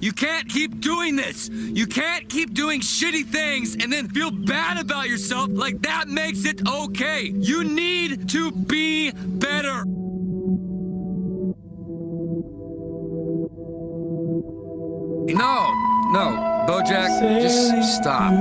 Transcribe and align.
You 0.00 0.12
can't 0.12 0.48
keep 0.48 0.80
doing 0.80 1.16
this. 1.16 1.50
You 1.50 1.86
can't 1.86 2.26
keep 2.28 2.54
doing 2.54 2.80
shitty 2.80 3.26
things 3.26 3.74
and 3.74 3.92
then 3.92 4.08
feel 4.08 4.30
bad 4.30 4.78
about 4.78 5.08
yourself 5.08 5.50
like 5.52 5.82
that 5.82 6.08
makes 6.08 6.46
it 6.46 6.66
okay. 6.66 7.32
You 7.34 7.64
need 7.64 8.28
to 8.30 8.50
be 8.50 9.12
better. 9.12 9.84
No, 15.32 15.72
no, 16.12 16.66
Bojack, 16.66 17.42
just 17.42 17.96
stop. 17.96 18.32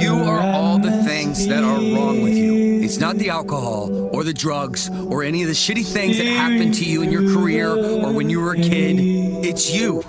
You 0.00 0.14
are 0.14 0.40
all 0.40 0.78
the 0.78 1.02
things 1.02 1.46
that 1.48 1.64
are 1.64 1.80
wrong 1.94 2.22
with 2.22 2.34
you. 2.34 2.80
It's 2.80 2.98
not 2.98 3.16
the 3.16 3.28
alcohol 3.28 4.08
or 4.14 4.22
the 4.24 4.32
drugs 4.32 4.88
or 4.88 5.24
any 5.24 5.42
of 5.42 5.48
the 5.48 5.54
shitty 5.54 5.84
things 5.84 6.16
that 6.16 6.26
happened 6.26 6.74
to 6.74 6.84
you 6.84 7.02
in 7.02 7.10
your 7.10 7.34
career 7.34 7.70
or 7.74 8.12
when 8.12 8.30
you 8.30 8.40
were 8.40 8.52
a 8.52 8.56
kid. 8.56 8.96
It's 9.44 9.70
you. 9.70 10.04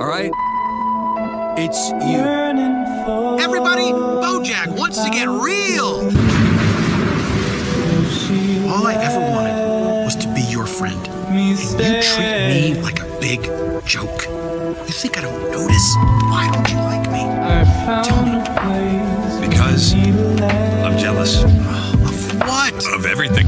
All 0.00 0.08
right? 0.08 0.32
It's 1.58 1.90
you. 1.90 2.20
Everybody, 3.44 3.92
Bojack 3.92 4.68
wants 4.74 5.02
to 5.04 5.10
get 5.10 5.28
real. 5.28 6.08
All 8.72 8.86
I 8.86 8.94
ever 8.94 9.20
wanted 9.20 10.04
was 10.04 10.16
to 10.16 10.28
be 10.32 10.40
your 10.40 10.64
friend. 10.64 11.06
And 11.28 11.50
you 11.50 12.02
treat 12.02 12.74
me 12.76 12.80
like 12.80 13.00
a 13.02 13.20
big 13.20 13.42
joke. 13.84 14.24
You 14.24 14.94
think 14.94 15.18
I 15.18 15.20
don't 15.20 15.50
notice? 15.50 15.94
Why 16.30 16.48
don't 16.50 16.70
you 16.70 16.76
like 16.76 17.10
me? 17.10 17.20
Tell 17.84 18.24
me. 18.24 19.46
Because 19.46 19.92
I'm 19.92 20.96
jealous 20.96 21.42
Of 21.44 22.38
what? 22.40 22.86
of 22.94 23.04
everything. 23.04 23.46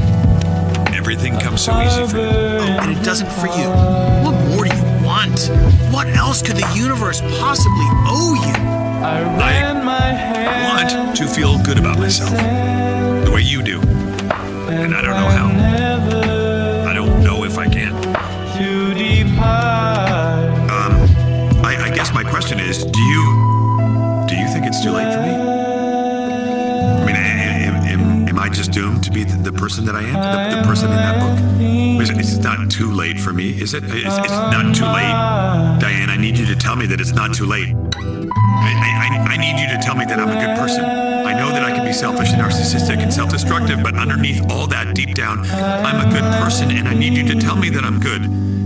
Everything 0.93 1.37
comes 1.39 1.61
so 1.61 1.81
easy 1.81 2.05
for 2.07 2.17
me. 2.17 2.23
Oh, 2.23 2.79
and 2.81 2.91
it 2.95 3.03
doesn't 3.03 3.31
for 3.31 3.47
you. 3.47 3.69
What 4.23 4.35
more 4.49 4.65
do 4.65 4.72
you? 5.39 5.55
What 5.91 6.07
else 6.07 6.41
could 6.41 6.55
the 6.55 6.71
universe 6.75 7.21
possibly 7.39 7.87
owe 8.05 8.35
you? 8.35 8.53
I 9.03 10.63
want 10.67 11.15
to 11.17 11.27
feel 11.27 11.61
good 11.63 11.77
about 11.79 11.97
myself 11.99 12.31
the 12.31 13.31
way 13.33 13.41
you 13.41 13.61
do. 13.61 13.81
And 14.69 14.93
I 14.95 15.01
don't 15.01 15.15
know 15.15 15.29
how. 15.29 16.89
I 16.89 16.93
don't 16.93 17.23
know 17.23 17.43
if 17.43 17.57
I 17.57 17.67
can. 17.67 17.93
Um, 20.69 20.93
I, 21.65 21.77
I 21.79 21.95
guess 21.95 22.13
my 22.13 22.23
question 22.23 22.59
is, 22.59 22.83
do 22.85 22.99
you 22.99 23.32
person 29.63 29.85
that 29.85 29.95
I 29.95 30.01
am, 30.01 30.19
the, 30.19 30.57
the 30.57 30.67
person 30.67 30.91
in 30.91 30.97
that 30.97 31.21
book? 31.21 31.39
It's, 32.19 32.35
not 32.35 32.69
too 32.69 32.91
late 32.91 33.17
for 33.17 33.31
me, 33.31 33.61
is 33.61 33.73
it? 33.73 33.85
It's, 33.85 34.03
not 34.03 34.75
too 34.75 34.83
late, 34.83 35.15
Diane. 35.79 36.09
I 36.09 36.17
need 36.17 36.37
you 36.37 36.45
to 36.47 36.55
tell 36.57 36.75
me 36.75 36.85
that 36.87 36.99
it's 36.99 37.13
not 37.13 37.33
too 37.33 37.45
late. 37.45 37.73
I, 37.73 39.23
I, 39.25 39.35
I 39.35 39.37
need 39.37 39.57
you 39.61 39.69
to 39.73 39.81
tell 39.81 39.95
me 39.95 40.03
that 40.03 40.19
I'm 40.19 40.27
a 40.27 40.35
good 40.35 40.57
person. 40.59 40.83
I 40.83 41.31
know 41.39 41.47
that 41.47 41.63
I 41.63 41.71
can 41.71 41.85
be 41.85 41.93
selfish 41.93 42.33
and 42.33 42.41
narcissistic 42.41 42.97
and 43.01 43.13
self-destructive, 43.13 43.81
but 43.81 43.95
underneath 43.95 44.51
all 44.51 44.67
that, 44.67 44.93
deep 44.95 45.15
down, 45.15 45.45
I'm 45.49 46.05
a 46.05 46.11
good 46.11 46.29
person, 46.43 46.69
and 46.69 46.85
I 46.85 46.93
need 46.93 47.13
you 47.13 47.25
to 47.33 47.39
tell 47.39 47.55
me 47.55 47.69
that 47.69 47.85
I'm 47.85 48.01
good. 48.01 48.23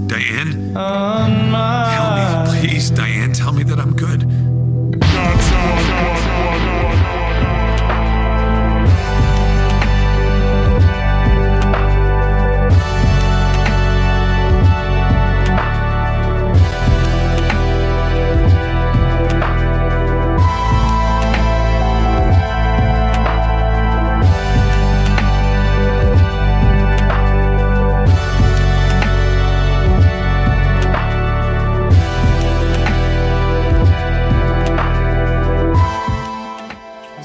Diane, 0.07 0.73
tell 0.73 2.09
me, 2.17 2.59
please, 2.59 2.89
Diane, 2.89 3.33
tell 3.33 3.53
me 3.53 3.61
that 3.65 3.77
I'm 3.79 3.95
good. 3.95 4.23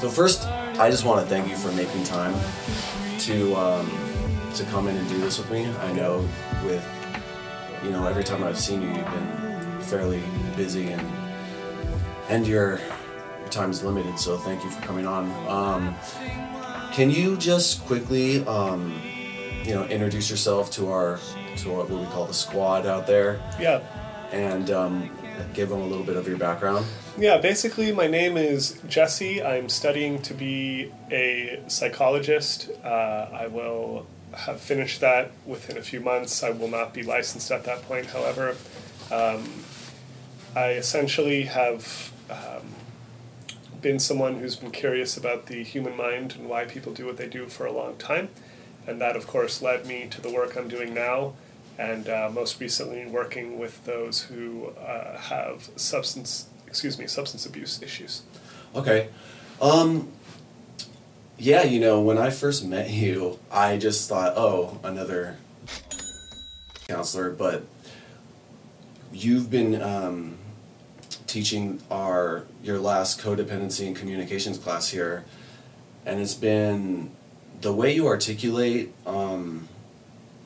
So 0.03 0.09
first, 0.09 0.45
I 0.45 0.89
just 0.91 1.05
want 1.05 1.21
to 1.21 1.25
thank 1.33 1.47
you 1.47 1.55
for 1.55 1.71
making 1.71 2.03
time 2.03 2.33
to 3.19 3.55
um, 3.55 3.89
to 4.53 4.65
come 4.65 4.89
in 4.89 4.97
and 4.97 5.07
do 5.07 5.17
this 5.21 5.37
with 5.37 5.49
me. 5.49 5.65
I 5.65 5.93
know 5.93 6.27
with 6.65 6.85
you 7.85 7.89
know 7.89 8.05
every 8.05 8.25
time 8.25 8.43
I've 8.43 8.59
seen 8.59 8.81
you, 8.81 8.89
you've 8.89 9.05
been 9.05 9.79
fairly 9.83 10.21
busy 10.57 10.91
and 10.91 11.09
and 12.27 12.45
your 12.45 12.81
your 13.39 13.47
time's 13.49 13.81
limited. 13.81 14.19
So 14.19 14.35
thank 14.39 14.61
you 14.65 14.71
for 14.71 14.81
coming 14.81 15.07
on. 15.07 15.31
Um, 15.47 15.95
can 16.91 17.09
you 17.09 17.37
just 17.37 17.85
quickly 17.85 18.45
um, 18.45 19.01
you 19.63 19.73
know 19.73 19.85
introduce 19.85 20.29
yourself 20.29 20.69
to 20.71 20.91
our 20.91 21.17
to 21.59 21.69
what 21.71 21.89
we 21.89 22.05
call 22.07 22.25
the 22.25 22.33
squad 22.33 22.85
out 22.85 23.07
there 23.07 23.39
Yeah. 23.57 23.79
and 24.33 24.69
give 25.53 25.69
them 25.69 25.81
a 25.81 25.85
little 25.85 26.03
bit 26.03 26.15
of 26.15 26.27
your 26.27 26.37
background? 26.37 26.85
Yeah, 27.17 27.37
basically, 27.37 27.91
my 27.91 28.07
name 28.07 28.37
is 28.37 28.79
Jesse. 28.87 29.43
I'm 29.43 29.69
studying 29.69 30.21
to 30.23 30.33
be 30.33 30.91
a 31.11 31.61
psychologist. 31.67 32.69
Uh, 32.83 33.29
I 33.31 33.47
will 33.47 34.07
have 34.33 34.59
finished 34.59 34.99
that 35.01 35.31
within 35.45 35.77
a 35.77 35.81
few 35.81 35.99
months. 35.99 36.43
I 36.43 36.49
will 36.49 36.67
not 36.67 36.93
be 36.93 37.03
licensed 37.03 37.51
at 37.51 37.63
that 37.65 37.83
point, 37.83 38.07
however. 38.07 38.55
Um, 39.11 39.63
I 40.55 40.71
essentially 40.71 41.43
have 41.43 42.11
um, 42.29 42.67
been 43.81 43.99
someone 43.99 44.35
who's 44.35 44.55
been 44.55 44.71
curious 44.71 45.17
about 45.17 45.47
the 45.47 45.63
human 45.63 45.95
mind 45.95 46.35
and 46.37 46.49
why 46.49 46.65
people 46.65 46.93
do 46.93 47.05
what 47.05 47.17
they 47.17 47.27
do 47.27 47.47
for 47.47 47.65
a 47.65 47.71
long 47.71 47.97
time. 47.97 48.29
And 48.87 48.99
that, 49.01 49.15
of 49.15 49.27
course, 49.27 49.61
led 49.61 49.85
me 49.85 50.07
to 50.09 50.21
the 50.21 50.31
work 50.31 50.57
I'm 50.57 50.67
doing 50.67 50.93
now, 50.93 51.33
and 51.77 52.07
uh, 52.09 52.29
most 52.31 52.59
recently 52.59 53.05
working 53.05 53.59
with 53.59 53.83
those 53.85 54.23
who 54.23 54.67
uh, 54.79 55.17
have 55.17 55.69
substance, 55.75 56.47
excuse 56.67 56.99
me, 56.99 57.07
substance 57.07 57.45
abuse 57.45 57.81
issues. 57.81 58.23
Okay. 58.75 59.09
Um 59.61 60.09
yeah, 61.37 61.63
you 61.63 61.79
know, 61.79 61.99
when 61.99 62.17
I 62.17 62.29
first 62.29 62.63
met 62.63 62.89
you, 62.91 63.39
I 63.51 63.77
just 63.77 64.07
thought, 64.07 64.33
"Oh, 64.35 64.79
another 64.83 65.37
counselor," 66.87 67.31
but 67.31 67.63
you've 69.11 69.49
been 69.49 69.81
um 69.81 70.37
teaching 71.27 71.81
our 71.89 72.45
your 72.63 72.79
last 72.79 73.19
codependency 73.19 73.87
and 73.87 73.95
communications 73.95 74.57
class 74.57 74.89
here 74.89 75.25
and 76.05 76.19
it's 76.19 76.33
been 76.33 77.09
the 77.61 77.73
way 77.73 77.93
you 77.93 78.07
articulate 78.07 78.93
um 79.05 79.67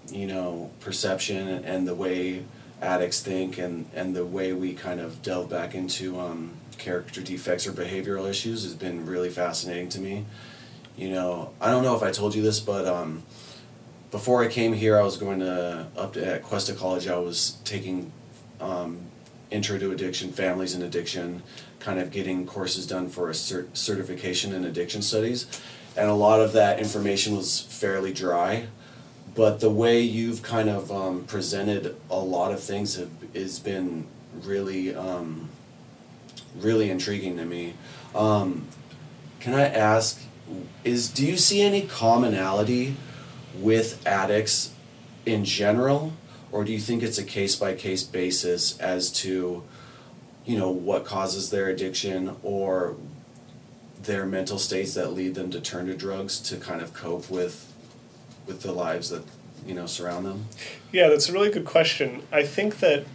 you 0.10 0.28
know 0.28 0.72
perception 0.80 1.48
and 1.48 1.88
the 1.88 1.96
way 1.96 2.44
addicts 2.82 3.22
think 3.22 3.58
and 3.58 3.90
and 3.94 4.16
the 4.16 4.26
way 4.26 4.54
we 4.54 4.74
kind 4.74 5.00
of 5.00 5.22
delve 5.22 5.50
back 5.50 5.76
into 5.76 6.20
um, 6.20 6.52
character 6.78 7.22
defects 7.22 7.66
or 7.66 7.72
behavioral 7.72 8.30
issues 8.30 8.64
has 8.64 8.76
been 8.76 9.06
really 9.06 9.30
fascinating 9.30 9.90
to 9.90 10.00
me. 10.00 10.26
You 10.96 11.10
know 11.10 11.52
i 11.62 11.70
don't 11.70 11.84
know 11.84 11.96
if 11.96 12.02
i 12.02 12.10
told 12.10 12.34
you 12.34 12.42
this 12.42 12.60
but 12.60 12.88
um, 12.88 13.22
before 14.10 14.44
i 14.44 14.48
came 14.48 14.74
here 14.74 14.98
i 14.98 15.04
was 15.04 15.18
going 15.18 15.40
to 15.42 15.88
up 15.96 16.14
to, 16.14 16.26
at 16.26 16.42
cuesta 16.42 16.74
college 16.74 17.08
i 17.08 17.18
was 17.18 17.58
taking 17.64 18.12
um, 18.60 18.98
intro 19.52 19.78
to 19.78 19.92
addiction 19.92 20.32
families 20.32 20.74
and 20.74 20.84
addiction 20.84 21.44
kind 21.80 22.00
of 22.00 22.12
getting 22.12 22.46
courses 22.46 22.86
done 22.88 23.10
for 23.10 23.30
a 23.30 23.34
cert- 23.34 23.76
certification 23.76 24.54
in 24.54 24.66
addiction 24.66 25.02
studies. 25.02 25.48
And 25.96 26.10
a 26.10 26.14
lot 26.14 26.42
of 26.42 26.54
that 26.54 26.80
information 26.80 27.36
was 27.36 27.62
fairly 27.62 28.14
dry 28.14 28.68
but 29.38 29.60
the 29.60 29.70
way 29.70 30.02
you've 30.02 30.42
kind 30.42 30.68
of 30.68 30.92
um, 30.92 31.24
presented 31.26 31.96
a 32.10 32.18
lot 32.18 32.52
of 32.52 32.60
things 32.60 32.96
have 32.96 33.12
has 33.36 33.60
been 33.60 34.08
really 34.44 34.96
um, 34.96 35.48
really 36.58 36.90
intriguing 36.90 37.38
to 37.38 37.46
me. 37.46 37.76
Um, 38.16 38.68
can 39.40 39.54
i 39.54 39.64
ask 39.64 40.20
is 40.84 41.08
do 41.10 41.24
you 41.24 41.38
see 41.38 41.62
any 41.62 41.84
commonality 41.84 42.96
with 43.56 44.06
addicts 44.08 44.74
in 45.26 45.46
general? 45.46 46.14
Or 46.52 46.64
do 46.64 46.72
you 46.72 46.80
think 46.80 47.04
it's 47.04 47.20
a 47.20 47.24
case 47.24 47.56
by 47.56 47.76
case 47.76 48.04
basis 48.04 48.80
as 48.80 49.12
to 49.22 49.64
you 50.46 50.58
know 50.58 50.72
what 50.72 51.06
causes 51.06 51.52
their 51.52 51.68
addiction 51.68 52.36
or 52.42 52.96
their 54.02 54.26
mental 54.26 54.58
states 54.58 54.96
that 54.96 55.14
lead 55.14 55.36
them 55.36 55.52
to 55.52 55.62
turn 55.62 55.86
to 55.86 55.96
drugs 55.96 56.40
to 56.40 56.58
kind 56.58 56.82
of 56.82 56.94
cope 56.96 57.30
with 57.30 57.67
with 58.48 58.62
the 58.62 58.72
lives 58.72 59.10
that 59.10 59.24
you 59.66 59.76
know 59.76 59.86
surround 59.86 60.26
them 60.26 60.46
Yeah, 60.92 61.10
that's 61.10 61.30
a 61.30 61.34
really 61.34 61.52
good 61.52 61.66
question. 61.66 62.24
I 62.32 62.44
think 62.44 62.80
that 62.80 63.06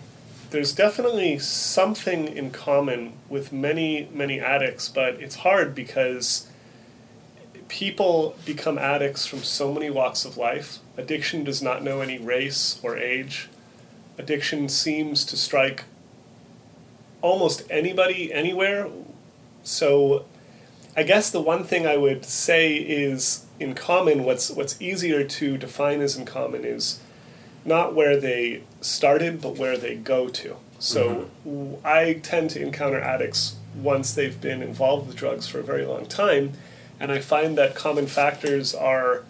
there's 0.51 0.75
definitely 0.75 1.39
something 1.39 2.29
in 2.29 2.51
common 2.51 3.15
with 3.31 3.53
many, 3.53 4.07
many 4.13 4.39
addicts, 4.39 4.87
but 4.91 5.15
it's 5.15 5.37
hard 5.37 5.75
because 5.75 6.47
people 7.69 8.37
become 8.45 8.77
addicts 8.77 9.25
from 9.25 9.43
so 9.43 9.73
many 9.73 9.89
walks 9.89 10.27
of 10.27 10.37
life. 10.37 10.79
Addiction 10.99 11.43
does 11.43 11.63
not 11.63 11.83
know 11.83 12.03
any 12.03 12.19
race 12.19 12.79
or 12.83 12.99
age. 12.99 13.49
Addiction 14.19 14.69
seems 14.69 15.25
to 15.25 15.39
strike 15.39 15.85
almost 17.23 17.63
anybody 17.71 18.31
anywhere. 18.31 18.91
So 19.63 20.27
I 20.95 21.03
guess 21.03 21.31
the 21.31 21.41
one 21.41 21.65
thing 21.65 21.87
I 21.87 21.97
would 21.97 22.27
say 22.27 22.75
is 22.75 23.47
in 23.63 23.75
common 23.75 24.25
what's 24.25 24.51
what's 24.51 24.81
easier 24.81 25.25
to 25.25 25.57
define 25.57 26.01
as 26.01 26.17
in 26.17 26.25
common 26.25 26.65
is 26.65 27.01
not 27.65 27.95
where 27.95 28.17
they 28.19 28.65
started 28.81 29.41
but 29.41 29.57
where 29.57 29.79
they 29.79 29.95
go 29.95 30.29
to. 30.29 30.57
So 30.79 31.29
mm-hmm. 31.47 31.87
I 31.87 32.15
tend 32.15 32.51
to 32.51 32.61
encounter 32.61 33.01
addicts 33.01 33.57
once 33.75 34.13
they've 34.13 34.39
been 34.41 34.63
involved 34.63 35.07
with 35.07 35.17
drugs 35.17 35.49
for 35.49 35.61
a 35.61 35.63
very 35.63 35.87
long 35.87 36.07
time 36.07 36.53
and 37.01 37.11
I 37.11 37.21
find 37.21 37.57
that 37.59 37.75
common 37.75 38.07
factors 38.07 38.75
are 38.75 39.25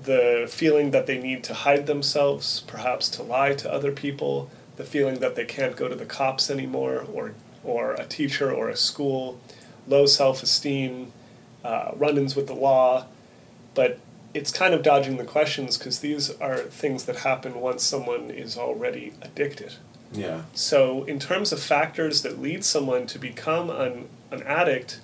the 0.00 0.46
feeling 0.48 0.90
that 0.90 1.06
they 1.06 1.18
need 1.18 1.44
to 1.44 1.54
hide 1.54 1.86
themselves, 1.86 2.60
perhaps 2.66 3.08
to 3.10 3.22
lie 3.22 3.54
to 3.54 3.72
other 3.72 3.92
people, 3.92 4.50
the 4.76 4.84
feeling 4.84 5.20
that 5.20 5.36
they 5.36 5.44
can't 5.44 5.76
go 5.76 5.88
to 5.88 5.94
the 5.94 6.06
cops 6.06 6.50
anymore 6.50 7.04
or 7.12 7.34
or 7.64 7.94
a 7.94 8.04
teacher 8.04 8.52
or 8.52 8.68
a 8.68 8.76
school, 8.76 9.40
low 9.86 10.04
self-esteem, 10.04 11.12
uh, 11.64 11.92
run-ins 11.94 12.34
with 12.34 12.48
the 12.48 12.54
law, 12.54 13.06
but 13.74 13.98
it's 14.34 14.50
kind 14.50 14.72
of 14.72 14.82
dodging 14.82 15.16
the 15.16 15.24
questions 15.24 15.76
because 15.76 16.00
these 16.00 16.30
are 16.40 16.58
things 16.58 17.04
that 17.04 17.16
happen 17.16 17.60
once 17.60 17.82
someone 17.82 18.30
is 18.30 18.56
already 18.56 19.12
addicted. 19.20 19.74
Yeah. 20.12 20.42
So, 20.54 21.04
in 21.04 21.18
terms 21.18 21.52
of 21.52 21.60
factors 21.60 22.22
that 22.22 22.40
lead 22.40 22.64
someone 22.64 23.06
to 23.06 23.18
become 23.18 23.70
an, 23.70 24.08
an 24.30 24.42
addict, 24.42 25.00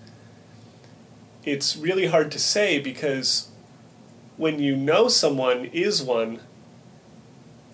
it's 1.44 1.76
really 1.76 2.06
hard 2.06 2.30
to 2.32 2.38
say 2.38 2.78
because 2.78 3.48
when 4.36 4.58
you 4.58 4.76
know 4.76 5.08
someone 5.08 5.66
is 5.66 6.02
one, 6.02 6.40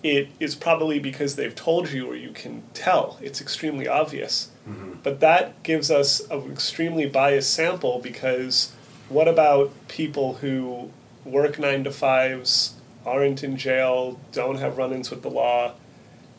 it 0.01 0.29
is 0.39 0.55
probably 0.55 0.99
because 0.99 1.35
they've 1.35 1.55
told 1.55 1.91
you 1.91 2.07
or 2.07 2.15
you 2.15 2.29
can 2.29 2.63
tell. 2.73 3.17
It's 3.21 3.41
extremely 3.41 3.87
obvious. 3.87 4.49
Mm-hmm. 4.67 4.99
But 5.03 5.19
that 5.19 5.61
gives 5.63 5.91
us 5.91 6.21
an 6.29 6.51
extremely 6.51 7.05
biased 7.07 7.53
sample 7.53 7.99
because 7.99 8.71
what 9.09 9.27
about 9.27 9.71
people 9.87 10.35
who 10.35 10.91
work 11.23 11.59
nine 11.59 11.83
to 11.83 11.91
fives, 11.91 12.75
aren't 13.05 13.43
in 13.43 13.57
jail, 13.57 14.19
don't 14.31 14.57
have 14.57 14.77
run 14.77 14.93
ins 14.93 15.09
with 15.09 15.21
the 15.21 15.29
law, 15.29 15.73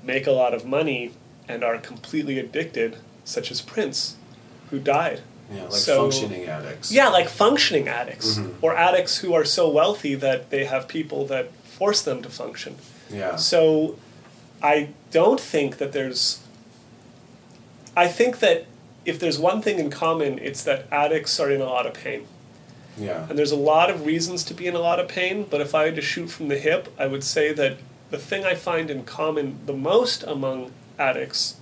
make 0.03 0.27
a 0.27 0.33
lot 0.33 0.55
of 0.55 0.65
money, 0.65 1.13
and 1.49 1.63
are 1.63 1.79
completely 1.79 2.39
addicted, 2.39 2.97
such 3.25 3.51
as 3.51 3.61
Prince, 3.61 4.17
who 4.71 4.79
died? 4.79 5.23
Yeah, 5.53 5.65
like 5.65 5.73
so, 5.73 6.11
functioning 6.11 6.47
addicts. 6.47 6.91
Yeah, 6.91 7.09
like 7.09 7.29
functioning 7.29 7.89
addicts. 7.89 8.37
Mm-hmm. 8.37 8.65
Or 8.65 8.77
addicts 8.77 9.19
who 9.19 9.33
are 9.33 9.45
so 9.45 9.69
wealthy 9.69 10.15
that 10.17 10.51
they 10.51 10.65
have 10.65 10.89
people 10.89 11.25
that 11.27 11.53
force 11.65 12.03
them 12.03 12.23
to 12.23 12.29
function. 12.29 12.77
Yeah. 13.11 13.37
So 13.37 13.97
I 14.63 14.91
don't 15.13 15.41
think 15.41 15.79
that 15.79 15.93
there's. 15.93 16.41
I 17.97 18.09
think 18.09 18.41
that 18.41 18.67
if 19.05 19.21
there's 19.21 19.39
one 19.39 19.63
thing 19.63 19.79
in 19.79 19.91
common, 19.91 20.39
it's 20.41 20.65
that 20.65 20.87
addicts 20.91 21.39
are 21.39 21.51
in 21.51 21.61
a 21.61 21.67
lot 21.67 21.87
of 21.87 21.95
pain. 21.95 22.27
Yeah. 22.97 23.27
And 23.29 23.39
there's 23.39 23.53
a 23.53 23.57
lot 23.57 23.91
of 23.91 24.07
reasons 24.07 24.45
to 24.45 24.55
be 24.55 24.67
in 24.67 24.75
a 24.75 24.81
lot 24.81 24.99
of 24.99 25.09
pain, 25.09 25.47
but 25.49 25.61
if 25.61 25.75
I 25.75 25.85
had 25.85 25.97
to 25.97 26.03
shoot 26.03 26.29
from 26.29 26.49
the 26.49 26.59
hip, 26.59 26.93
I 26.99 27.07
would 27.07 27.25
say 27.25 27.53
that 27.53 27.79
the 28.11 28.19
thing 28.19 28.45
I 28.45 28.55
find 28.55 28.91
in 28.91 29.05
common 29.05 29.59
the 29.67 29.73
most 29.73 30.23
among 30.23 30.73
addicts 30.99 31.57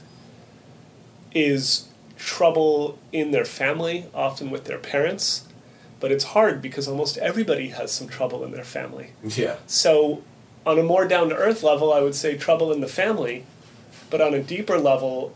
is 1.34 1.88
trouble 2.16 2.98
in 3.12 3.30
their 3.32 3.44
family, 3.44 4.06
often 4.14 4.50
with 4.50 4.64
their 4.64 4.78
parents. 4.78 5.46
But 6.00 6.12
it's 6.12 6.24
hard 6.24 6.60
because 6.60 6.86
almost 6.86 7.16
everybody 7.18 7.68
has 7.68 7.90
some 7.90 8.08
trouble 8.08 8.44
in 8.44 8.52
their 8.52 8.64
family. 8.64 9.10
Yeah. 9.22 9.56
So, 9.66 10.22
on 10.66 10.78
a 10.78 10.82
more 10.82 11.06
down 11.06 11.30
to 11.30 11.34
earth 11.34 11.62
level, 11.62 11.92
I 11.92 12.00
would 12.00 12.14
say 12.14 12.36
trouble 12.36 12.72
in 12.72 12.80
the 12.80 12.88
family. 12.88 13.44
But 14.10 14.20
on 14.20 14.34
a 14.34 14.42
deeper 14.42 14.78
level, 14.78 15.34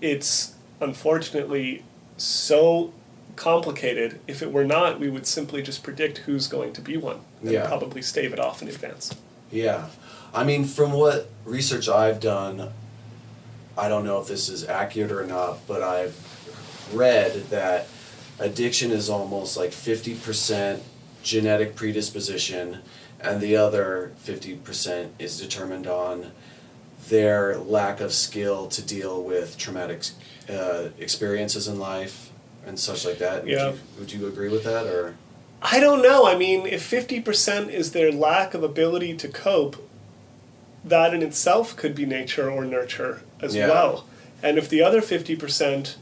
it's 0.00 0.54
unfortunately 0.80 1.82
so 2.16 2.92
complicated. 3.38 4.20
If 4.26 4.42
it 4.42 4.52
were 4.52 4.64
not, 4.64 4.98
we 4.98 5.08
would 5.08 5.26
simply 5.26 5.62
just 5.62 5.82
predict 5.82 6.18
who's 6.18 6.48
going 6.48 6.72
to 6.74 6.80
be 6.80 6.96
one 6.96 7.20
and 7.40 7.52
yeah. 7.52 7.66
probably 7.66 8.02
stave 8.02 8.32
it 8.32 8.40
off 8.40 8.60
in 8.60 8.68
advance. 8.68 9.14
Yeah. 9.50 9.86
I 10.34 10.44
mean, 10.44 10.64
from 10.64 10.92
what 10.92 11.30
research 11.44 11.88
I've 11.88 12.20
done, 12.20 12.72
I 13.78 13.88
don't 13.88 14.04
know 14.04 14.20
if 14.20 14.26
this 14.26 14.48
is 14.48 14.64
accurate 14.64 15.12
or 15.12 15.24
not, 15.24 15.66
but 15.66 15.82
I've 15.82 16.16
read 16.92 17.48
that 17.50 17.86
addiction 18.40 18.90
is 18.90 19.08
almost 19.08 19.56
like 19.56 19.70
50% 19.70 20.80
genetic 21.22 21.76
predisposition, 21.76 22.78
and 23.20 23.40
the 23.40 23.56
other 23.56 24.12
50% 24.24 25.10
is 25.18 25.40
determined 25.40 25.86
on 25.86 26.32
their 27.08 27.56
lack 27.56 28.00
of 28.00 28.12
skill 28.12 28.66
to 28.66 28.82
deal 28.82 29.22
with 29.22 29.56
traumatic 29.56 30.02
uh, 30.50 30.88
experiences 30.98 31.68
in 31.68 31.78
life 31.78 32.27
and 32.68 32.78
such 32.78 33.04
like 33.04 33.18
that. 33.18 33.46
Yeah. 33.46 33.70
Would 33.70 33.74
you, 33.74 33.80
would 33.98 34.12
you 34.12 34.26
agree 34.28 34.48
with 34.48 34.64
that, 34.64 34.86
or? 34.86 35.16
I 35.60 35.80
don't 35.80 36.02
know. 36.02 36.26
I 36.26 36.36
mean, 36.36 36.66
if 36.66 36.88
50% 36.88 37.70
is 37.70 37.92
their 37.92 38.12
lack 38.12 38.54
of 38.54 38.62
ability 38.62 39.16
to 39.16 39.28
cope, 39.28 39.88
that 40.84 41.12
in 41.12 41.22
itself 41.22 41.76
could 41.76 41.94
be 41.94 42.06
nature 42.06 42.50
or 42.50 42.64
nurture 42.64 43.22
as 43.40 43.56
yeah. 43.56 43.68
well. 43.68 44.06
And 44.42 44.56
if 44.56 44.68
the 44.68 44.82
other 44.82 45.00
50% 45.00 45.96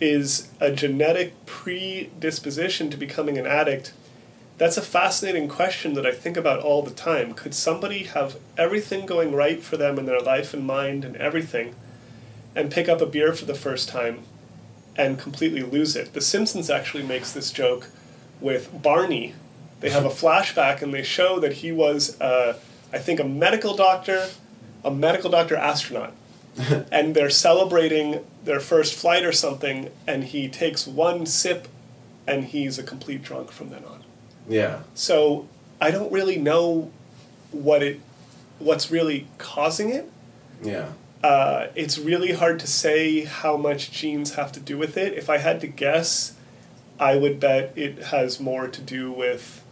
is 0.00 0.48
a 0.58 0.72
genetic 0.72 1.46
predisposition 1.46 2.90
to 2.90 2.96
becoming 2.96 3.38
an 3.38 3.46
addict, 3.46 3.92
that's 4.58 4.76
a 4.76 4.82
fascinating 4.82 5.48
question 5.48 5.94
that 5.94 6.06
I 6.06 6.12
think 6.12 6.36
about 6.36 6.60
all 6.60 6.82
the 6.82 6.90
time. 6.90 7.32
Could 7.34 7.54
somebody 7.54 8.04
have 8.04 8.36
everything 8.58 9.06
going 9.06 9.32
right 9.34 9.62
for 9.62 9.76
them 9.76 9.98
in 9.98 10.06
their 10.06 10.20
life 10.20 10.52
and 10.52 10.66
mind 10.66 11.04
and 11.04 11.16
everything, 11.16 11.74
and 12.56 12.72
pick 12.72 12.88
up 12.88 13.00
a 13.00 13.06
beer 13.06 13.32
for 13.32 13.44
the 13.44 13.54
first 13.54 13.88
time 13.88 14.24
and 15.00 15.18
completely 15.18 15.62
lose 15.62 15.96
it? 15.96 16.12
The 16.12 16.20
Simpsons 16.20 16.70
actually 16.70 17.02
makes 17.02 17.32
this 17.32 17.50
joke 17.50 17.88
with 18.40 18.82
Barney. 18.82 19.34
They 19.80 19.90
have 19.90 20.04
a 20.04 20.10
flashback 20.10 20.82
and 20.82 20.92
they 20.92 21.02
show 21.02 21.40
that 21.40 21.54
he 21.54 21.72
was, 21.72 22.20
uh, 22.20 22.58
I 22.92 22.98
think, 22.98 23.18
a 23.18 23.24
medical 23.24 23.74
doctor, 23.74 24.28
a 24.84 24.90
medical 24.90 25.30
doctor 25.30 25.56
astronaut 25.56 26.12
and 26.92 27.14
they're 27.14 27.30
celebrating 27.30 28.24
their 28.44 28.60
first 28.60 28.94
flight 28.94 29.24
or 29.24 29.32
something, 29.32 29.90
and 30.06 30.24
he 30.24 30.48
takes 30.48 30.86
one 30.86 31.26
sip, 31.26 31.68
and 32.26 32.46
he's 32.46 32.78
a 32.78 32.82
complete 32.82 33.22
drunk 33.22 33.50
from 33.50 33.70
then 33.70 33.84
on. 33.84 34.04
Yeah. 34.48 34.80
So 34.94 35.48
I 35.80 35.90
don't 35.90 36.12
really 36.12 36.38
know 36.38 36.90
what 37.52 37.82
it, 37.82 38.00
what's 38.58 38.90
really 38.90 39.26
causing 39.38 39.90
it. 39.90 40.10
Yeah. 40.62 40.90
Uh, 41.22 41.66
it's 41.74 41.98
really 41.98 42.32
hard 42.32 42.58
to 42.60 42.66
say 42.66 43.24
how 43.24 43.56
much 43.56 43.90
genes 43.90 44.34
have 44.34 44.52
to 44.52 44.60
do 44.60 44.78
with 44.78 44.96
it. 44.96 45.12
If 45.12 45.28
I 45.28 45.38
had 45.38 45.60
to 45.60 45.66
guess, 45.66 46.34
I 46.98 47.16
would 47.16 47.38
bet 47.38 47.72
it 47.76 48.04
has 48.04 48.40
more 48.40 48.68
to 48.68 48.80
do 48.80 49.12
with 49.12 49.62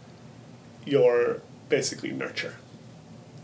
your 0.85 1.41
basically 1.69 2.11
nurture 2.11 2.55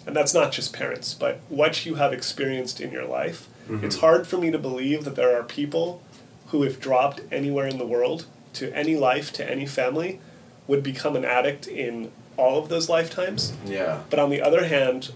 and 0.05 0.15
that's 0.15 0.33
not 0.33 0.51
just 0.51 0.73
parents, 0.73 1.13
but 1.13 1.39
what 1.49 1.85
you 1.85 1.95
have 1.95 2.13
experienced 2.13 2.79
in 2.79 2.91
your 2.91 3.05
life. 3.05 3.47
Mm-hmm. 3.67 3.85
It's 3.85 3.97
hard 3.97 4.27
for 4.27 4.37
me 4.37 4.51
to 4.51 4.59
believe 4.59 5.03
that 5.05 5.15
there 5.15 5.37
are 5.37 5.43
people 5.43 6.03
who, 6.47 6.63
if 6.63 6.79
dropped 6.79 7.21
anywhere 7.31 7.67
in 7.67 7.77
the 7.77 7.85
world 7.85 8.25
to 8.53 8.71
any 8.75 8.95
life, 8.95 9.33
to 9.33 9.49
any 9.49 9.65
family, 9.65 10.19
would 10.67 10.83
become 10.83 11.15
an 11.15 11.25
addict 11.25 11.67
in 11.67 12.11
all 12.37 12.59
of 12.61 12.69
those 12.69 12.87
lifetimes. 12.87 13.53
Yeah. 13.65 14.01
But 14.09 14.19
on 14.19 14.29
the 14.29 14.41
other 14.41 14.65
hand, 14.65 15.11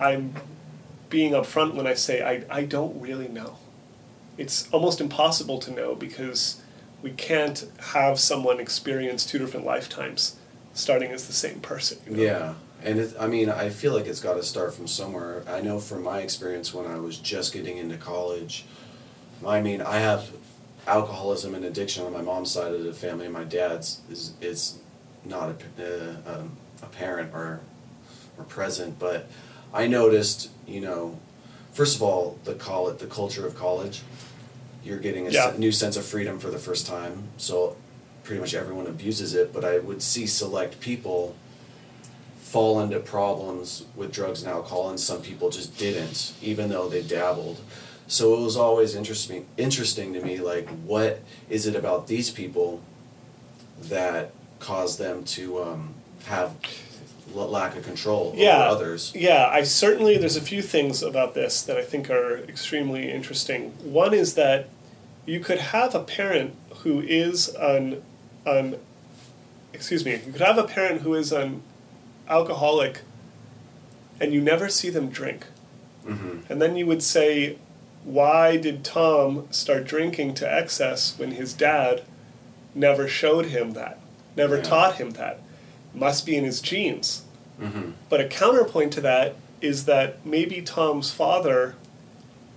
I'm 0.00 0.34
being 1.10 1.32
upfront 1.32 1.74
when 1.74 1.86
I 1.86 1.94
say 1.94 2.22
I, 2.22 2.44
I 2.48 2.64
don't 2.64 2.98
really 3.00 3.28
know. 3.28 3.56
It's 4.38 4.70
almost 4.72 5.00
impossible 5.00 5.58
to 5.58 5.70
know 5.70 5.94
because 5.94 6.62
we 7.02 7.10
can't 7.10 7.66
have 7.92 8.18
someone 8.18 8.58
experience 8.58 9.26
two 9.26 9.38
different 9.38 9.66
lifetimes 9.66 10.36
starting 10.72 11.10
as 11.10 11.26
the 11.26 11.32
same 11.34 11.60
person. 11.60 11.98
You 12.06 12.16
know? 12.16 12.22
Yeah 12.22 12.54
and 12.82 12.98
it, 12.98 13.14
I 13.18 13.26
mean, 13.26 13.50
I 13.50 13.68
feel 13.68 13.92
like 13.92 14.06
it's 14.06 14.20
got 14.20 14.34
to 14.34 14.42
start 14.42 14.74
from 14.74 14.86
somewhere. 14.86 15.42
I 15.46 15.60
know 15.60 15.78
from 15.80 16.02
my 16.02 16.20
experience 16.20 16.72
when 16.72 16.86
I 16.86 16.98
was 16.98 17.18
just 17.18 17.52
getting 17.52 17.76
into 17.76 17.96
college. 17.96 18.64
I 19.46 19.60
mean, 19.60 19.82
I 19.82 19.98
have 19.98 20.30
alcoholism 20.86 21.54
and 21.54 21.64
addiction 21.64 22.04
on 22.04 22.12
my 22.12 22.22
mom's 22.22 22.50
side 22.50 22.72
of 22.72 22.82
the 22.82 22.92
family. 22.92 23.28
My 23.28 23.44
dad's 23.44 24.00
is 24.10 24.32
is 24.40 24.78
not 25.24 25.62
a, 25.78 26.16
uh, 26.26 26.40
um, 26.40 26.56
or 27.34 27.60
or 28.38 28.44
present, 28.44 28.98
but 28.98 29.28
I 29.72 29.86
noticed, 29.86 30.50
you 30.66 30.80
know, 30.80 31.18
first 31.72 31.96
of 31.96 32.02
all, 32.02 32.38
the 32.44 32.54
call 32.54 32.88
it 32.88 32.98
the 32.98 33.06
culture 33.06 33.46
of 33.46 33.56
college. 33.56 34.02
You're 34.82 34.98
getting 34.98 35.26
a 35.26 35.30
yeah. 35.30 35.52
new 35.58 35.72
sense 35.72 35.96
of 35.96 36.04
freedom 36.04 36.38
for 36.38 36.50
the 36.50 36.58
first 36.58 36.86
time, 36.86 37.24
so 37.36 37.76
pretty 38.24 38.40
much 38.40 38.54
everyone 38.54 38.86
abuses 38.86 39.34
it. 39.34 39.52
But 39.52 39.64
I 39.64 39.78
would 39.78 40.02
see 40.02 40.26
select 40.26 40.80
people 40.80 41.36
fall 42.38 42.80
into 42.80 42.98
problems 42.98 43.84
with 43.94 44.10
drugs 44.10 44.42
and 44.42 44.50
alcohol, 44.50 44.88
and 44.88 44.98
some 44.98 45.22
people 45.22 45.50
just 45.50 45.78
didn't, 45.78 46.34
even 46.42 46.68
though 46.68 46.88
they 46.88 47.02
dabbled. 47.02 47.60
So 48.08 48.34
it 48.34 48.40
was 48.42 48.56
always 48.56 48.96
interesting 48.96 49.46
interesting 49.56 50.12
to 50.14 50.20
me, 50.20 50.38
like 50.38 50.68
what 50.68 51.20
is 51.48 51.66
it 51.66 51.76
about 51.76 52.08
these 52.08 52.30
people 52.30 52.82
that 53.82 54.32
caused 54.58 54.98
them 54.98 55.24
to 55.24 55.62
um, 55.62 55.94
have 56.24 56.56
lack 57.34 57.76
of 57.76 57.84
control 57.84 58.32
yeah, 58.36 58.64
over 58.68 58.76
others. 58.76 59.12
Yeah, 59.14 59.48
I 59.50 59.62
certainly 59.62 60.16
there's 60.18 60.36
a 60.36 60.40
few 60.40 60.62
things 60.62 61.02
about 61.02 61.34
this 61.34 61.62
that 61.62 61.76
I 61.76 61.82
think 61.82 62.10
are 62.10 62.38
extremely 62.38 63.10
interesting. 63.10 63.70
One 63.82 64.14
is 64.14 64.34
that 64.34 64.68
you 65.26 65.40
could 65.40 65.58
have 65.58 65.94
a 65.94 66.00
parent 66.00 66.54
who 66.78 67.00
is 67.00 67.48
an 67.54 68.02
an 68.46 68.76
excuse 69.72 70.04
me, 70.04 70.12
you 70.12 70.32
could 70.32 70.40
have 70.40 70.58
a 70.58 70.64
parent 70.64 71.02
who 71.02 71.14
is 71.14 71.32
an 71.32 71.62
alcoholic 72.28 73.02
and 74.20 74.32
you 74.32 74.40
never 74.40 74.68
see 74.68 74.90
them 74.90 75.08
drink. 75.08 75.46
Mm-hmm. 76.06 76.52
And 76.52 76.60
then 76.60 76.76
you 76.76 76.86
would 76.86 77.02
say, 77.02 77.58
why 78.04 78.56
did 78.56 78.84
Tom 78.84 79.46
start 79.50 79.86
drinking 79.86 80.34
to 80.34 80.52
excess 80.52 81.18
when 81.18 81.32
his 81.32 81.52
dad 81.54 82.02
never 82.74 83.06
showed 83.08 83.46
him 83.46 83.72
that, 83.72 83.98
never 84.36 84.56
Yeah. 84.56 84.62
taught 84.62 84.94
him 84.96 85.10
that? 85.12 85.40
Must 85.94 86.24
be 86.24 86.36
in 86.36 86.44
his 86.44 86.60
genes. 86.60 87.22
Mm-hmm. 87.60 87.92
But 88.08 88.20
a 88.20 88.28
counterpoint 88.28 88.92
to 88.94 89.00
that 89.02 89.36
is 89.60 89.84
that 89.84 90.24
maybe 90.24 90.62
Tom's 90.62 91.10
father 91.10 91.74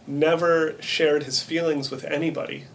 never 0.07 0.75
shared 0.81 1.23
his 1.23 1.41
feelings 1.41 1.89
with 1.89 2.03
anybody 2.05 2.65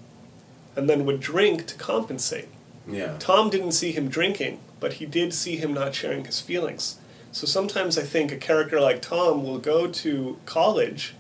and 0.77 0.89
then 0.89 1.05
would 1.05 1.21
drink 1.21 1.67
to 1.67 1.75
compensate. 1.75 2.49
Yeah. 2.87 3.17
Tom 3.19 3.51
didn't 3.51 3.73
see 3.73 3.93
him 3.93 4.09
drinking, 4.09 4.61
but 4.81 4.95
he 4.95 5.07
did 5.07 5.35
see 5.35 5.57
him 5.57 5.75
not 5.75 5.95
sharing 5.95 6.25
his 6.25 6.41
feelings. 6.41 6.99
So 7.33 7.47
sometimes 7.47 7.99
I 7.99 8.03
think 8.03 8.33
a 8.33 8.37
character 8.37 8.81
like 8.81 9.03
Tom 9.03 9.45
will 9.45 9.59
go 9.59 9.87
to 9.87 10.39
college 10.47 11.15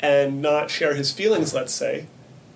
and 0.00 0.42
not 0.42 0.70
share 0.70 0.94
his 0.94 1.12
feelings, 1.12 1.54
let's 1.54 1.72
say, 1.72 2.06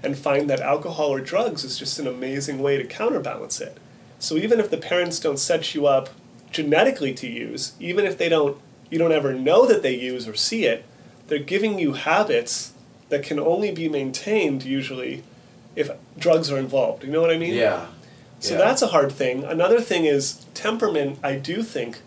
and 0.02 0.16
find 0.16 0.49
that 0.50 0.61
alcohol 0.61 1.09
or 1.09 1.21
drugs 1.21 1.64
is 1.64 1.78
just 1.78 1.99
an 1.99 2.06
amazing 2.06 2.61
way 2.61 2.76
to 2.76 2.85
counterbalance 2.85 3.61
it. 3.61 3.78
So 4.18 4.37
even 4.37 4.61
if 4.61 4.70
the 4.70 4.76
parents 4.76 5.18
don't 5.20 5.38
set 5.38 5.75
you 5.75 5.87
up 5.87 6.08
genetically 6.50 7.12
to 7.14 7.26
use, 7.26 7.73
even 7.80 8.04
if 8.04 8.16
they 8.18 8.28
don't 8.28 8.58
you 8.88 8.99
don't 8.99 9.12
ever 9.12 9.35
know 9.35 9.66
that 9.66 9.82
they 9.82 9.94
use 9.99 10.28
or 10.28 10.35
see 10.35 10.64
it, 10.64 10.85
they're 11.26 11.40
giving 11.40 11.76
you 11.78 11.94
habits 11.94 12.73
that 13.08 13.23
can 13.25 13.38
only 13.40 13.73
be 13.73 13.88
maintained 13.88 14.62
usually 14.62 15.25
if 15.75 15.90
drugs 16.18 16.50
are 16.52 16.58
involved. 16.58 17.02
You 17.02 17.11
know 17.11 17.20
what 17.20 17.30
I 17.32 17.37
mean? 17.37 17.54
Yeah. 17.54 17.87
So 18.38 18.52
Yeah. 18.54 18.58
that's 18.61 18.82
a 18.82 18.88
hard 18.88 19.11
thing. 19.11 19.42
Another 19.44 19.80
thing 19.80 20.04
is 20.04 20.44
temperament, 20.54 21.18
I 21.23 21.35
do 21.35 21.62
think, 21.64 21.99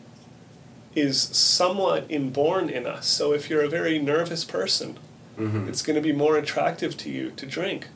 is 0.96 1.22
somewhat 1.22 2.06
inborn 2.10 2.70
in 2.70 2.86
us. 2.88 3.08
So 3.08 3.34
if 3.34 3.50
you're 3.50 3.62
a 3.64 3.70
very 3.70 4.00
nervous 4.00 4.44
person, 4.46 4.98
Mhm. 5.38 5.68
it's 5.70 5.82
going 5.82 5.96
to 5.96 6.02
be 6.02 6.12
more 6.14 6.38
attractive 6.38 6.96
to 6.98 7.10
you 7.10 7.32
to 7.38 7.46
drink. 7.46 7.88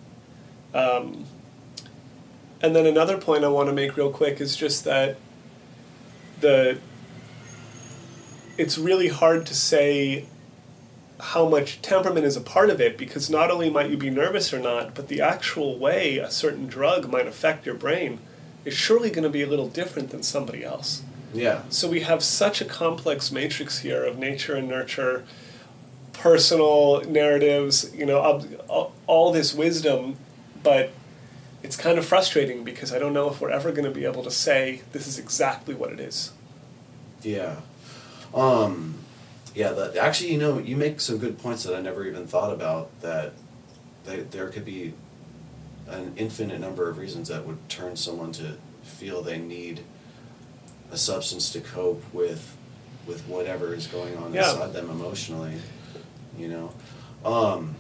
Um, 0.74 1.26
and 2.64 2.74
then 2.74 2.86
another 2.86 3.18
point 3.18 3.44
I 3.44 3.50
want 3.50 3.68
to 3.68 3.74
make 3.74 3.98
real 3.98 4.10
quick 4.10 4.40
is 4.40 4.56
just 4.56 4.86
that 4.86 5.18
the 6.40 6.80
it's 8.58 8.78
really 8.78 9.10
hard 9.10 9.46
to 9.48 9.54
say 9.54 10.26
how 11.20 11.48
much 11.48 11.82
temperament 11.82 12.26
is 12.26 12.38
a 12.38 12.42
part 12.42 12.70
of 12.70 12.80
it 12.80 12.98
because 12.98 13.30
not 13.30 13.52
only 13.52 13.70
might 13.70 13.90
you 13.90 13.98
be 13.98 14.10
nervous 14.10 14.54
or 14.54 14.60
not, 14.60 14.94
but 14.94 15.08
the 15.08 15.22
actual 15.22 15.78
way 15.78 16.18
a 16.18 16.30
certain 16.30 16.68
drug 16.68 17.10
might 17.10 17.28
affect 17.28 17.66
your 17.66 17.76
brain 17.76 18.20
is 18.66 18.74
surely 18.74 19.10
going 19.10 19.24
to 19.24 19.30
be 19.30 19.42
a 19.42 19.48
little 19.48 19.68
different 19.68 20.10
than 20.10 20.24
somebody 20.24 20.64
else. 20.64 21.02
Yeah. 21.34 21.64
So 21.70 21.90
we 21.90 22.02
have 22.02 22.24
such 22.24 22.62
a 22.62 22.66
complex 22.66 23.32
matrix 23.32 23.80
here 23.80 24.04
of 24.04 24.18
nature 24.18 24.56
and 24.56 24.68
nurture, 24.68 25.26
personal 26.14 27.02
narratives, 27.02 27.94
you 27.96 28.06
know, 28.06 28.20
all- 28.70 28.94
all 29.08 29.32
this 29.32 29.54
wisdom, 29.54 30.18
but 30.62 30.92
it's 31.64 31.76
kind 31.78 31.98
of 31.98 32.06
frustrating 32.06 32.64
because 32.64 32.94
I 32.94 33.00
don't 33.00 33.14
know 33.14 33.30
if 33.30 33.40
we're 33.42 33.50
ever 33.50 33.72
going 33.72 33.86
to 33.86 33.92
be 33.92 34.06
able 34.06 34.24
to 34.24 34.32
say 34.32 34.82
this 34.92 35.08
is 35.08 35.18
exactly 35.18 35.74
what 35.74 35.92
it 35.92 36.00
is. 36.00 36.32
Yeah. 37.22 37.58
Um, 38.34 38.96
yeah, 39.56 39.72
that, 39.72 39.96
actually, 39.96 40.34
you 40.34 40.38
know, 40.40 40.58
you 40.60 40.76
make 40.76 41.00
some 41.00 41.18
good 41.18 41.40
points 41.40 41.64
that 41.64 41.76
I 41.76 41.82
never 41.82 42.06
even 42.06 42.28
thought 42.28 42.52
about 42.54 42.90
that, 43.02 43.34
that 44.04 44.32
there 44.32 44.50
could 44.50 44.66
be 44.66 44.94
an 45.88 46.14
infinite 46.18 46.60
number 46.60 46.90
of 46.90 46.98
reasons 46.98 47.28
that 47.30 47.46
would 47.46 47.70
turn 47.70 47.96
someone 47.96 48.32
to 48.34 48.58
feel 48.84 49.22
they 49.22 49.38
need 49.38 49.82
a 50.92 50.98
substance 50.98 51.52
to 51.54 51.62
cope 51.62 52.04
with 52.14 52.56
with 53.08 53.22
whatever 53.28 53.74
is 53.74 53.88
going 53.88 54.16
on 54.18 54.34
Yeah. 54.34 54.50
inside 54.52 54.72
them 54.74 54.90
emotionally 54.90 55.56
you 56.38 56.48
know 56.48 56.72
um, 57.26 57.76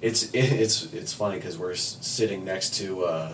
it's 0.00 0.30
it's 0.34 0.92
it's 0.92 1.12
funny 1.12 1.36
because 1.36 1.58
we're 1.58 1.74
sitting 1.74 2.44
next 2.44 2.74
to 2.76 3.04
uh, 3.04 3.32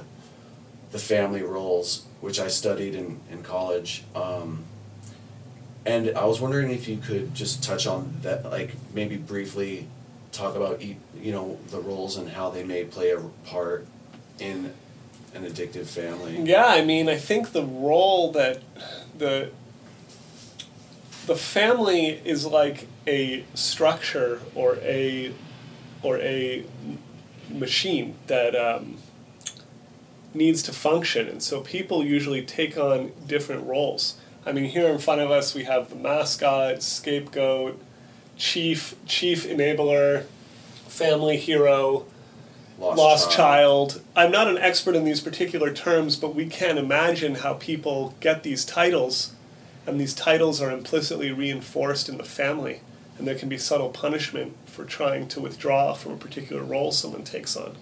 the 0.92 0.98
family 0.98 1.42
roles 1.42 2.04
which 2.20 2.40
I 2.40 2.48
studied 2.48 2.94
in, 2.94 3.20
in 3.30 3.42
college 3.42 4.04
um, 4.14 4.64
and 5.86 6.16
I 6.16 6.24
was 6.24 6.40
wondering 6.40 6.70
if 6.72 6.88
you 6.88 6.96
could 6.96 7.32
just 7.34 7.62
touch 7.62 7.86
on 7.86 8.16
that, 8.22 8.44
like 8.44 8.72
maybe 8.92 9.16
briefly 9.16 9.86
talk 10.32 10.56
about 10.56 10.82
you 10.82 10.96
know 11.32 11.58
the 11.68 11.80
roles 11.80 12.16
and 12.16 12.28
how 12.28 12.50
they 12.50 12.64
may 12.64 12.84
play 12.84 13.12
a 13.12 13.20
part 13.46 13.86
in 14.38 14.74
an 15.34 15.44
addictive 15.44 15.86
family. 15.86 16.40
Yeah, 16.42 16.66
I 16.66 16.84
mean, 16.84 17.08
I 17.08 17.16
think 17.16 17.52
the 17.52 17.64
role 17.64 18.32
that 18.32 18.60
the 19.16 19.50
the 21.26 21.36
family 21.36 22.20
is 22.24 22.44
like 22.44 22.88
a 23.06 23.44
structure 23.54 24.40
or 24.54 24.76
a 24.78 25.32
or 26.06 26.18
a 26.20 26.64
machine 27.50 28.14
that 28.28 28.54
um, 28.54 28.98
needs 30.32 30.62
to 30.62 30.72
function, 30.72 31.28
and 31.28 31.42
so 31.42 31.60
people 31.60 32.04
usually 32.04 32.42
take 32.42 32.78
on 32.78 33.12
different 33.26 33.66
roles. 33.66 34.16
I 34.44 34.52
mean, 34.52 34.66
here 34.66 34.88
in 34.88 34.98
front 34.98 35.20
of 35.20 35.30
us 35.30 35.54
we 35.54 35.64
have 35.64 35.90
the 35.90 35.96
mascot, 35.96 36.82
scapegoat, 36.82 37.80
chief, 38.36 38.94
chief 39.06 39.46
enabler, 39.46 40.24
family 40.86 41.36
hero 41.36 42.06
Lost, 42.78 42.98
lost 42.98 43.30
child. 43.30 44.02
I'm 44.14 44.30
not 44.30 44.48
an 44.48 44.58
expert 44.58 44.94
in 44.94 45.04
these 45.04 45.22
particular 45.22 45.72
terms, 45.72 46.16
but 46.16 46.34
we 46.34 46.46
can 46.46 46.76
imagine 46.76 47.36
how 47.36 47.54
people 47.54 48.14
get 48.20 48.42
these 48.42 48.66
titles, 48.66 49.32
and 49.86 49.98
these 49.98 50.12
titles 50.12 50.60
are 50.60 50.70
implicitly 50.70 51.32
reinforced 51.32 52.08
in 52.08 52.18
the 52.18 52.24
family, 52.24 52.82
and 53.18 53.26
there 53.26 53.34
can 53.34 53.48
be 53.48 53.58
subtle 53.58 53.88
punishment 53.90 54.54
for 54.66 54.84
trying 54.84 55.26
to 55.28 55.40
withdraw 55.40 55.94
from 55.94 56.12
a 56.12 56.16
particular 56.16 56.62
role 56.62 56.92
someone 56.92 57.24
takes 57.24 57.56
on. 57.56 57.76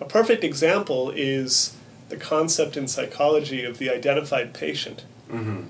A 0.00 0.04
perfect 0.04 0.44
example 0.44 1.10
is 1.10 1.76
the 2.08 2.16
concept 2.16 2.76
in 2.76 2.88
psychology 2.88 3.64
of 3.64 3.78
the 3.78 3.90
identified 3.90 4.54
patient, 4.54 5.04
Mm-hmm. 5.30 5.64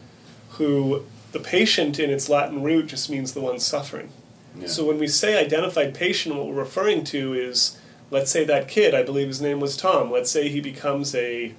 who 0.50 1.02
the 1.32 1.40
patient 1.40 1.98
in 1.98 2.10
its 2.10 2.28
Latin 2.28 2.62
root 2.62 2.86
just 2.86 3.10
means 3.10 3.32
the 3.32 3.40
one 3.40 3.58
suffering. 3.58 4.10
Yeah. 4.56 4.68
So 4.68 4.84
when 4.84 4.98
we 4.98 5.08
say 5.08 5.36
identified 5.36 5.94
patient, 5.94 6.36
what 6.36 6.46
we're 6.46 6.54
referring 6.54 7.02
to 7.04 7.34
is, 7.34 7.76
let's 8.10 8.30
say 8.30 8.44
that 8.44 8.68
kid, 8.68 8.94
I 8.94 9.02
believe 9.02 9.26
his 9.26 9.40
name 9.40 9.58
was 9.60 9.76
Tom. 9.76 10.12
Let's 10.12 10.30
say 10.30 10.48
he 10.48 10.60
becomes 10.60 11.14
a, 11.14 11.54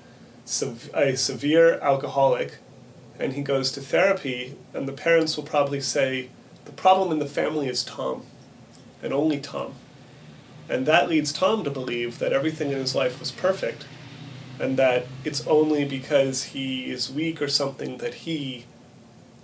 a 0.93 1.15
severe 1.17 1.77
alcoholic, 1.81 2.57
and 3.19 3.33
he 3.33 3.41
goes 3.41 3.71
to 3.73 3.81
therapy, 3.81 4.55
and 4.73 4.87
the 4.87 4.93
parents 4.93 5.35
will 5.35 5.43
probably 5.43 5.81
say, 5.81 6.29
problem 6.79 7.11
in 7.11 7.19
the 7.19 7.25
family 7.25 7.67
is 7.67 7.83
Tom, 7.83 8.23
and 9.03 9.11
only 9.11 9.39
Tom. 9.39 9.73
And 10.69 10.85
that 10.85 11.09
leads 11.09 11.33
Tom 11.33 11.63
to 11.65 11.69
believe 11.69 12.19
that 12.19 12.31
everything 12.31 12.71
in 12.71 12.77
his 12.77 12.95
life 12.95 13.19
was 13.19 13.31
perfect, 13.31 13.85
and 14.59 14.77
that 14.77 15.05
it's 15.25 15.45
only 15.45 15.83
because 15.83 16.43
he 16.55 16.89
is 16.89 17.11
weak 17.11 17.41
or 17.41 17.47
something 17.47 17.97
that 17.97 18.13
he 18.25 18.65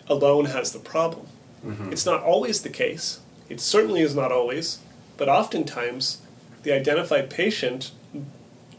alone 0.08 0.46
has 0.46 0.72
the 0.72 0.80
problem. 0.80 1.28
Mhm. 1.66 1.92
It's 1.92 2.06
not 2.06 2.24
always 2.24 2.62
the 2.62 2.70
case. 2.70 3.20
It 3.50 3.60
certainly 3.60 4.02
is 4.02 4.16
not 4.16 4.32
always, 4.32 4.80
but 5.18 5.28
oftentimes 5.28 6.20
the 6.64 6.72
identified 6.72 7.30
patient 7.30 7.92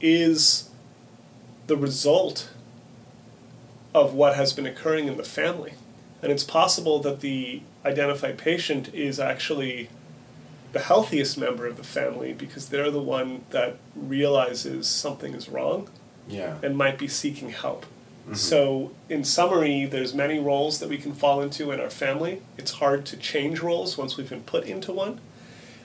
is 0.00 0.70
the 1.66 1.76
result 1.76 2.48
of 3.92 4.14
what 4.14 4.36
has 4.36 4.52
been 4.52 4.66
occurring 4.66 5.08
in 5.08 5.16
the 5.16 5.24
family. 5.24 5.74
And 6.22 6.32
it's 6.32 6.44
possible 6.44 6.98
that 7.00 7.20
the 7.20 7.62
identified 7.86 8.36
patient 8.38 8.92
is 8.94 9.18
actually 9.20 9.88
the 10.72 10.80
healthiest 10.80 11.38
member 11.38 11.66
of 11.66 11.76
the 11.76 11.84
family 11.84 12.32
because 12.32 12.68
they're 12.68 12.90
the 12.90 13.00
one 13.00 13.44
that 13.50 13.76
realizes 13.94 14.86
something 14.88 15.32
is 15.34 15.48
wrong 15.48 15.88
Yeah. 16.28 16.58
and 16.62 16.76
might 16.76 16.98
be 16.98 17.08
seeking 17.08 17.50
help. 17.50 17.86
Mm-hmm. 18.24 18.34
So, 18.34 18.90
in 19.08 19.22
summary, 19.22 19.86
there's 19.86 20.12
many 20.12 20.38
roles 20.40 20.80
that 20.80 20.88
we 20.88 20.98
can 20.98 21.12
fall 21.14 21.40
into 21.40 21.70
in 21.70 21.80
our 21.80 21.90
family. 21.90 22.42
It's 22.58 22.72
hard 22.72 23.06
to 23.06 23.16
change 23.16 23.60
roles 23.60 23.96
once 23.96 24.16
we've 24.16 24.28
been 24.28 24.42
put 24.42 24.64
into 24.64 24.92
one. 24.92 25.20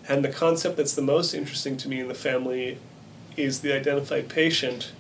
And 0.10 0.26
the 0.26 0.30
concept 0.30 0.78
that's 0.78 0.96
the 0.96 1.04
most 1.04 1.34
interesting 1.36 1.78
to 1.78 1.88
me 1.88 2.00
in 2.00 2.08
the 2.08 2.16
family 2.16 2.80
is 3.38 3.60
the 3.62 3.72
identified 3.74 4.28
patient 4.28 4.92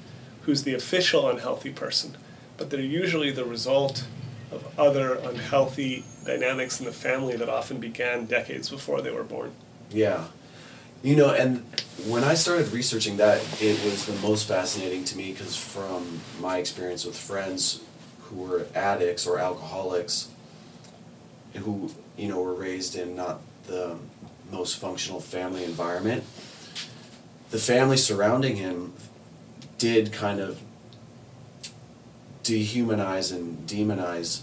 who's 0.43 0.63
the 0.63 0.75
official 0.75 1.27
unhealthy 1.27 1.71
person. 1.71 2.15
But 2.57 2.69
they're 2.69 2.79
usually 2.79 3.31
the 3.31 3.43
result 3.45 4.05
of 4.51 4.79
other 4.79 5.15
unhealthy 5.15 6.03
dynamics 6.25 6.79
in 6.79 6.85
the 6.85 6.91
family 6.91 7.35
that 7.37 7.49
often 7.49 7.79
began 7.79 8.25
decades 8.25 8.69
before 8.69 9.01
they 9.01 9.11
were 9.11 9.23
born. 9.23 9.51
Yeah. 9.89 10.25
You 11.03 11.15
know, 11.15 11.33
and 11.33 11.65
when 12.05 12.23
I 12.23 12.35
started 12.35 12.71
researching 12.71 13.17
that, 13.17 13.41
it 13.61 13.83
was 13.83 14.05
the 14.05 14.13
most 14.21 14.47
fascinating 14.47 15.03
to 15.05 15.17
me 15.17 15.31
because 15.31 15.57
from 15.57 16.21
my 16.39 16.57
experience 16.57 17.05
with 17.05 17.17
friends 17.17 17.81
who 18.23 18.37
were 18.37 18.67
addicts 18.75 19.25
or 19.25 19.39
alcoholics 19.39 20.29
who 21.55 21.91
you 22.17 22.27
know 22.27 22.41
were 22.41 22.53
raised 22.53 22.95
in 22.95 23.15
not 23.15 23.41
the 23.67 23.97
most 24.51 24.77
functional 24.77 25.19
family 25.19 25.63
environment 25.63 26.23
the 27.51 27.57
family 27.57 27.97
surrounding 27.97 28.55
him 28.55 28.93
did 29.77 30.11
kind 30.11 30.39
of 30.39 30.61
dehumanize 32.43 33.31
and 33.33 33.67
demonize 33.67 34.41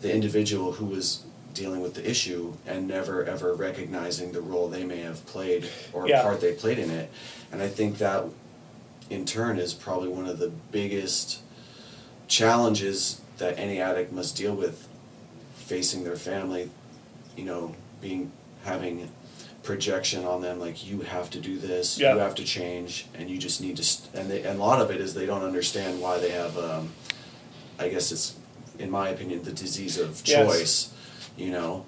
the 0.00 0.12
individual 0.12 0.72
who 0.72 0.86
was 0.86 1.24
dealing 1.54 1.80
with 1.80 1.94
the 1.94 2.08
issue 2.08 2.54
and 2.66 2.88
never 2.88 3.24
ever 3.24 3.54
recognizing 3.54 4.32
the 4.32 4.40
role 4.40 4.68
they 4.68 4.84
may 4.84 5.00
have 5.00 5.24
played 5.26 5.68
or 5.92 6.08
Yeah. 6.08 6.22
part 6.22 6.40
they 6.40 6.52
played 6.52 6.78
in 6.78 6.90
it 6.90 7.10
and 7.52 7.60
i 7.62 7.68
think 7.68 7.98
that 7.98 8.24
in 9.10 9.24
turn 9.26 9.58
is 9.58 9.74
probably 9.74 10.08
one 10.08 10.26
of 10.26 10.38
the 10.38 10.48
biggest 10.70 11.40
challenges 12.28 13.20
that 13.38 13.58
any 13.58 13.80
addict 13.80 14.12
must 14.12 14.36
deal 14.36 14.54
with 14.54 14.88
facing 15.56 16.04
their 16.04 16.16
family 16.16 16.70
you 17.36 17.44
know 17.44 17.74
being 18.00 18.30
having 18.64 19.10
projection 19.62 20.24
on 20.24 20.40
them 20.40 20.58
like 20.58 20.84
you 20.86 21.00
have 21.00 21.30
to 21.30 21.38
do 21.40 21.56
this 21.56 21.98
Yeah. 21.98 22.14
you 22.14 22.18
have 22.20 22.34
to 22.36 22.44
change 22.44 23.06
and 23.14 23.30
you 23.30 23.38
just 23.38 23.60
need 23.60 23.76
to 23.76 23.84
st- 23.84 24.12
and 24.14 24.30
they 24.30 24.42
and 24.42 24.58
a 24.58 24.62
lot 24.62 24.80
of 24.80 24.90
it 24.90 25.00
is 25.00 25.14
they 25.14 25.26
don't 25.26 25.44
understand 25.44 26.00
why 26.00 26.18
they 26.18 26.30
have 26.30 26.58
um, 26.58 26.92
i 27.78 27.88
guess 27.88 28.10
it's 28.10 28.34
in 28.78 28.90
my 28.90 29.08
opinion 29.08 29.42
the 29.44 29.52
disease 29.52 29.98
of 29.98 30.20
Yes. 30.24 30.46
choice 30.46 30.92
you 31.36 31.50
know 31.50 31.86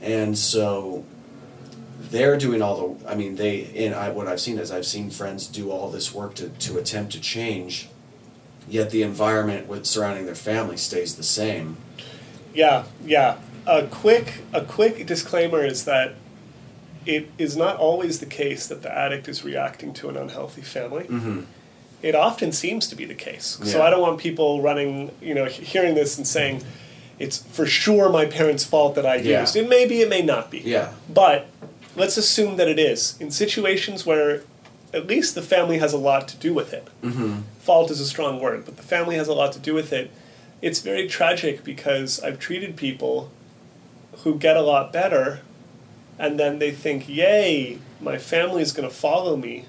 and 0.00 0.36
so 0.38 1.04
they're 2.10 2.36
doing 2.38 2.62
all 2.62 2.76
the 2.98 3.08
i 3.10 3.14
mean 3.14 3.36
they 3.36 3.70
and 3.76 3.94
i 3.94 4.08
what 4.08 4.26
i've 4.26 4.40
seen 4.40 4.58
is 4.58 4.70
i've 4.72 4.86
seen 4.86 5.10
friends 5.10 5.46
do 5.46 5.70
all 5.70 5.90
this 5.90 6.14
work 6.14 6.34
to, 6.34 6.48
to 6.48 6.78
attempt 6.78 7.12
to 7.12 7.20
change 7.20 7.88
yet 8.68 8.90
the 8.90 9.02
environment 9.02 9.66
with 9.68 9.84
surrounding 9.84 10.24
their 10.24 10.34
family 10.34 10.76
stays 10.76 11.16
the 11.16 11.22
same 11.22 11.76
Yeah, 12.54 12.84
yeah. 13.04 13.38
A 13.66 13.86
quick 13.86 14.42
a 14.52 14.60
quick 14.62 15.06
disclaimer 15.06 15.64
is 15.66 15.84
that 15.86 16.14
it 17.06 17.28
is 17.38 17.56
not 17.56 17.76
always 17.76 18.20
the 18.20 18.26
case 18.26 18.66
that 18.66 18.82
the 18.82 18.92
addict 18.96 19.28
is 19.28 19.44
reacting 19.44 19.92
to 19.94 20.08
an 20.08 20.16
unhealthy 20.16 20.62
family. 20.62 21.04
mm-hmm. 21.04 21.40
It 22.02 22.14
often 22.14 22.52
seems 22.52 22.86
to 22.88 22.96
be 22.96 23.06
the 23.06 23.14
case. 23.14 23.58
So 23.62 23.80
I 23.80 23.88
don't 23.88 24.02
want 24.02 24.18
people 24.20 24.60
running, 24.60 25.10
you 25.22 25.32
know, 25.32 25.46
hearing 25.46 25.94
this 25.94 26.18
and 26.18 26.26
saying 26.26 26.62
it's 27.18 27.38
for 27.38 27.64
sure 27.64 28.10
my 28.10 28.26
parents' 28.26 28.62
fault 28.62 28.94
that 28.96 29.06
I 29.06 29.16
Yeah. 29.16 29.40
used. 29.40 29.56
It 29.56 29.70
may 29.70 29.86
be, 29.86 30.02
it 30.02 30.10
may 30.10 30.20
not 30.20 30.50
be. 30.50 30.58
yeah 30.58 30.88
But 31.08 31.46
let's 31.96 32.18
assume 32.18 32.56
that 32.56 32.68
it 32.68 32.78
is. 32.78 33.14
In 33.20 33.30
situations 33.30 34.04
where 34.04 34.42
at 34.92 35.06
least 35.06 35.34
the 35.34 35.40
family 35.42 35.78
has 35.78 35.94
a 35.94 35.98
lot 35.98 36.28
to 36.28 36.36
do 36.36 36.52
with 36.52 36.74
it. 36.74 36.88
mm-hmm. 37.02 37.40
Fault 37.60 37.90
is 37.90 38.00
a 38.00 38.06
strong 38.06 38.38
word, 38.38 38.66
but 38.66 38.76
the 38.76 38.82
family 38.82 39.16
has 39.16 39.26
a 39.28 39.32
lot 39.32 39.52
to 39.52 39.58
do 39.58 39.72
with 39.72 39.90
it. 39.90 40.10
It's 40.60 40.80
very 40.80 41.08
tragic 41.08 41.64
because 41.64 42.20
I've 42.22 42.38
treated 42.38 42.76
people 42.76 43.30
who 44.24 44.34
get 44.38 44.56
a 44.58 44.62
lot 44.62 44.92
better 44.92 45.40
and 46.18 46.38
then 46.38 46.58
they 46.58 46.70
think, 46.70 47.08
yay, 47.08 47.78
my 48.00 48.18
family 48.18 48.62
is 48.62 48.72
going 48.72 48.88
to 48.88 48.94
follow 48.94 49.36
me. 49.36 49.66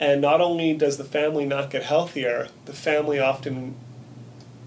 And 0.00 0.20
not 0.20 0.40
only 0.40 0.74
does 0.74 0.96
the 0.96 1.04
family 1.04 1.44
not 1.44 1.70
get 1.70 1.84
healthier, 1.84 2.48
the 2.64 2.72
family 2.72 3.18
often, 3.20 3.76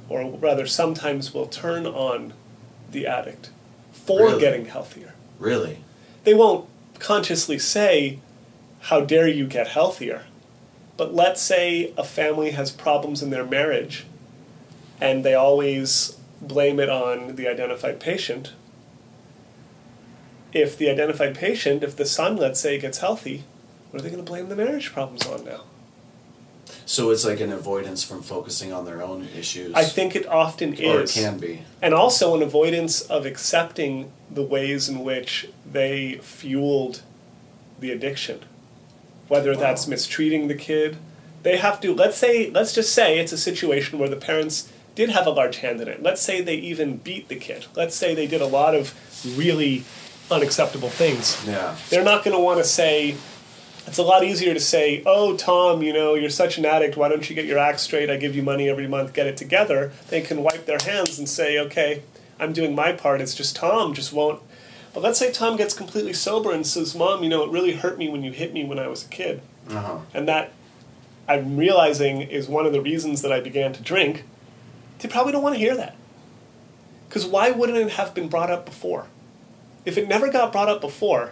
or 0.08 0.32
rather 0.38 0.66
sometimes, 0.66 1.34
will 1.34 1.48
turn 1.48 1.86
on 1.86 2.34
the 2.92 3.06
addict 3.06 3.50
for 3.92 4.22
Really? 4.28 4.40
getting 4.40 4.66
healthier 4.68 5.14
really 5.38 5.80
they 6.24 6.34
won't 6.34 6.68
consciously 7.00 7.58
say, 7.58 8.20
How 8.82 9.00
dare 9.02 9.28
you 9.28 9.48
get 9.48 9.70
healthier? 9.70 10.24
But 10.98 11.14
let's 11.14 11.42
say 11.42 11.94
a 11.98 12.04
family 12.04 12.52
has 12.52 12.70
problems 12.72 13.22
in 13.24 13.30
their 13.30 13.46
marriage 13.46 14.06
and 15.00 15.24
they 15.24 15.34
always 15.34 16.18
blame 16.42 16.80
it 16.82 16.90
on 16.90 17.36
the 17.38 17.48
identified 17.48 18.00
patient. 18.02 18.52
If 20.54 20.78
the 20.78 20.90
identified 20.90 21.36
patient, 21.36 21.84
if 21.84 21.96
the 21.96 22.06
son, 22.06 22.38
let's 22.38 22.60
say, 22.60 22.80
gets 22.80 23.00
healthy, 23.00 23.44
what 23.92 24.00
are 24.00 24.04
they 24.04 24.10
going 24.10 24.24
to 24.24 24.30
blame 24.30 24.50
the 24.50 24.56
marriage 24.56 24.94
problems 24.94 25.26
on 25.26 25.46
now? 25.46 25.64
so 26.88 27.10
it's 27.10 27.26
like 27.26 27.42
an 27.42 27.52
avoidance 27.52 28.02
from 28.02 28.22
focusing 28.22 28.72
on 28.72 28.86
their 28.86 29.04
own 29.04 29.28
issues? 29.36 29.74
I 29.74 29.84
think 29.84 30.16
it 30.16 30.26
often 30.26 30.74
is. 30.74 30.80
or 30.80 31.02
it 31.02 31.10
can 31.10 31.38
be. 31.38 31.64
And 31.82 31.94
also 31.94 32.34
an 32.34 32.42
avoidance 32.42 33.02
of 33.02 33.26
accepting 33.26 34.10
the 34.32 34.42
ways 34.42 34.88
in 34.88 35.04
which 35.04 35.50
they 35.70 36.20
fueled 36.22 37.02
the 37.80 37.92
addiction. 37.92 38.40
Whether 39.28 39.56
that's 39.56 39.86
mistreating 39.88 40.48
the 40.48 40.56
kid. 40.56 40.96
They 41.44 41.58
have 41.58 41.82
to 41.82 41.94
let's 41.94 42.18
say 42.18 42.50
let's 42.50 42.74
just 42.74 42.94
say 42.94 43.20
it's 43.20 43.34
a 43.34 43.38
situation 43.38 44.00
where 44.00 44.10
the 44.10 44.16
parents 44.16 44.72
did 44.96 45.10
have 45.10 45.28
a 45.28 45.32
large 45.32 45.58
hand 45.58 45.82
in 45.82 45.90
it. 45.90 46.02
Let's 46.02 46.22
say 46.22 46.42
they 46.42 46.56
even 46.56 46.98
beat 46.98 47.28
the 47.28 47.36
kid. 47.36 47.66
Let's 47.76 47.96
say 47.96 48.16
they 48.16 48.28
did 48.28 48.42
a 48.42 48.48
lot 48.48 48.74
of 48.74 48.94
really 49.38 49.84
unacceptable 50.30 50.90
things. 50.90 51.44
Yeah. 51.48 51.76
They're 51.90 52.04
not 52.04 52.24
going 52.24 52.36
to 52.36 52.44
want 52.44 52.60
to 52.60 52.64
say 52.64 53.16
it's 53.88 53.98
a 53.98 54.04
lot 54.04 54.24
easier 54.24 54.54
to 54.54 54.60
say 54.60 55.02
oh 55.06 55.38
tom 55.38 55.82
you 55.82 55.94
know 55.94 56.14
you're 56.14 56.30
such 56.30 56.58
an 56.58 56.66
addict 56.66 56.98
why 56.98 57.08
don't 57.08 57.30
you 57.30 57.36
get 57.36 57.46
your 57.46 57.58
act 57.58 57.80
straight? 57.80 58.10
I 58.10 58.18
give 58.18 58.36
you 58.36 58.44
money 58.44 58.70
every 58.70 58.88
month 58.88 59.14
get 59.14 59.28
it 59.28 59.38
together. 59.38 59.94
They 60.10 60.22
can 60.22 60.44
wipe 60.44 60.66
their 60.66 60.80
hands 60.80 61.18
and 61.18 61.28
say 61.28 61.58
okay 61.58 62.04
i'm 62.40 62.54
doing 62.54 62.76
my 62.76 62.92
part 62.92 63.22
it's 63.22 63.34
just 63.34 63.56
tom 63.56 63.94
just 63.94 64.14
won't 64.14 64.42
but 64.94 65.02
let's 65.02 65.18
say 65.18 65.32
tom 65.32 65.58
gets 65.58 65.74
completely 65.74 66.14
sober 66.14 66.52
and 66.52 66.68
says 66.68 66.94
mom 66.94 67.24
you 67.24 67.30
know 67.30 67.44
it 67.44 67.50
really 67.50 67.74
hurt 67.74 67.98
me 67.98 68.10
when 68.10 68.24
you 68.24 68.32
hit 68.32 68.54
me 68.54 68.64
when 68.64 68.78
i 68.78 68.88
was 68.88 69.06
a 69.06 69.10
kid. 69.10 69.42
Uh-huh. 69.70 70.00
And 70.14 70.28
that 70.28 70.52
i'm 71.28 71.58
realizing 71.58 72.22
is 72.22 72.48
one 72.48 72.66
of 72.66 72.74
the 72.74 72.82
reasons 72.82 73.22
that 73.22 73.32
i 73.32 73.40
began 73.40 73.74
to 73.74 73.82
drink. 73.82 74.26
They 75.00 75.08
probably 75.08 75.32
don't 75.32 75.44
want 75.44 75.56
to 75.56 75.60
hear 75.60 75.78
that. 75.78 75.96
Because 77.08 77.26
why 77.26 77.52
wouldn't 77.52 77.78
it 77.78 77.92
have 77.92 78.14
been 78.14 78.28
brought 78.28 78.50
up 78.50 78.66
before 78.66 79.08
if 79.88 79.98
it 79.98 80.10
never 80.10 80.30
got 80.30 80.52
brought 80.52 80.68
up 80.68 80.82
before 80.82 81.32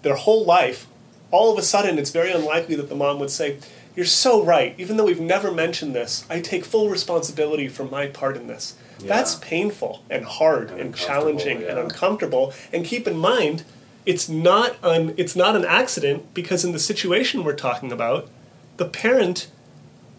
their 0.00 0.16
whole 0.16 0.42
life, 0.42 0.86
all 1.30 1.52
of 1.52 1.58
a 1.58 1.62
sudden 1.62 1.98
it's 1.98 2.10
very 2.10 2.32
unlikely 2.32 2.74
that 2.76 2.88
the 2.88 2.94
mom 2.94 3.18
would 3.20 3.30
say, 3.30 3.58
You're 3.94 4.06
so 4.06 4.42
right. 4.42 4.74
Even 4.78 4.96
though 4.96 5.04
we've 5.04 5.20
never 5.20 5.52
mentioned 5.52 5.94
this, 5.94 6.24
I 6.30 6.40
take 6.40 6.64
full 6.64 6.88
responsibility 6.88 7.68
for 7.68 7.84
my 7.84 8.06
part 8.06 8.38
in 8.38 8.46
this. 8.46 8.76
That's 9.00 9.34
painful 9.34 10.02
and 10.08 10.24
hard 10.24 10.70
And 10.70 10.80
and, 10.80 10.96
challenging 10.96 11.62
and 11.62 11.78
uncomfortable. 11.78 12.54
And 12.72 12.86
keep 12.86 13.06
in 13.06 13.18
mind, 13.18 13.64
it's 14.06 14.30
not 14.30 14.76
an 14.82 15.12
it's 15.18 15.36
not 15.36 15.54
an 15.54 15.66
accident 15.66 16.32
because 16.32 16.64
in 16.64 16.72
the 16.72 16.78
situation 16.78 17.44
we're 17.44 17.54
talking 17.54 17.92
about, 17.92 18.30
the 18.78 18.86
parent 18.86 19.48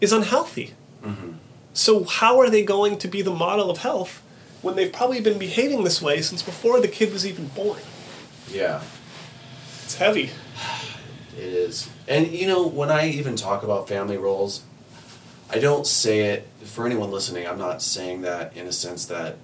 is 0.00 0.12
unhealthy. 0.12 0.74
Mm-hmm. 1.02 1.32
So 1.72 2.04
how 2.04 2.38
are 2.38 2.48
they 2.48 2.64
going 2.64 2.96
to 2.98 3.08
be 3.08 3.22
the 3.22 3.34
model 3.34 3.70
of 3.70 3.78
health 3.78 4.22
when 4.66 4.74
they've 4.74 4.92
probably 4.92 5.20
been 5.20 5.38
behaving 5.38 5.84
this 5.84 6.02
way 6.02 6.20
since 6.20 6.42
before 6.42 6.80
the 6.80 6.88
kid 6.88 7.12
was 7.12 7.24
even 7.24 7.46
born? 7.48 7.80
yeah 8.50 8.82
It's 9.84 9.94
heavy. 9.94 10.30
It 11.38 11.44
is. 11.44 11.88
And 12.08 12.26
you 12.32 12.48
know, 12.48 12.66
when 12.66 12.90
I 12.90 13.08
even 13.08 13.36
talk 13.36 13.62
about 13.62 13.88
family 13.88 14.16
roles, 14.16 14.62
I 15.50 15.60
don't 15.60 15.86
say 15.86 16.20
it 16.30 16.48
for 16.64 16.84
anyone 16.84 17.12
listening, 17.12 17.46
I'm 17.46 17.58
not 17.58 17.80
saying 17.80 18.22
that 18.22 18.56
in 18.56 18.66
a 18.66 18.72
sense 18.72 19.06
that 19.06 19.36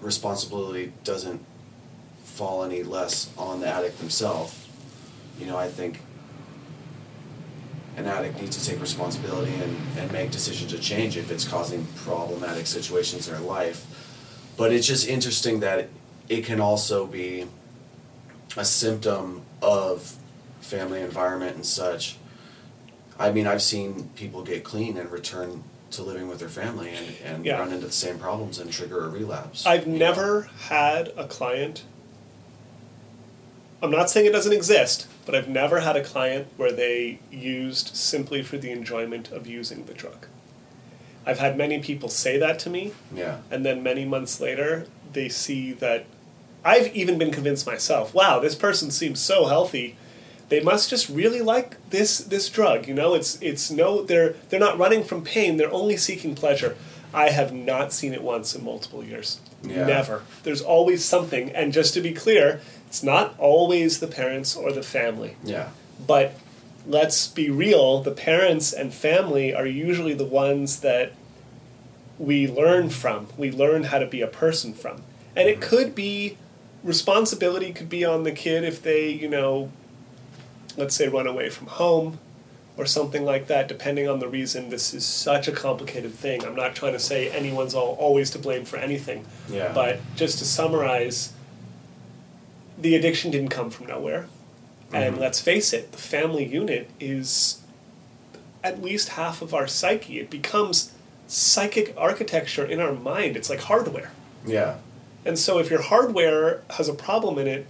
responsibility 0.00 0.92
doesn't 1.04 1.44
fall 2.24 2.64
any 2.64 2.82
less 2.82 3.30
on 3.38 3.60
the 3.60 3.68
addict 3.68 3.98
themselves. 3.98 4.66
You 5.38 5.46
know, 5.46 5.56
I 5.56 5.68
think 5.68 6.00
an 7.96 8.06
addict 8.06 8.40
needs 8.40 8.56
to 8.56 8.68
take 8.68 8.80
responsibility 8.80 9.54
and, 9.54 9.76
and 9.98 10.10
make 10.10 10.30
decisions 10.30 10.72
to 10.72 10.78
change 10.78 11.16
if 11.16 11.30
it's 11.30 11.46
causing 11.46 11.86
problematic 11.94 12.66
situations 12.66 13.28
in 13.28 13.34
their 13.34 13.42
life. 13.42 13.86
But 14.56 14.72
it's 14.72 14.86
just 14.86 15.08
interesting 15.08 15.60
that 15.60 15.88
it, 16.28 16.44
can 16.44 16.60
also 16.60 17.06
be 17.06 17.46
a 18.56 18.64
symptom 18.64 19.42
of 19.60 20.16
family 20.60 21.00
environment 21.00 21.56
and 21.56 21.66
such. 21.66 22.16
I 23.18 23.32
mean, 23.32 23.46
I've 23.46 23.62
seen 23.62 24.10
people 24.16 24.42
get 24.42 24.64
clean 24.64 24.96
and 24.96 25.10
return 25.10 25.64
to 25.92 26.02
living 26.02 26.28
with 26.28 26.38
their 26.38 26.48
family 26.48 26.90
and, 26.90 27.06
and 27.24 27.44
Yeah. 27.46 27.58
run 27.58 27.72
into 27.72 27.86
the 27.86 27.92
same 27.92 28.18
problems 28.18 28.58
and 28.58 28.72
trigger 28.72 29.04
a 29.04 29.08
relapse. 29.08 29.66
I've 29.66 29.86
you 29.86 29.92
know? 29.92 29.98
never 29.98 30.42
had 30.68 31.12
a 31.16 31.26
client. 31.26 31.84
I'm 33.82 33.90
not 33.90 34.08
saying 34.10 34.26
it 34.26 34.32
doesn't 34.32 34.52
exist, 34.52 35.06
but 35.26 35.34
I've 35.34 35.48
never 35.48 35.80
had 35.80 35.96
a 35.96 36.04
client 36.04 36.46
where 36.56 36.72
they 36.72 37.18
used 37.30 37.94
simply 37.96 38.42
for 38.42 38.56
the 38.56 38.70
enjoyment 38.70 39.30
of 39.32 39.46
using 39.46 39.84
the 39.86 39.94
drug. 39.94 40.26
I've 41.26 41.38
had 41.38 41.56
many 41.56 41.78
people 41.80 42.08
say 42.08 42.36
that 42.38 42.58
to 42.60 42.70
me, 42.70 42.92
Yeah. 43.14 43.38
and 43.50 43.64
then 43.64 43.82
many 43.82 44.04
months 44.04 44.40
later, 44.40 44.86
they 45.12 45.28
see 45.28 45.72
that 45.74 46.04
I've 46.64 46.94
even 46.96 47.18
been 47.18 47.30
convinced 47.32 47.66
myself, 47.66 48.14
wow, 48.14 48.38
this 48.38 48.54
person 48.54 48.90
seems 48.90 49.20
so 49.20 49.46
healthy. 49.46 49.96
They 50.48 50.60
must 50.60 50.90
just 50.90 51.08
really 51.08 51.40
like 51.40 51.76
this 51.90 52.18
this 52.18 52.48
drug, 52.48 52.86
you 52.86 52.94
know? 52.94 53.14
It's 53.14 53.38
it's 53.40 53.70
no 53.70 54.02
they're 54.02 54.34
they're 54.48 54.60
not 54.60 54.78
running 54.78 55.02
from 55.02 55.22
pain, 55.22 55.56
they're 55.56 55.72
only 55.72 55.96
seeking 55.96 56.34
pleasure. 56.34 56.76
I 57.14 57.30
have 57.30 57.52
not 57.52 57.92
seen 57.92 58.12
it 58.14 58.22
once 58.22 58.54
in 58.54 58.64
multiple 58.64 59.02
years. 59.04 59.38
Yeah. 59.62 59.86
Never. 59.86 60.22
There's 60.44 60.62
always 60.62 61.04
something, 61.04 61.50
and 61.50 61.72
just 61.72 61.94
to 61.94 62.00
be 62.00 62.12
clear, 62.12 62.60
it's 62.86 63.02
not 63.02 63.34
always 63.38 64.00
the 64.00 64.06
parents 64.06 64.56
or 64.56 64.72
the 64.72 64.82
family. 64.82 65.36
Yeah. 65.44 65.68
But 66.06 66.34
let's 66.86 67.28
be 67.28 67.50
real, 67.50 68.02
the 68.02 68.10
parents 68.10 68.72
and 68.72 68.92
family 68.92 69.54
are 69.54 69.66
usually 69.66 70.14
the 70.14 70.24
ones 70.24 70.80
that 70.80 71.12
we 72.18 72.46
learn 72.46 72.90
from. 72.90 73.28
We 73.36 73.50
learn 73.50 73.84
how 73.84 73.98
to 73.98 74.06
be 74.06 74.20
a 74.20 74.26
person 74.26 74.74
from. 74.74 75.02
And 75.34 75.48
it 75.48 75.60
could 75.60 75.94
be 75.94 76.36
responsibility 76.82 77.72
could 77.72 77.88
be 77.88 78.04
on 78.04 78.24
the 78.24 78.32
kid 78.32 78.64
if 78.64 78.82
they, 78.82 79.08
you 79.08 79.28
know, 79.28 79.70
let's 80.76 80.94
say 80.94 81.08
run 81.08 81.26
away 81.26 81.48
from 81.48 81.68
home 81.68 82.18
or 82.76 82.86
something 82.86 83.24
like 83.24 83.46
that, 83.46 83.68
depending 83.68 84.08
on 84.08 84.18
the 84.18 84.28
reason. 84.28 84.70
This 84.70 84.94
is 84.94 85.04
such 85.04 85.46
a 85.46 85.52
complicated 85.52 86.12
thing. 86.12 86.44
I'm 86.44 86.56
not 86.56 86.74
trying 86.74 86.94
to 86.94 86.98
say 86.98 87.30
anyone's 87.30 87.74
all, 87.74 87.94
always 87.94 88.30
to 88.30 88.38
blame 88.38 88.64
for 88.64 88.78
anything. 88.78 89.26
Yeah. 89.48 89.72
But 89.72 90.00
just 90.16 90.38
to 90.38 90.44
summarize, 90.44 91.32
the 92.78 92.94
addiction 92.96 93.30
didn't 93.30 93.50
come 93.50 93.70
from 93.70 93.86
nowhere. 93.86 94.26
And 94.92 95.18
let's 95.18 95.40
face 95.40 95.72
it, 95.72 95.92
the 95.92 95.98
family 95.98 96.44
unit 96.44 96.90
is 97.00 97.62
at 98.62 98.82
least 98.82 99.10
half 99.10 99.42
of 99.42 99.54
our 99.54 99.66
psyche. 99.66 100.20
It 100.20 100.30
becomes 100.30 100.92
psychic 101.26 101.94
architecture 101.96 102.64
in 102.64 102.80
our 102.80 102.92
mind. 102.92 103.36
It's 103.36 103.48
like 103.48 103.60
hardware. 103.60 104.12
Yeah. 104.44 104.76
And 105.24 105.38
so 105.38 105.58
if 105.58 105.70
your 105.70 105.82
hardware 105.82 106.62
has 106.70 106.88
a 106.88 106.94
problem 106.94 107.38
in 107.38 107.46
it, 107.46 107.66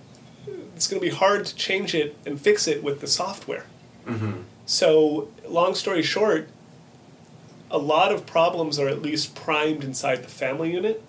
it's 0.75 0.89
going 0.89 1.01
to 1.01 1.07
be 1.07 1.15
hard 1.15 1.47
to 1.47 1.55
change 1.55 1.95
it 1.95 2.17
and 2.27 2.41
fix 2.41 2.67
it 2.67 2.83
with 2.83 3.01
the 3.01 3.07
software. 3.07 3.67
Hmm. 4.07 4.43
So, 4.67 5.29
long 5.47 5.75
story 5.75 6.03
short, 6.03 6.49
a 7.71 7.79
lot 7.79 8.11
of 8.13 8.27
problems 8.27 8.79
are 8.79 8.89
at 8.89 9.03
least 9.03 9.35
primed 9.35 9.85
inside 9.85 10.23
the 10.23 10.29
family 10.29 10.73
unit. 10.73 11.03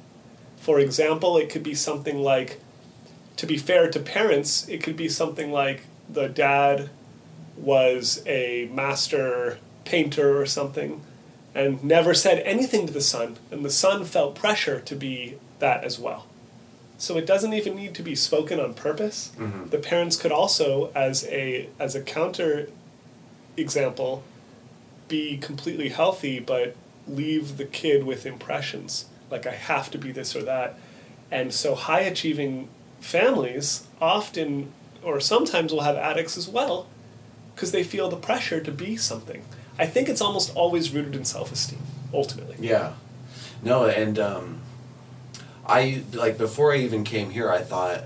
For 0.58 0.80
example, 0.80 1.38
it 1.38 1.50
could 1.50 1.64
be 1.64 1.74
something 1.76 2.18
like, 2.18 2.60
to 3.38 3.46
be 3.46 3.58
fair 3.58 3.90
to 3.90 4.00
parents, 4.00 4.68
it 4.68 4.84
could 4.84 4.96
be 4.96 5.10
something 5.10 5.52
like 5.52 5.84
the 6.10 6.28
dad 6.28 6.90
was 7.58 8.24
a 8.26 8.70
master 8.74 9.60
painter 9.86 10.40
or 10.40 10.46
something 10.46 11.02
and 11.56 11.84
never 11.84 12.14
said 12.14 12.40
anything 12.40 12.88
to 12.88 12.94
the 12.94 13.02
son, 13.02 13.38
and 13.52 13.64
the 13.64 13.70
son 13.70 14.06
felt 14.06 14.34
pressure 14.36 14.80
to 14.80 14.96
be 14.96 15.38
that 15.60 15.84
as 15.84 16.00
well. 16.00 16.26
So 16.98 17.18
it 17.18 17.26
doesn't 17.26 17.54
even 17.54 17.76
need 17.76 17.94
to 17.96 18.04
be 18.04 18.16
spoken 18.16 18.60
on 18.60 18.74
purpose. 18.74 19.32
Mm-hmm. 19.38 19.70
The 19.70 19.78
parents 19.78 20.16
could 20.16 20.32
also, 20.32 20.92
as 20.96 21.26
a 21.28 21.70
as 21.80 21.96
a 21.96 22.02
counter 22.02 22.70
example, 23.58 24.24
be 25.08 25.38
completely 25.38 25.90
healthy, 25.90 26.40
but 26.40 26.76
leave 27.08 27.58
the 27.58 27.66
kid 27.66 28.06
with 28.06 28.26
impressions 28.26 29.06
like 29.30 29.46
I 29.46 29.54
have 29.54 29.92
to 29.92 29.98
be 29.98 30.12
this 30.12 30.36
or 30.36 30.44
that. 30.44 30.78
And 31.30 31.54
so 31.54 31.76
high 31.76 32.02
achieving 32.02 32.70
families 33.00 33.88
often 34.00 34.72
or 35.04 35.20
sometimes 35.20 35.72
we'll 35.72 35.82
have 35.84 35.96
addicts 35.96 36.38
as 36.38 36.48
well 36.48 36.88
because 37.56 37.72
they 37.72 37.84
feel 37.84 38.10
the 38.10 38.16
pressure 38.18 38.60
to 38.62 38.72
be 38.72 38.98
something. 38.98 39.44
I 39.78 39.86
think 39.86 40.10
it's 40.10 40.22
almost 40.22 40.56
always 40.56 40.92
rooted 40.92 41.16
in 41.16 41.26
self 41.26 41.52
esteem, 41.52 41.82
ultimately. 42.14 42.58
Yeah. 42.60 42.94
No, 43.62 43.86
and 43.86 44.20
um, 44.20 44.62
I 45.66 46.04
like 46.14 46.38
before 46.38 46.74
I 46.74 46.78
even 46.78 47.04
came 47.04 47.30
here, 47.30 47.50
I 47.50 47.60
thought, 47.60 48.06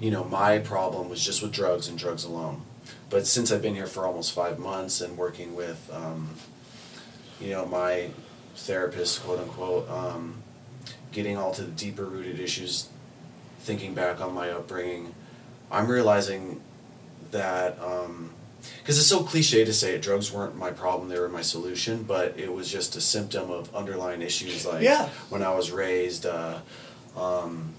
you 0.00 0.10
know, 0.10 0.24
my 0.24 0.58
problem 0.58 1.08
was 1.08 1.24
just 1.24 1.42
with 1.42 1.52
drugs 1.52 1.88
and 1.88 1.98
drugs 1.98 2.24
alone. 2.24 2.62
But 3.10 3.26
since 3.26 3.52
I've 3.52 3.62
been 3.62 3.74
here 3.74 3.86
for 3.86 4.06
almost 4.06 4.32
five 4.32 4.58
months 4.58 5.00
and 5.00 5.16
working 5.16 5.54
with, 5.54 5.90
um, 5.92 6.30
you 7.40 7.50
know, 7.50 7.66
my 7.66 8.10
therapist, 8.56 9.22
quote 9.22 9.40
unquote, 9.40 9.88
um, 9.90 10.42
getting 11.12 11.36
all 11.36 11.52
to 11.52 11.62
the 11.62 11.70
deeper 11.72 12.04
rooted 12.04 12.40
issues, 12.40 12.88
thinking 13.60 13.94
back 13.94 14.20
on 14.20 14.32
my 14.32 14.50
upbringing, 14.50 15.14
I'm 15.74 15.88
realizing 15.88 16.60
that 17.32 17.78
because 18.78 18.98
it's 18.98 19.06
so 19.08 19.22
cliche 19.24 19.64
to 19.64 19.72
say 19.72 19.94
it, 19.94 20.02
drugs 20.02 20.32
weren't 20.32 20.56
my 20.56 20.70
problem; 20.70 21.08
they 21.08 21.18
were 21.18 21.28
my 21.28 21.42
solution. 21.42 22.02
But 22.04 22.38
it 22.38 22.52
was 22.52 22.70
just 22.70 22.96
a 22.96 23.00
symptom 23.00 23.50
of 23.50 23.74
underlying 23.74 24.22
issues, 24.22 24.64
like 24.64 24.82
Yeah. 24.82 25.08
when 25.28 25.42
I 25.42 25.54
was 25.54 25.70
raised. 25.70 26.26
Uh, 26.26 26.60
um, 27.16 27.74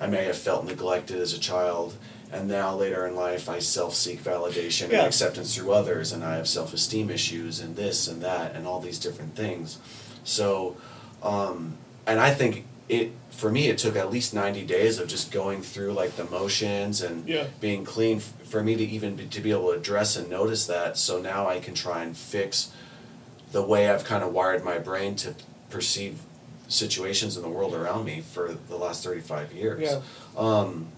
I 0.00 0.06
may 0.06 0.24
have 0.24 0.36
felt 0.38 0.64
neglected 0.64 1.20
as 1.20 1.32
a 1.32 1.38
child, 1.38 1.94
and 2.32 2.48
now 2.48 2.74
later 2.74 3.06
in 3.06 3.14
life, 3.14 3.48
I 3.48 3.58
self 3.60 3.94
seek 3.94 4.22
validation 4.22 4.90
Yeah. 4.90 4.98
and 4.98 5.06
acceptance 5.06 5.54
through 5.54 5.72
others, 5.72 6.12
and 6.12 6.24
I 6.24 6.36
have 6.36 6.48
self 6.48 6.72
esteem 6.74 7.10
issues, 7.10 7.60
and 7.60 7.76
this 7.76 8.08
and 8.08 8.22
that, 8.22 8.54
and 8.54 8.66
all 8.66 8.80
these 8.80 8.98
different 8.98 9.36
things. 9.36 9.78
So, 10.24 10.76
um, 11.22 11.76
and 12.06 12.20
I 12.20 12.32
think 12.34 12.64
it 12.88 13.12
for 13.30 13.50
me 13.50 13.68
it 13.68 13.78
took 13.78 13.96
at 13.96 14.10
least 14.10 14.34
90 14.34 14.64
days 14.64 14.98
of 14.98 15.08
just 15.08 15.30
going 15.32 15.62
through 15.62 15.92
like 15.92 16.16
the 16.16 16.24
motions 16.24 17.00
and 17.00 17.26
Yeah. 17.28 17.46
being 17.60 17.84
clean 17.84 18.18
f- 18.18 18.32
for 18.44 18.62
me 18.62 18.76
to 18.76 18.84
even 18.84 19.16
be, 19.16 19.26
to 19.26 19.40
be 19.40 19.50
able 19.52 19.72
to 19.72 19.78
address 19.78 20.16
and 20.16 20.28
notice 20.28 20.66
that 20.66 20.98
so 20.98 21.20
now 21.20 21.48
i 21.48 21.58
can 21.60 21.74
try 21.74 22.02
and 22.02 22.16
fix 22.16 22.70
the 23.52 23.62
way 23.62 23.88
i've 23.88 24.04
kind 24.04 24.22
of 24.24 24.32
wired 24.32 24.64
my 24.64 24.78
brain 24.78 25.14
to 25.16 25.34
perceive 25.70 26.20
situations 26.68 27.36
in 27.36 27.42
the 27.42 27.48
world 27.48 27.74
around 27.74 28.04
me 28.04 28.20
for 28.20 28.56
the 28.68 28.76
last 28.76 29.04
35 29.04 29.52
years 29.52 29.80
Yeah. 29.82 30.00
um, 30.36 30.88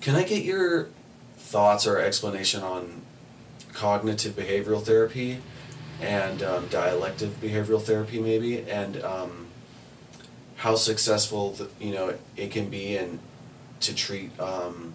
can 0.00 0.14
i 0.14 0.22
get 0.22 0.44
your 0.44 0.88
thoughts 1.36 1.86
or 1.86 1.98
explanation 1.98 2.62
on 2.62 3.02
cognitive 3.72 4.34
behavioral 4.36 4.82
therapy 4.82 5.38
and 6.00 6.42
um, 6.42 6.66
dialective 6.68 7.30
behavioral 7.42 7.82
therapy 7.82 8.18
maybe 8.20 8.60
and 8.70 9.02
um, 9.02 9.45
how 10.56 10.74
successful 10.74 11.52
the, 11.52 11.68
you 11.80 11.92
know 11.92 12.14
it 12.36 12.50
can 12.50 12.68
be 12.68 12.96
in 12.96 13.18
to 13.80 13.94
treat 13.94 14.38
um, 14.40 14.92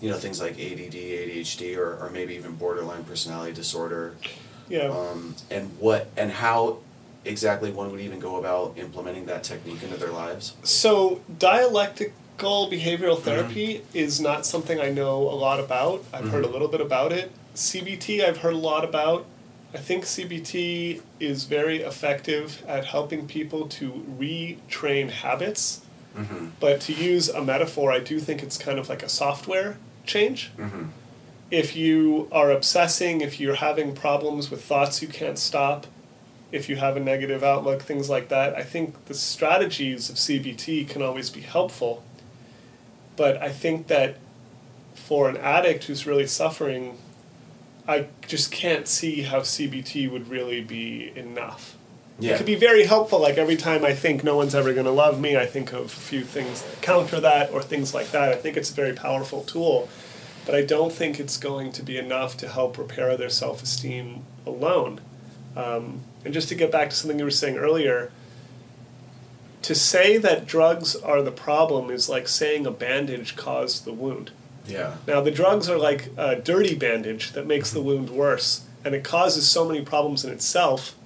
you 0.00 0.10
know 0.10 0.16
things 0.18 0.40
like 0.40 0.52
ADD, 0.52 0.94
ADHD, 0.94 1.76
or, 1.76 1.96
or 1.98 2.10
maybe 2.10 2.34
even 2.34 2.54
borderline 2.56 3.04
personality 3.04 3.52
disorder, 3.52 4.14
Yeah. 4.68 4.88
um, 4.88 5.34
and 5.50 5.70
what 5.78 6.08
and 6.16 6.30
how 6.30 6.78
exactly 7.24 7.70
one 7.70 7.90
would 7.92 8.00
even 8.00 8.18
go 8.18 8.36
about 8.36 8.76
implementing 8.76 9.26
that 9.26 9.44
technique 9.44 9.82
into 9.82 9.96
their 9.96 10.10
lives. 10.10 10.54
So 10.64 11.20
dialectical 11.38 12.68
behavioral 12.68 13.20
therapy 13.20 13.82
is 13.94 14.20
not 14.20 14.44
something 14.44 14.80
I 14.80 14.90
know 14.90 15.18
a 15.22 15.36
lot 15.36 15.60
about. 15.60 16.04
I've 16.12 16.28
heard 16.30 16.44
a 16.44 16.48
little 16.48 16.68
bit 16.68 16.80
about 16.80 17.12
it. 17.12 17.30
CBT 17.54 18.24
I've 18.24 18.38
heard 18.38 18.54
a 18.54 18.58
lot 18.58 18.84
about. 18.84 19.26
I 19.74 19.78
think 19.78 20.04
CBT 20.04 21.00
is 21.18 21.44
very 21.44 21.80
effective 21.82 22.62
at 22.68 22.84
helping 22.86 23.26
people 23.26 23.68
to 23.68 24.04
retrain 24.18 25.10
habits. 25.10 25.82
Mm-hmm. 26.16 26.48
But 26.60 26.80
to 26.82 26.92
use 26.92 27.28
a 27.30 27.42
metaphor, 27.42 27.90
I 27.90 28.00
do 28.00 28.20
think 28.20 28.42
it's 28.42 28.58
kind 28.58 28.78
of 28.78 28.88
like 28.88 29.02
a 29.02 29.08
software 29.08 29.78
change. 30.04 30.52
Mm-hmm. 30.58 30.88
If 31.50 31.74
you 31.74 32.28
are 32.32 32.50
obsessing, 32.50 33.22
if 33.22 33.40
you're 33.40 33.56
having 33.56 33.94
problems 33.94 34.50
with 34.50 34.62
thoughts 34.62 35.00
you 35.00 35.08
can't 35.08 35.38
stop, 35.38 35.86
if 36.50 36.68
you 36.68 36.76
have 36.76 36.96
a 36.96 37.00
negative 37.00 37.42
outlook, 37.42 37.80
things 37.80 38.10
like 38.10 38.28
that. 38.28 38.54
I 38.54 38.62
think 38.62 39.06
the 39.06 39.14
strategies 39.14 40.10
of 40.10 40.16
CBT 40.16 40.86
can 40.88 41.02
always 41.02 41.30
be 41.30 41.40
helpful. 41.40 42.04
But 43.16 43.40
I 43.42 43.48
think 43.48 43.86
that 43.86 44.16
for 44.94 45.30
an 45.30 45.38
addict 45.38 45.84
who's 45.84 46.06
really 46.06 46.26
suffering, 46.26 46.98
I 47.86 48.06
just 48.26 48.52
can't 48.52 48.86
see 48.86 49.22
how 49.22 49.40
CBT 49.40 50.10
would 50.10 50.28
really 50.28 50.60
be 50.60 51.12
enough. 51.16 51.76
It 52.20 52.36
could 52.36 52.46
be 52.46 52.54
very 52.54 52.84
helpful. 52.84 53.20
Like 53.20 53.36
every 53.36 53.56
time 53.56 53.84
I 53.84 53.94
think 53.94 54.22
no 54.22 54.36
one's 54.36 54.54
ever 54.54 54.72
going 54.72 54.86
to 54.86 54.92
love 54.92 55.20
me, 55.20 55.36
I 55.36 55.46
think 55.46 55.72
of 55.72 55.86
a 55.86 55.88
few 55.88 56.22
things 56.22 56.62
that 56.62 56.80
counter 56.80 57.18
that 57.20 57.50
or 57.50 57.62
things 57.62 57.94
like 57.94 58.12
that. 58.12 58.30
I 58.30 58.36
think 58.36 58.56
it's 58.56 58.70
a 58.70 58.74
very 58.74 58.92
powerful 58.92 59.42
tool, 59.42 59.88
but 60.46 60.54
I 60.54 60.62
don't 60.62 60.92
think 60.92 61.18
it's 61.18 61.36
going 61.36 61.72
to 61.72 61.82
be 61.82 61.98
enough 61.98 62.36
to 62.38 62.48
help 62.48 62.78
repair 62.78 63.16
their 63.16 63.30
self 63.30 63.62
esteem 63.62 64.24
alone. 64.46 65.00
Um, 65.56 66.02
and 66.24 66.32
just 66.32 66.48
to 66.50 66.54
get 66.54 66.70
back 66.70 66.90
to 66.90 66.96
something 66.96 67.18
you 67.18 67.24
were 67.24 67.30
saying 67.30 67.56
earlier, 67.56 68.12
to 69.62 69.74
say 69.74 70.16
that 70.18 70.46
drugs 70.46 70.96
are 70.96 71.22
the 71.22 71.32
problem 71.32 71.90
is 71.90 72.08
like 72.08 72.28
saying 72.28 72.66
a 72.66 72.70
bandage 72.70 73.36
caused 73.36 73.84
the 73.84 73.92
wound. 73.92 74.30
Yeah. 74.66 74.96
Now, 75.06 75.20
the 75.20 75.30
drugs 75.30 75.68
are 75.68 75.78
like 75.78 76.10
a 76.16 76.36
dirty 76.36 76.74
bandage 76.74 77.32
that 77.32 77.46
makes 77.46 77.70
the 77.70 77.82
wound 77.82 78.10
worse, 78.10 78.64
and 78.84 78.94
it 78.94 79.04
causes 79.04 79.48
so 79.48 79.66
many 79.66 79.82
problems 79.82 80.24
in 80.24 80.32
itself. 80.32 80.96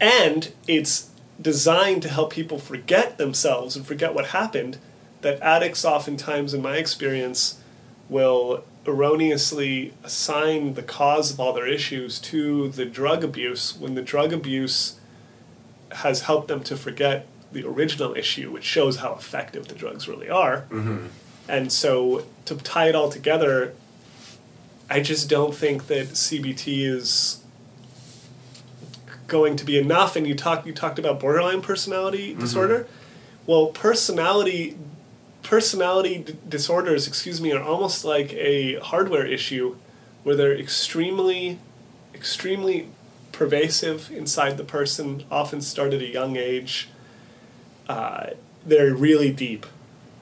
And 0.00 0.52
it's 0.66 1.10
designed 1.40 2.02
to 2.02 2.08
help 2.08 2.32
people 2.32 2.58
forget 2.58 3.18
themselves 3.18 3.76
and 3.76 3.86
forget 3.86 4.14
what 4.14 4.26
happened. 4.26 4.78
That 5.20 5.40
addicts, 5.40 5.84
oftentimes, 5.84 6.54
in 6.54 6.62
my 6.62 6.76
experience, 6.76 7.60
will 8.08 8.64
erroneously 8.86 9.92
assign 10.02 10.74
the 10.74 10.82
cause 10.82 11.30
of 11.30 11.38
all 11.38 11.52
their 11.52 11.66
issues 11.66 12.18
to 12.18 12.68
the 12.70 12.86
drug 12.86 13.22
abuse 13.22 13.76
when 13.76 13.94
the 13.94 14.02
drug 14.02 14.32
abuse 14.32 14.98
has 15.92 16.22
helped 16.22 16.48
them 16.48 16.62
to 16.62 16.76
forget 16.76 17.26
the 17.52 17.66
original 17.66 18.16
issue, 18.16 18.50
which 18.50 18.64
shows 18.64 18.96
how 18.96 19.12
effective 19.12 19.68
the 19.68 19.74
drugs 19.74 20.08
really 20.08 20.30
are. 20.30 20.62
Mm-hmm. 20.70 21.06
And 21.50 21.72
so 21.72 22.24
to 22.44 22.54
tie 22.56 22.88
it 22.88 22.94
all 22.94 23.10
together, 23.10 23.74
I 24.88 25.00
just 25.00 25.28
don't 25.28 25.54
think 25.54 25.88
that 25.88 26.10
CBT 26.10 26.84
is 26.86 27.42
going 29.26 29.56
to 29.56 29.64
be 29.64 29.78
enough. 29.78 30.16
And 30.16 30.26
you 30.26 30.34
talked 30.34 30.66
you 30.66 30.72
talked 30.72 30.98
about 30.98 31.20
borderline 31.20 31.60
personality 31.62 32.34
disorder. 32.34 32.86
Well, 33.46 33.66
personality 33.66 34.76
personality 35.42 36.18
d- 36.18 36.36
disorders, 36.48 37.08
excuse 37.08 37.40
me, 37.40 37.52
are 37.52 37.62
almost 37.62 38.04
like 38.04 38.32
a 38.34 38.78
hardware 38.80 39.26
issue, 39.26 39.76
where 40.22 40.36
they're 40.36 40.56
extremely, 40.56 41.58
extremely 42.14 42.88
pervasive 43.32 44.10
inside 44.12 44.56
the 44.56 44.64
person, 44.64 45.24
often 45.30 45.60
start 45.60 45.94
at 45.94 46.00
a 46.00 46.06
young 46.06 46.36
age. 46.36 46.88
Uh, 47.88 48.30
they're 48.64 48.94
really 48.94 49.32
deep. 49.32 49.66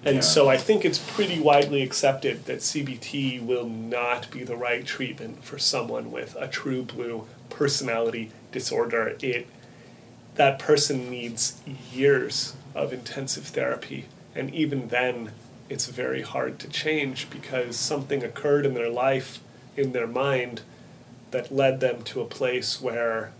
And 0.04 0.16
Yeah. 0.16 0.20
so 0.20 0.48
I 0.48 0.56
think 0.56 0.84
it's 0.84 0.98
pretty 0.98 1.40
widely 1.40 1.82
accepted 1.82 2.44
that 2.46 2.62
CBT 2.62 3.40
will 3.40 3.68
not 3.68 4.30
be 4.30 4.44
the 4.44 4.56
right 4.56 4.84
treatment 4.86 5.44
for 5.44 5.58
someone 5.58 6.10
with 6.12 6.36
a 6.38 6.46
true 6.48 6.82
blue 6.82 7.26
personality 7.50 8.30
disorder. 8.52 9.16
It 9.20 9.46
that 10.36 10.58
person 10.60 11.10
needs 11.10 11.56
years 11.92 12.52
of 12.72 12.92
intensive 12.92 13.46
therapy 13.46 14.04
and 14.36 14.54
even 14.54 14.86
then 14.88 15.32
it's 15.68 15.86
very 15.86 16.22
hard 16.22 16.60
to 16.60 16.68
change 16.68 17.28
because 17.28 17.76
something 17.76 18.22
occurred 18.22 18.64
in 18.64 18.74
their 18.74 18.88
life 18.88 19.40
in 19.76 19.92
their 19.92 20.06
mind 20.06 20.60
that 21.32 21.52
led 21.52 21.80
them 21.80 22.02
to 22.04 22.20
a 22.20 22.24
place 22.24 22.80
where 22.80 23.32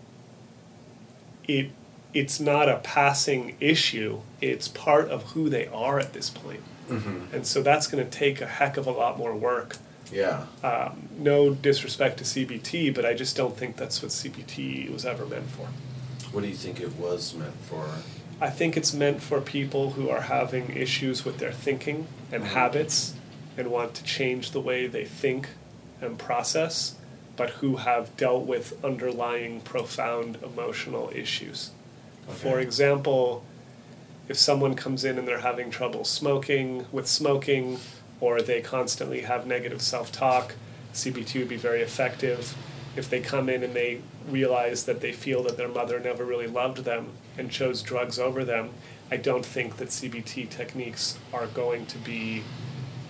it 1.47 1.71
it's 2.15 2.41
not 2.41 2.69
a 2.69 2.77
passing 2.79 3.57
issue 3.61 4.21
it's 4.41 4.69
part 4.69 5.09
of 5.09 5.23
who 5.33 5.49
they 5.49 5.67
are 5.69 5.99
at 5.99 6.13
this 6.13 6.31
point. 6.31 6.63
point 6.89 7.35
and 7.35 7.47
so 7.47 7.63
that's 7.63 7.87
going 7.87 8.03
to 8.03 8.11
take 8.11 8.41
a 8.41 8.47
heck 8.47 8.77
of 8.77 8.87
a 8.87 8.91
lot 8.91 9.19
more 9.19 9.35
work 9.35 9.77
Yeah. 10.11 10.47
Um, 10.63 11.09
no 11.19 11.53
disrespect 11.55 12.19
to 12.19 12.25
cbt 12.25 12.95
but 12.95 13.05
i 13.05 13.13
just 13.15 13.37
don't 13.37 13.57
think 13.57 13.77
that's 13.77 14.01
what 14.03 14.11
cbt 14.11 14.91
was 14.93 15.05
ever 15.05 15.27
meant 15.27 15.51
for 15.51 15.69
What 16.33 16.43
do 16.43 16.49
you 16.49 16.55
think 16.55 16.81
it 16.81 16.95
was 16.97 17.35
meant 17.35 17.59
for? 17.61 17.87
I 18.41 18.51
think 18.51 18.77
it's 18.77 18.93
meant 18.93 19.23
for 19.23 19.41
people 19.41 19.93
who 19.93 20.09
are 20.11 20.23
having 20.23 20.71
issues 20.77 21.25
with 21.25 21.39
their 21.39 21.53
thinking 21.53 22.07
and 22.31 22.45
mm-hmm. 22.45 22.55
habits 22.55 23.15
and 23.57 23.71
want 23.71 23.95
to 23.95 24.05
change 24.05 24.53
the 24.53 24.61
way 24.61 24.87
they 24.87 25.05
think 25.05 25.49
and 26.01 26.19
process, 26.19 26.95
but 27.37 27.51
who 27.51 27.77
have 27.77 28.17
dealt 28.17 28.47
with 28.47 28.83
underlying 28.85 29.61
profound 29.63 30.39
emotional 30.43 31.11
issues. 31.13 31.71
For 32.29 32.61
example, 32.61 33.45
if 34.29 34.37
someone 34.37 34.75
comes 34.75 35.05
in 35.05 35.19
and 35.19 35.27
they're 35.27 35.41
having 35.41 35.71
trouble 35.71 36.05
smoking 36.05 36.87
with 36.93 37.07
smoking, 37.07 37.79
or 38.21 38.43
they 38.43 38.61
constantly 38.61 39.23
have 39.23 39.47
negative 39.47 39.81
self 39.81 40.13
talk, 40.13 40.55
CBT 40.93 41.39
would 41.41 41.49
be 41.49 41.57
very 41.57 41.81
effective. 41.81 42.57
If 42.97 43.09
they 43.09 43.21
come 43.21 43.49
in 43.49 43.63
and 43.63 43.75
they 43.75 44.03
realize 44.29 44.85
that 44.85 45.01
they 45.01 45.13
feel 45.13 45.43
that 45.45 45.57
their 45.57 45.69
mother 45.69 46.01
never 46.01 46.25
really 46.25 46.47
loved 46.47 46.79
them 46.79 47.13
and 47.37 47.51
chose 47.51 47.81
drugs 47.81 48.19
over 48.19 48.45
them, 48.45 48.71
I 49.11 49.17
don't 49.17 49.47
think 49.47 49.77
that 49.77 49.89
CBT 49.89 50.51
techniques 50.51 51.19
are 51.33 51.47
going 51.47 51.87
to 51.87 51.99
be 51.99 52.43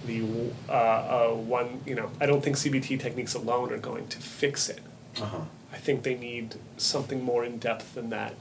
the 0.04 0.52
uh, 0.68 0.72
uh, 0.72 1.28
one, 1.34 1.80
you 1.84 1.94
know, 1.94 2.10
I 2.20 2.26
don't 2.26 2.42
think 2.42 2.56
CBT 2.56 3.00
techniques 3.00 3.34
alone 3.34 3.72
are 3.72 3.78
going 3.78 4.08
to 4.08 4.18
fix 4.18 4.68
it. 4.68 4.80
Uh 5.20 5.24
huh. 5.24 5.40
I 5.72 5.76
think 5.76 6.02
they 6.02 6.14
need 6.14 6.56
something 6.76 7.22
more 7.22 7.44
in 7.44 7.58
depth 7.58 7.94
than 7.94 8.10
that 8.10 8.34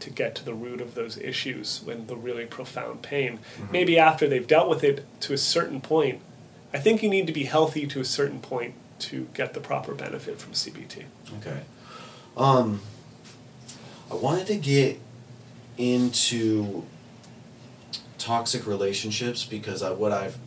to 0.00 0.10
get 0.10 0.34
to 0.36 0.44
the 0.44 0.54
root 0.54 0.80
of 0.80 0.94
those 0.94 1.18
issues 1.18 1.80
when 1.84 2.06
the 2.06 2.16
really 2.16 2.46
profound 2.46 3.02
pain. 3.02 3.38
Maybe 3.70 3.98
after 3.98 4.28
they've 4.28 4.46
dealt 4.46 4.68
with 4.68 4.84
it 4.84 5.04
to 5.20 5.32
a 5.32 5.38
certain 5.38 5.80
point, 5.80 6.20
I 6.72 6.78
think 6.78 7.02
you 7.02 7.08
need 7.08 7.26
to 7.26 7.32
be 7.32 7.44
healthy 7.44 7.86
to 7.86 8.00
a 8.00 8.04
certain 8.04 8.40
point 8.40 8.74
to 9.00 9.28
get 9.34 9.54
the 9.54 9.60
proper 9.60 9.94
benefit 9.94 10.38
from 10.40 10.52
CBT. 10.52 11.04
Okay. 11.38 11.62
Um, 12.36 12.80
I 14.10 14.14
wanted 14.14 14.46
to 14.48 14.56
get 14.56 15.00
into 15.76 16.84
toxic 18.18 18.66
relationships 18.66 19.44
because 19.44 19.82
I, 19.82 19.92
what 19.92 20.12
I've 20.12 20.38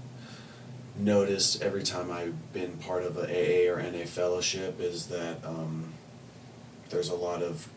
noticed 0.97 1.61
every 1.61 1.83
time 1.83 2.11
I've 2.11 2.53
been 2.53 2.77
part 2.77 3.03
of 3.03 3.17
a 3.17 3.23
AA 3.23 3.71
or 3.71 3.81
NA 3.81 4.05
fellowship 4.05 4.79
is 4.79 5.07
that 5.07 5.43
um, 5.45 5.93
there's 6.89 7.09
a 7.09 7.15
lot 7.15 7.41
of 7.41 7.67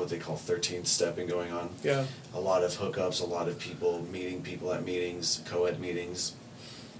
what 0.00 0.08
they 0.08 0.18
call 0.18 0.36
13th 0.36 0.86
stepping 0.86 1.28
going 1.28 1.52
on. 1.52 1.68
Yeah. 1.84 2.06
A 2.34 2.40
lot 2.40 2.64
of 2.64 2.72
hookups, 2.72 3.22
a 3.22 3.26
lot 3.26 3.46
of 3.48 3.58
people 3.58 4.02
meeting 4.10 4.42
people 4.42 4.72
at 4.72 4.84
meetings, 4.84 5.42
co-ed 5.44 5.78
meetings, 5.78 6.32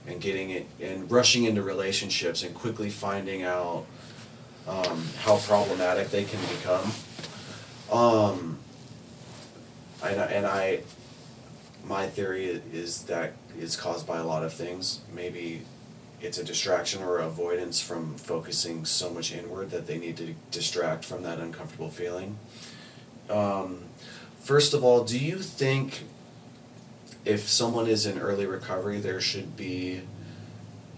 and 0.07 0.21
getting 0.21 0.51
it 0.51 0.67
and 0.81 1.11
rushing 1.11 1.45
into 1.45 1.63
relationships 1.63 2.43
and 2.43 2.55
quickly 2.55 2.91
finding 2.91 3.43
out 3.43 3.87
um, 4.69 5.07
how 5.19 5.39
problematic 5.39 6.11
they 6.11 6.25
can 6.25 6.41
become. 6.41 6.93
Um, 7.91 8.59
and 10.05 10.21
I, 10.21 10.25
and 10.27 10.47
I, 10.47 10.81
my 11.85 12.07
theory 12.07 12.63
is 12.73 13.05
that 13.05 13.33
it's 13.59 13.77
caused 13.77 14.07
by 14.07 14.19
a 14.19 14.25
lot 14.25 14.45
of 14.45 14.53
things. 14.53 15.01
Maybe 15.13 15.63
it's 16.21 16.39
a 16.39 16.45
distraction 16.45 17.03
or 17.03 17.19
avoidance 17.19 17.81
from 17.81 18.15
focusing 18.17 18.85
so 18.85 19.11
much 19.11 19.33
inward 19.33 19.71
that 19.71 19.87
they 19.87 19.99
need 19.99 20.17
to 20.19 20.35
distract 20.51 21.05
from 21.05 21.23
that 21.23 21.39
uncomfortable 21.39 21.91
feeling. 21.91 22.39
Um, 23.31 23.85
first 24.41 24.75
of 24.75 24.85
all, 24.85 25.05
do 25.05 25.19
you 25.19 25.39
think 25.39 26.05
if 27.25 27.49
someone 27.49 27.87
is 27.87 28.07
in 28.07 28.19
early 28.19 28.47
recovery, 28.47 28.99
there 28.99 29.21
should 29.21 29.57
be, 29.57 30.03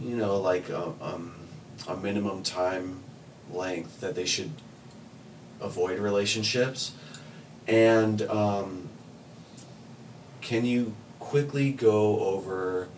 you 0.01 0.17
know, 0.17 0.39
like 0.39 0.69
a, 0.69 0.93
um, 1.01 1.35
a 1.87 1.97
minimum 1.97 2.43
time 2.43 3.03
length 3.51 4.01
that 4.01 4.15
they 4.15 4.25
should 4.25 4.53
avoid 5.61 5.99
relationships? 5.99 6.93
And 7.67 8.23
um, 8.23 8.89
can 10.41 10.65
you 10.65 10.95
quickly 11.19 11.73
go 11.73 12.21
over 12.21 12.89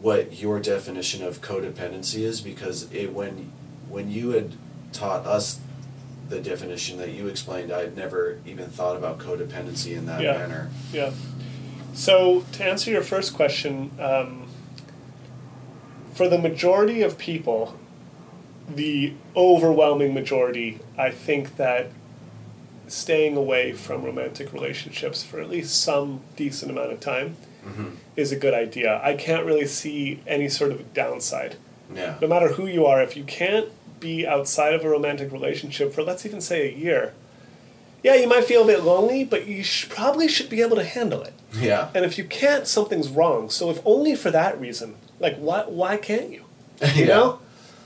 what 0.00 0.40
your 0.40 0.60
definition 0.60 1.24
of 1.24 1.40
codependency 1.40 2.20
is? 2.20 2.40
Because 2.40 2.90
it 2.92 3.12
when 3.12 3.52
when 3.88 4.10
you 4.10 4.30
had 4.30 4.52
taught 4.92 5.26
us 5.26 5.60
the 6.28 6.40
definition 6.40 6.98
that 6.98 7.10
you 7.10 7.28
explained, 7.28 7.72
I 7.72 7.80
had 7.80 7.96
never 7.96 8.38
even 8.46 8.66
thought 8.66 8.96
about 8.96 9.18
codependency 9.18 9.96
in 9.96 10.06
that 10.06 10.20
Yeah. 10.20 10.32
manner. 10.38 10.70
Yeah. 10.92 11.10
So 11.92 12.44
to 12.52 12.64
answer 12.64 12.90
your 12.90 13.02
first 13.02 13.34
question, 13.34 13.90
um, 14.00 14.46
for 16.14 16.28
the 16.28 16.38
majority 16.38 17.02
of 17.02 17.18
people, 17.18 17.74
the 18.72 19.12
overwhelming 19.36 20.14
majority, 20.14 20.78
I 20.96 21.10
think 21.10 21.56
that 21.56 21.90
staying 22.86 23.36
away 23.36 23.72
from 23.72 24.02
romantic 24.04 24.52
relationships 24.52 25.22
for 25.22 25.40
at 25.40 25.50
least 25.50 25.80
some 25.82 26.20
decent 26.36 26.70
amount 26.70 26.92
of 26.92 27.00
time 27.00 27.36
is 28.14 28.30
a 28.30 28.36
good 28.36 28.52
idea. 28.54 29.00
I 29.02 29.14
can't 29.14 29.44
really 29.46 29.66
see 29.66 30.20
any 30.26 30.48
sort 30.50 30.70
of 30.70 30.92
downside. 30.92 31.56
Yeah. 31.94 32.16
No 32.20 32.28
matter 32.28 32.48
who 32.48 32.66
you 32.66 32.84
are, 32.86 33.02
if 33.02 33.16
you 33.16 33.24
can't 33.24 33.68
be 34.04 34.26
outside 34.26 34.74
of 34.74 34.84
a 34.84 34.88
romantic 34.88 35.32
relationship 35.32 35.92
for 35.94 36.02
let's 36.02 36.24
even 36.26 36.40
say 36.40 36.68
a 36.68 36.72
year, 36.76 37.12
yeah, 38.02 38.14
you 38.16 38.28
might 38.28 38.44
feel 38.44 38.62
a 38.62 38.66
bit 38.66 38.84
lonely, 38.84 39.24
but 39.24 39.46
you 39.46 39.64
sh- 39.64 39.88
probably 39.88 40.28
should 40.28 40.50
be 40.50 40.60
able 40.60 40.76
to 40.76 40.84
handle 40.84 41.22
it. 41.22 41.32
Yeah. 41.56 41.88
And 41.94 42.04
if 42.04 42.18
you 42.18 42.24
can't, 42.24 42.66
something's 42.66 43.08
wrong. 43.08 43.48
So 43.48 43.70
if 43.70 43.80
only 43.86 44.14
for 44.14 44.30
that 44.30 44.60
reason, 44.60 44.96
like 45.18 45.36
why 45.36 45.62
why 45.66 45.96
can't 45.96 46.30
you? 46.30 46.44
You 46.94 47.04
Yeah. 47.06 47.14
know? 47.14 47.38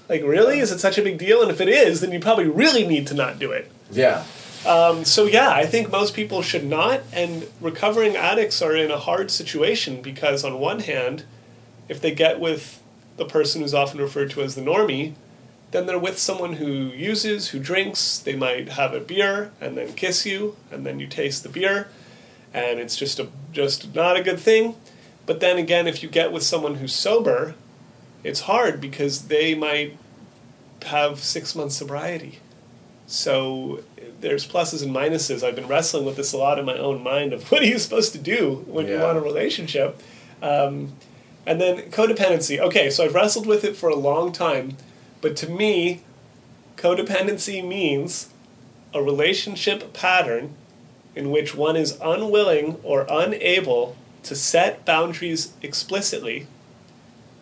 Like 0.09 0.22
really? 0.24 0.59
Is 0.59 0.72
it 0.72 0.81
such 0.81 0.98
a 0.98 1.02
big 1.02 1.18
deal? 1.18 1.40
And 1.42 1.50
if 1.50 1.61
it 1.61 1.68
is, 1.68 2.00
then 2.00 2.11
you 2.12 2.18
probably 2.20 2.48
really 2.48 2.87
need 2.87 3.07
to 3.09 3.14
not 3.14 3.38
do 3.38 3.52
it. 3.52 3.70
Yeah. 3.92 4.24
Um, 4.66 5.04
so 5.04 5.24
yeah, 5.26 5.50
I 5.50 5.66
think 5.66 5.90
most 5.90 6.14
people 6.14 6.42
should 6.42 6.64
not. 6.64 7.02
And 7.12 7.46
recovering 7.61 8.16
addicts 8.16 8.61
are 8.61 8.74
in 8.74 8.90
a 8.90 8.98
hard 8.98 9.31
situation 9.31 10.02
because 10.02 10.42
on 10.44 10.59
one 10.59 10.81
hand, 10.81 11.24
if 11.88 12.00
they 12.00 12.12
get 12.12 12.40
with 12.40 12.83
the 13.18 13.24
person 13.24 13.61
who's 13.62 13.74
often 13.74 14.00
referred 14.00 14.31
to 14.31 14.42
as 14.42 14.54
the 14.57 14.62
normie, 14.62 15.12
then 15.70 15.87
they're 15.87 15.98
with 15.98 16.18
someone 16.18 16.54
who 16.54 16.66
uses, 16.66 17.48
who 17.48 17.59
drinks. 17.59 18.18
They 18.18 18.35
might 18.35 18.70
have 18.70 18.94
a 18.94 19.00
beer 19.00 19.52
and 19.61 19.76
then 19.76 19.92
kiss 19.92 20.24
you, 20.24 20.57
and 20.70 20.87
then 20.87 20.98
you 20.98 21.07
taste 21.07 21.42
the 21.42 21.48
beer, 21.48 21.88
and 22.54 22.78
it's 22.78 22.96
just 22.96 23.18
a 23.18 23.28
just 23.52 23.94
not 23.94 24.16
a 24.16 24.22
good 24.22 24.40
thing. 24.40 24.76
But 25.26 25.40
then 25.40 25.59
again, 25.59 25.87
if 25.87 26.02
you 26.02 26.09
get 26.09 26.33
with 26.33 26.42
someone 26.42 26.76
who's 26.76 26.94
sober, 26.94 27.54
it's 28.24 28.40
hard 28.40 28.81
because 28.81 29.28
they 29.28 29.54
might 29.54 29.98
have 30.87 31.18
six 31.18 31.54
months 31.54 31.76
sobriety. 31.76 32.38
So 33.07 33.83
there's 34.20 34.46
pluses 34.46 34.83
and 34.83 34.94
minuses. 34.94 35.42
I've 35.42 35.57
been 35.57 35.68
wrestling 35.68 36.04
with 36.04 36.16
this 36.16 36.33
a 36.33 36.38
lot 36.38 36.59
in 36.59 36.64
my 36.64 36.76
own 36.76 37.02
mind 37.02 37.33
of 37.33 37.42
what 37.50 37.62
are 37.62 37.66
you 37.66 37.78
supposed 37.78 38.12
to 38.12 38.18
do 38.18 38.64
when 38.66 38.87
you 38.87 38.98
want 38.98 39.18
a 39.18 39.20
relationship. 39.20 40.00
Um, 40.40 40.92
and 41.46 41.61
then 41.61 41.90
codependency. 41.90 42.59
Okay, 42.59 42.90
so 42.90 43.04
I've 43.04 43.14
wrestled 43.14 43.46
with 43.46 43.64
it 43.64 43.76
for 43.76 43.88
a 43.88 43.96
long 43.96 44.33
time, 44.33 44.76
but 45.20 45.37
to 45.37 45.48
me, 45.48 46.02
codependency 46.76 47.66
means 47.66 48.28
a 48.94 49.02
relationship 49.02 49.92
pattern 49.92 50.54
in 51.14 51.31
which 51.31 51.54
one 51.54 51.76
is 51.76 51.98
unwilling 52.02 52.78
or 52.83 53.07
unable 53.11 53.96
to 54.22 54.35
set 54.35 54.85
boundaries 54.85 55.52
explicitly, 55.62 56.46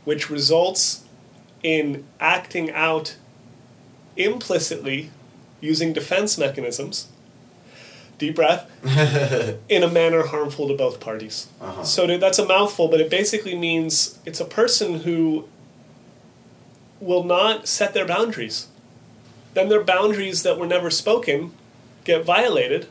which 0.04 0.30
results 0.30 1.04
in 1.62 2.04
acting 2.20 2.70
out 2.72 3.16
implicitly 4.16 5.10
using 5.60 5.92
defense 5.92 6.38
mechanisms, 6.38 7.08
deep 8.18 8.36
breath, 8.36 8.70
in 9.68 9.82
a 9.82 9.88
manner 9.88 10.26
harmful 10.26 10.68
to 10.68 10.74
both 10.74 11.00
parties. 11.00 11.48
Uh-huh. 11.60 11.84
So 11.84 12.18
that's 12.18 12.38
a 12.38 12.46
mouthful, 12.46 12.88
but 12.88 13.00
it 13.00 13.10
basically 13.10 13.56
means 13.56 14.18
it's 14.24 14.40
a 14.40 14.44
person 14.44 15.00
who 15.00 15.48
will 17.00 17.24
not 17.24 17.68
set 17.68 17.94
their 17.94 18.06
boundaries. 18.06 18.68
Then 19.54 19.68
their 19.68 19.84
boundaries 19.84 20.42
that 20.42 20.58
were 20.58 20.66
never 20.66 20.90
spoken 20.90 21.52
get 22.04 22.24
violated, 22.24 22.88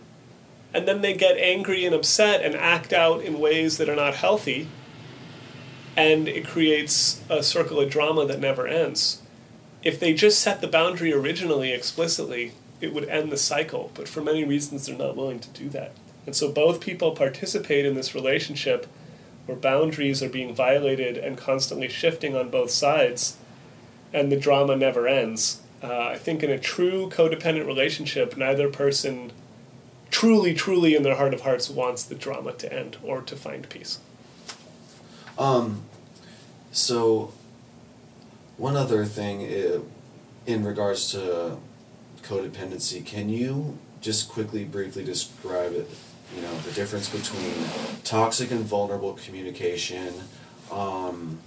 and 0.74 0.88
then 0.88 1.02
they 1.02 1.14
get 1.14 1.38
angry 1.38 1.86
and 1.86 1.96
upset 1.96 2.42
and 2.42 2.56
act 2.56 2.92
out 2.92 3.22
in 3.24 3.40
ways 3.40 3.78
that 3.78 3.90
are 3.90 3.96
not 3.96 4.16
healthy, 4.16 4.68
and 5.96 6.28
it 6.28 6.48
creates 6.48 7.22
a 7.30 7.42
circle 7.42 7.80
of 7.80 7.90
drama 7.90 8.26
that 8.26 8.40
never 8.40 8.68
ends. 8.68 9.22
If 9.84 10.00
they 10.00 10.14
just 10.14 10.40
set 10.40 10.62
the 10.62 10.68
boundary 10.68 11.14
originally 11.14 11.72
explicitly, 11.72 12.54
it 12.82 12.94
would 12.94 13.08
end 13.08 13.32
the 13.32 13.38
cycle, 13.38 13.92
but 13.94 14.10
for 14.10 14.22
many 14.22 14.44
reasons 14.44 14.86
they're 14.86 14.98
not 14.98 15.16
willing 15.16 15.40
to 15.40 15.50
do 15.50 15.70
that. 15.70 15.94
And 16.26 16.36
so 16.36 16.52
both 16.52 16.82
people 16.82 17.12
participate 17.12 17.86
in 17.86 17.94
this 17.94 18.16
relationship 18.16 18.88
where 19.46 19.56
boundaries 19.56 20.24
are 20.24 20.30
being 20.30 20.56
violated 20.56 21.18
and 21.18 21.38
constantly 21.38 21.88
shifting 21.88 22.36
on 22.36 22.50
both 22.50 22.72
sides, 22.72 23.38
and 24.16 24.32
the 24.32 24.38
drama 24.38 24.78
never 24.78 25.08
ends. 25.08 25.62
Uh, 25.84 26.08
I 26.14 26.18
think 26.18 26.42
in 26.42 26.50
a 26.50 26.58
true 26.58 27.10
codependent 27.10 27.68
relationship, 27.68 28.38
neither 28.38 28.70
person 28.70 29.34
truly, 30.10 30.54
truly 30.54 30.96
in 30.96 31.04
their 31.04 31.16
heart 31.16 31.34
of 31.34 31.42
hearts 31.42 31.70
wants 31.70 32.04
the 32.04 32.16
drama 32.16 32.54
to 32.54 32.74
end 32.74 32.96
or 33.04 33.22
to 33.22 33.36
find 33.36 33.68
peace. 33.68 34.00
Um, 35.38 35.82
so, 36.72 37.34
one 38.56 38.78
other 38.78 39.04
thing 39.04 39.42
uh, 39.42 39.82
in 40.46 40.64
regards 40.64 41.12
to 41.12 41.58
codependency, 42.24 43.06
can 43.06 43.28
you 43.28 43.78
just 44.00 44.30
quickly, 44.30 44.64
briefly 44.64 45.04
describe 45.04 45.74
it? 45.74 45.90
You 46.34 46.42
know, 46.42 46.58
the 46.60 46.72
difference 46.72 47.10
between 47.10 47.54
toxic 48.06 48.50
and 48.50 48.62
vulnerable 48.62 49.14
communication. 49.14 50.14
Um, 50.72 51.40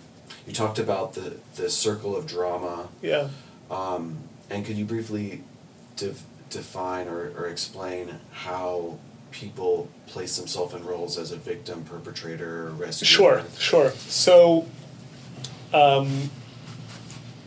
you 0.48 0.54
talked 0.54 0.78
about 0.78 1.12
the, 1.12 1.36
the 1.56 1.68
circle 1.68 2.16
of 2.16 2.26
drama. 2.26 2.88
Yeah. 3.02 3.28
Um, 3.70 4.16
and 4.48 4.64
could 4.64 4.76
you 4.76 4.86
briefly 4.86 5.42
def- 5.96 6.24
define 6.48 7.06
or, 7.06 7.32
or 7.36 7.46
explain 7.48 8.18
how 8.32 8.98
people 9.30 9.90
place 10.06 10.38
themselves 10.38 10.72
in 10.72 10.86
roles 10.86 11.18
as 11.18 11.32
a 11.32 11.36
victim, 11.36 11.84
perpetrator, 11.84 12.70
rescuer? 12.70 13.06
Sure, 13.06 13.42
sure. 13.58 13.90
So, 13.90 14.66
um, 15.74 16.30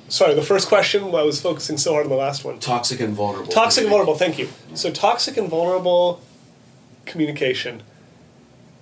sorry, 0.08 0.36
the 0.36 0.44
first 0.44 0.68
question, 0.68 1.04
I 1.06 1.24
was 1.24 1.42
focusing 1.42 1.78
so 1.80 1.94
hard 1.94 2.06
on 2.06 2.12
the 2.12 2.16
last 2.18 2.46
one. 2.46 2.60
Toxic 2.60 3.00
and 3.00 3.16
vulnerable. 3.16 3.52
Toxic 3.52 3.82
and 3.82 3.90
vulnerable, 3.90 4.16
thank 4.16 4.38
you. 4.38 4.50
So, 4.76 4.92
toxic 4.92 5.38
and 5.38 5.50
vulnerable 5.50 6.22
communication. 7.08 7.82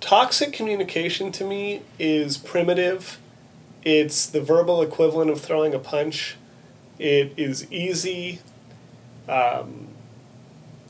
Toxic 0.00 0.52
communication 0.52 1.32
to 1.32 1.44
me 1.44 1.80
is 1.98 2.36
primitive. 2.36 3.18
It's 3.84 4.26
the 4.26 4.40
verbal 4.40 4.82
equivalent 4.82 5.30
of 5.30 5.40
throwing 5.40 5.74
a 5.74 5.78
punch. 5.78 6.36
It 6.98 7.32
is 7.36 7.70
easy. 7.72 8.40
Um, 9.28 9.88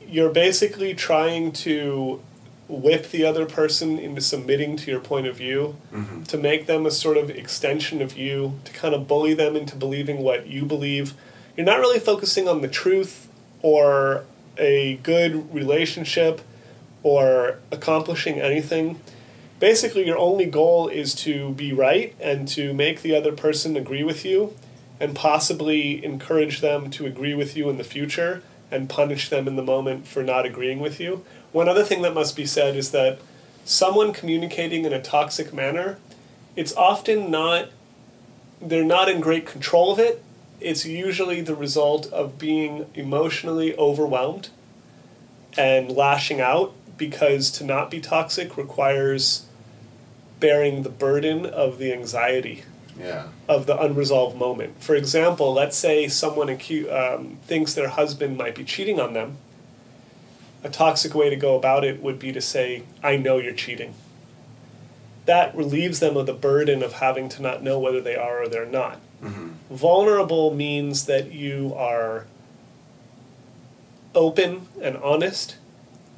you're 0.06 0.30
basically 0.30 0.94
trying 0.94 1.52
to 1.52 2.20
whip 2.68 3.10
the 3.10 3.24
other 3.24 3.46
person 3.46 3.98
into 3.98 4.20
submitting 4.20 4.76
to 4.76 4.90
your 4.90 5.00
point 5.00 5.26
of 5.26 5.36
view, 5.36 5.76
Mm-hmm. 5.92 6.22
to 6.24 6.38
make 6.38 6.66
them 6.66 6.86
a 6.86 6.90
sort 6.90 7.16
of 7.16 7.30
extension 7.30 8.00
of 8.00 8.16
you, 8.16 8.58
to 8.64 8.72
kind 8.72 8.94
of 8.94 9.06
bully 9.08 9.34
them 9.34 9.56
into 9.56 9.76
believing 9.76 10.18
what 10.18 10.46
you 10.46 10.64
believe. 10.64 11.14
You're 11.56 11.66
not 11.66 11.80
really 11.80 11.98
focusing 11.98 12.48
on 12.48 12.60
the 12.60 12.68
truth 12.68 13.28
or 13.62 14.24
a 14.56 14.96
good 15.02 15.52
relationship 15.54 16.40
or 17.02 17.58
accomplishing 17.72 18.40
anything. 18.40 19.00
Basically, 19.60 20.06
your 20.06 20.16
only 20.16 20.46
goal 20.46 20.88
is 20.88 21.14
to 21.16 21.50
be 21.50 21.70
right 21.74 22.16
and 22.18 22.48
to 22.48 22.72
make 22.72 23.02
the 23.02 23.14
other 23.14 23.32
person 23.32 23.76
agree 23.76 24.02
with 24.02 24.24
you 24.24 24.56
and 24.98 25.14
possibly 25.14 26.02
encourage 26.02 26.60
them 26.60 26.90
to 26.92 27.04
agree 27.04 27.34
with 27.34 27.58
you 27.58 27.68
in 27.68 27.76
the 27.76 27.84
future 27.84 28.42
and 28.70 28.88
punish 28.88 29.28
them 29.28 29.46
in 29.46 29.56
the 29.56 29.62
moment 29.62 30.08
for 30.08 30.22
not 30.22 30.46
agreeing 30.46 30.80
with 30.80 30.98
you. 30.98 31.26
One 31.52 31.68
other 31.68 31.84
thing 31.84 32.00
that 32.02 32.14
must 32.14 32.36
be 32.36 32.46
said 32.46 32.74
is 32.74 32.90
that 32.92 33.18
someone 33.66 34.14
communicating 34.14 34.86
in 34.86 34.94
a 34.94 35.02
toxic 35.02 35.52
manner, 35.52 35.98
it's 36.56 36.74
often 36.74 37.30
not, 37.30 37.68
they're 38.62 38.82
not 38.82 39.10
in 39.10 39.20
great 39.20 39.44
control 39.44 39.92
of 39.92 39.98
it. 39.98 40.22
It's 40.58 40.86
usually 40.86 41.42
the 41.42 41.54
result 41.54 42.10
of 42.12 42.38
being 42.38 42.86
emotionally 42.94 43.76
overwhelmed 43.76 44.48
and 45.58 45.90
lashing 45.90 46.40
out 46.40 46.72
because 46.96 47.50
to 47.50 47.64
not 47.64 47.90
be 47.90 48.00
toxic 48.00 48.56
requires 48.56 49.46
bearing 50.40 50.82
the 50.82 50.88
burden 50.90 51.44
of 51.46 51.78
the 51.78 51.92
anxiety 51.92 52.64
Yeah. 52.98 53.24
of 53.48 53.66
the 53.66 53.78
unresolved 53.80 54.36
moment. 54.36 54.82
For 54.82 54.94
example, 54.94 55.52
let's 55.52 55.76
say 55.76 56.08
someone 56.08 56.48
acu- 56.48 56.90
um, 56.92 57.38
thinks 57.46 57.74
their 57.74 57.88
husband 57.88 58.36
might 58.36 58.54
be 58.54 58.64
cheating 58.64 58.98
on 58.98 59.12
them. 59.12 59.36
A 60.64 60.68
toxic 60.68 61.14
way 61.14 61.30
to 61.30 61.36
go 61.36 61.56
about 61.56 61.84
it 61.84 62.02
would 62.02 62.18
be 62.18 62.32
to 62.32 62.40
say, 62.40 62.82
I 63.02 63.16
know 63.16 63.38
you're 63.38 63.54
cheating. 63.54 63.94
That 65.26 65.54
relieves 65.56 66.00
them 66.00 66.16
of 66.16 66.26
the 66.26 66.32
burden 66.34 66.82
of 66.82 66.94
having 66.94 67.28
to 67.30 67.42
not 67.42 67.62
know 67.62 67.78
whether 67.78 68.00
they 68.00 68.16
are 68.16 68.42
or 68.42 68.48
they're 68.48 68.66
not. 68.66 69.00
Vulnerable 69.70 70.52
means 70.54 71.04
that 71.06 71.30
you 71.32 71.72
are 71.76 72.26
open 74.14 74.66
and 74.82 74.96
honest, 74.96 75.56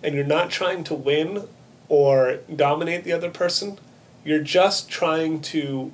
and 0.02 0.14
you're 0.14 0.24
not 0.24 0.50
trying 0.50 0.82
to 0.85 0.94
win 0.94 1.48
or 1.88 2.38
dominate 2.54 3.04
the 3.04 3.12
other 3.12 3.30
person. 3.30 3.78
You're 4.24 4.42
just 4.42 4.88
trying 4.88 5.40
to 5.42 5.92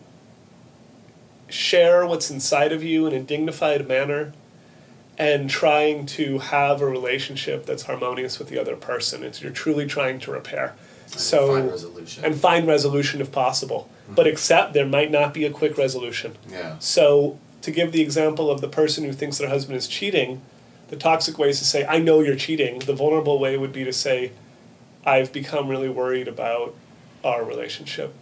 share 1.48 2.06
what's 2.06 2.30
inside 2.30 2.72
of 2.72 2.82
you 2.82 3.06
in 3.06 3.14
a 3.14 3.20
dignified 3.20 3.88
manner 3.88 4.32
and 5.16 5.50
trying 5.50 6.06
to 6.06 6.38
have 6.38 6.80
a 6.80 6.86
relationship 6.86 7.66
that's 7.66 7.84
harmonious 7.84 8.38
with 8.38 8.48
the 8.48 8.58
other 8.58 8.76
person. 8.76 9.24
It's 9.24 9.42
you're 9.42 9.52
truly 9.52 9.86
trying 9.86 10.20
to 10.20 10.30
repair. 10.30 10.76
so 11.06 11.54
find 11.54 11.70
resolution. 11.70 12.24
and 12.24 12.36
find 12.36 12.68
resolution 12.68 13.20
if 13.20 13.32
possible. 13.32 13.90
Mm-hmm. 14.04 14.14
But 14.14 14.26
accept 14.26 14.74
there 14.74 14.86
might 14.86 15.10
not 15.10 15.34
be 15.34 15.44
a 15.44 15.50
quick 15.50 15.76
resolution. 15.76 16.36
Yeah. 16.48 16.76
So 16.78 17.38
to 17.62 17.70
give 17.70 17.92
the 17.92 18.00
example 18.00 18.50
of 18.50 18.60
the 18.60 18.68
person 18.68 19.04
who 19.04 19.12
thinks 19.12 19.38
their 19.38 19.48
husband 19.48 19.76
is 19.76 19.88
cheating, 19.88 20.40
the 20.88 20.96
toxic 20.96 21.36
way 21.36 21.50
is 21.50 21.58
to 21.58 21.64
say, 21.64 21.84
I 21.86 21.98
know 21.98 22.20
you're 22.20 22.36
cheating. 22.36 22.78
The 22.80 22.94
vulnerable 22.94 23.38
way 23.38 23.58
would 23.58 23.72
be 23.72 23.84
to 23.84 23.92
say, 23.92 24.32
I've 25.04 25.32
become 25.32 25.68
really 25.68 25.88
worried 25.88 26.28
about 26.28 26.74
our 27.24 27.44
relationship. 27.44 28.14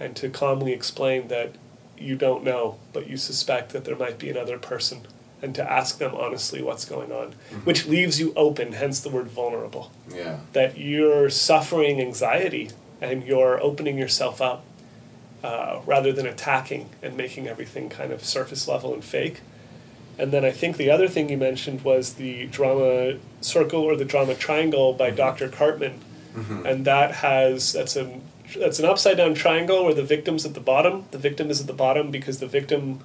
And 0.00 0.14
to 0.16 0.28
calmly 0.28 0.72
explain 0.72 1.28
that 1.28 1.56
you 1.96 2.16
don't 2.16 2.44
know, 2.44 2.78
but 2.92 3.08
you 3.08 3.16
suspect 3.16 3.72
that 3.72 3.84
there 3.84 3.96
might 3.96 4.18
be 4.18 4.30
another 4.30 4.58
person. 4.58 5.06
And 5.40 5.54
to 5.54 5.70
ask 5.70 5.98
them 5.98 6.14
honestly 6.14 6.62
what's 6.62 6.84
going 6.84 7.12
on, 7.12 7.34
which 7.64 7.86
leaves 7.86 8.18
you 8.18 8.32
open, 8.34 8.72
hence 8.72 9.00
the 9.00 9.08
word 9.08 9.28
vulnerable. 9.28 9.92
Yeah. 10.12 10.40
That 10.52 10.78
you're 10.78 11.30
suffering 11.30 12.00
anxiety 12.00 12.70
and 13.00 13.24
you're 13.24 13.60
opening 13.62 13.98
yourself 13.98 14.40
up 14.40 14.64
uh, 15.44 15.80
rather 15.86 16.12
than 16.12 16.26
attacking 16.26 16.88
and 17.02 17.16
making 17.16 17.46
everything 17.46 17.88
kind 17.88 18.12
of 18.12 18.24
surface 18.24 18.66
level 18.66 18.92
and 18.92 19.04
fake. 19.04 19.40
And 20.18 20.32
then 20.32 20.44
I 20.44 20.50
think 20.50 20.76
the 20.76 20.90
other 20.90 21.06
thing 21.06 21.28
you 21.28 21.36
mentioned 21.36 21.82
was 21.82 22.14
the 22.14 22.46
drama 22.46 23.18
circle 23.40 23.80
or 23.82 23.94
the 23.94 24.04
drama 24.04 24.34
triangle 24.34 24.92
by 24.92 25.10
Dr. 25.10 25.48
Karpman, 25.48 25.98
Mm-hmm. 26.34 26.66
and 26.66 26.84
that 26.84 27.16
has 27.16 27.72
that's 27.72 27.96
a 27.96 28.20
that's 28.56 28.78
an 28.78 28.84
upside 28.84 29.16
down 29.16 29.34
triangle 29.34 29.84
where 29.84 29.94
the 29.94 30.02
victim's 30.02 30.46
at 30.46 30.54
the 30.54 30.60
bottom. 30.60 31.04
The 31.10 31.18
victim 31.18 31.50
is 31.50 31.60
at 31.60 31.66
the 31.66 31.72
bottom 31.72 32.10
because 32.10 32.38
the 32.38 32.46
victim 32.46 33.00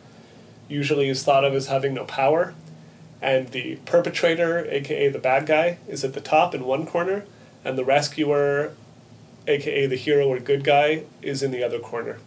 usually 0.70 1.10
is 1.10 1.24
thought 1.24 1.44
of 1.44 1.54
as 1.54 1.68
having 1.68 1.94
no 1.94 2.06
power, 2.06 2.54
and 3.22 3.50
the 3.50 3.78
perpetrator, 3.86 4.66
aka 4.70 5.10
the 5.10 5.20
bad 5.20 5.46
guy, 5.46 5.78
is 5.88 6.04
at 6.04 6.14
the 6.14 6.22
top 6.22 6.56
in 6.56 6.66
one 6.66 6.86
corner, 6.86 7.26
and 7.66 7.78
the 7.78 7.86
rescuer, 7.86 8.74
aka 9.48 9.86
the 9.86 9.96
hero 9.96 10.28
or 10.28 10.40
good 10.40 10.64
guy, 10.64 11.04
is 11.22 11.44
in 11.44 11.52
the 11.52 11.64
other 11.64 11.80
corner. 11.80 12.20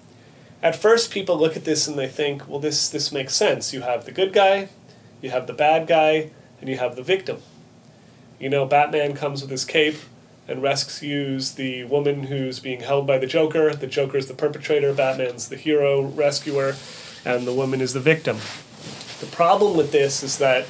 At 0.63 0.77
first, 0.77 1.11
people 1.11 1.39
look 1.39 1.57
at 1.57 1.65
this 1.65 1.87
and 1.87 1.99
they 1.99 2.09
think, 2.09 2.49
well, 2.49 2.59
this, 2.59 2.89
this 2.89 3.13
makes 3.13 3.35
sense. 3.35 3.73
You 3.73 3.83
have 3.83 4.05
the 4.05 4.13
good 4.13 4.33
guy, 4.33 4.69
you 5.21 5.31
have 5.31 5.47
the 5.47 5.53
bad 5.53 5.87
guy, 5.87 6.31
and 6.61 6.69
you 6.69 6.79
have 6.79 6.97
the 6.97 7.03
victim. 7.03 7.39
You 8.39 8.49
know, 8.49 8.67
Batman 8.67 9.15
comes 9.15 9.43
with 9.43 9.51
his 9.51 9.65
cape 9.65 9.97
and 10.49 10.63
rescues 10.63 11.53
the 11.53 11.85
woman 11.85 12.25
who's 12.25 12.61
being 12.61 12.81
held 12.81 13.07
by 13.07 13.19
the 13.19 13.27
Joker. 13.27 13.75
The 13.75 13.87
Joker 13.87 14.17
is 14.17 14.27
the 14.27 14.35
perpetrator, 14.35 14.93
Batman's 14.93 15.49
the 15.49 15.57
hero, 15.57 16.03
rescuer, 16.03 16.77
and 17.25 17.47
the 17.47 17.53
woman 17.53 17.81
is 17.81 17.93
the 17.93 18.01
victim. 18.01 18.39
The 19.21 19.27
problem 19.27 19.77
with 19.77 19.93
this 19.93 20.23
is 20.23 20.39
that, 20.39 20.67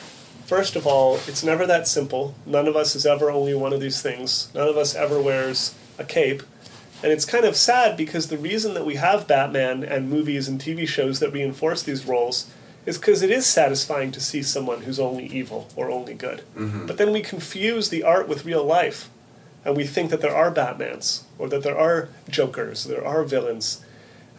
first 0.47 0.77
of 0.77 0.87
all, 0.87 1.17
it's 1.27 1.45
never 1.45 1.67
that 1.67 1.89
simple. 1.89 2.35
None 2.47 2.69
of 2.69 2.77
us 2.77 2.95
is 2.95 3.05
ever 3.05 3.31
only 3.31 3.55
one 3.55 3.73
of 3.73 3.81
these 3.81 4.01
things. 4.01 4.51
None 4.55 4.69
of 4.69 4.77
us 4.77 4.95
ever 4.95 5.21
wears 5.21 5.75
a 5.99 6.05
cape. 6.05 6.43
And 7.03 7.13
it's 7.13 7.25
kind 7.27 7.45
of 7.45 7.57
sad 7.57 7.97
because 7.97 8.29
the 8.29 8.39
reason 8.39 8.73
that 8.75 8.87
we 8.87 8.95
have 8.95 9.29
Batman 9.29 9.85
and 9.85 10.09
movies 10.09 10.49
and 10.49 10.61
TV 10.61 10.89
shows 10.89 11.21
that 11.21 11.33
reinforce 11.33 11.83
these 11.83 12.07
roles 12.07 12.51
is 12.87 12.97
because 12.97 13.21
it 13.21 13.31
is 13.31 13.45
satisfying 13.47 14.13
to 14.13 14.21
see 14.21 14.43
someone 14.43 14.83
who's 14.83 14.99
only 14.99 15.27
evil 15.27 15.69
or 15.77 15.91
only 15.91 16.15
good. 16.15 16.43
Mm-hmm. 16.57 16.87
But 16.87 16.97
then 16.97 17.13
we 17.13 17.21
confuse 17.21 17.91
the 17.91 18.03
art 18.03 18.29
with 18.29 18.47
real 18.47 18.65
life. 18.65 19.11
And 19.67 19.77
we 19.77 19.85
think 19.85 20.11
that 20.11 20.23
there 20.23 20.35
are 20.35 20.51
Batmans 20.51 21.25
or 21.39 21.49
that 21.51 21.63
there 21.63 21.79
are 21.79 22.09
Jokers, 22.31 22.85
there 22.85 23.07
are 23.07 23.23
villains. 23.25 23.85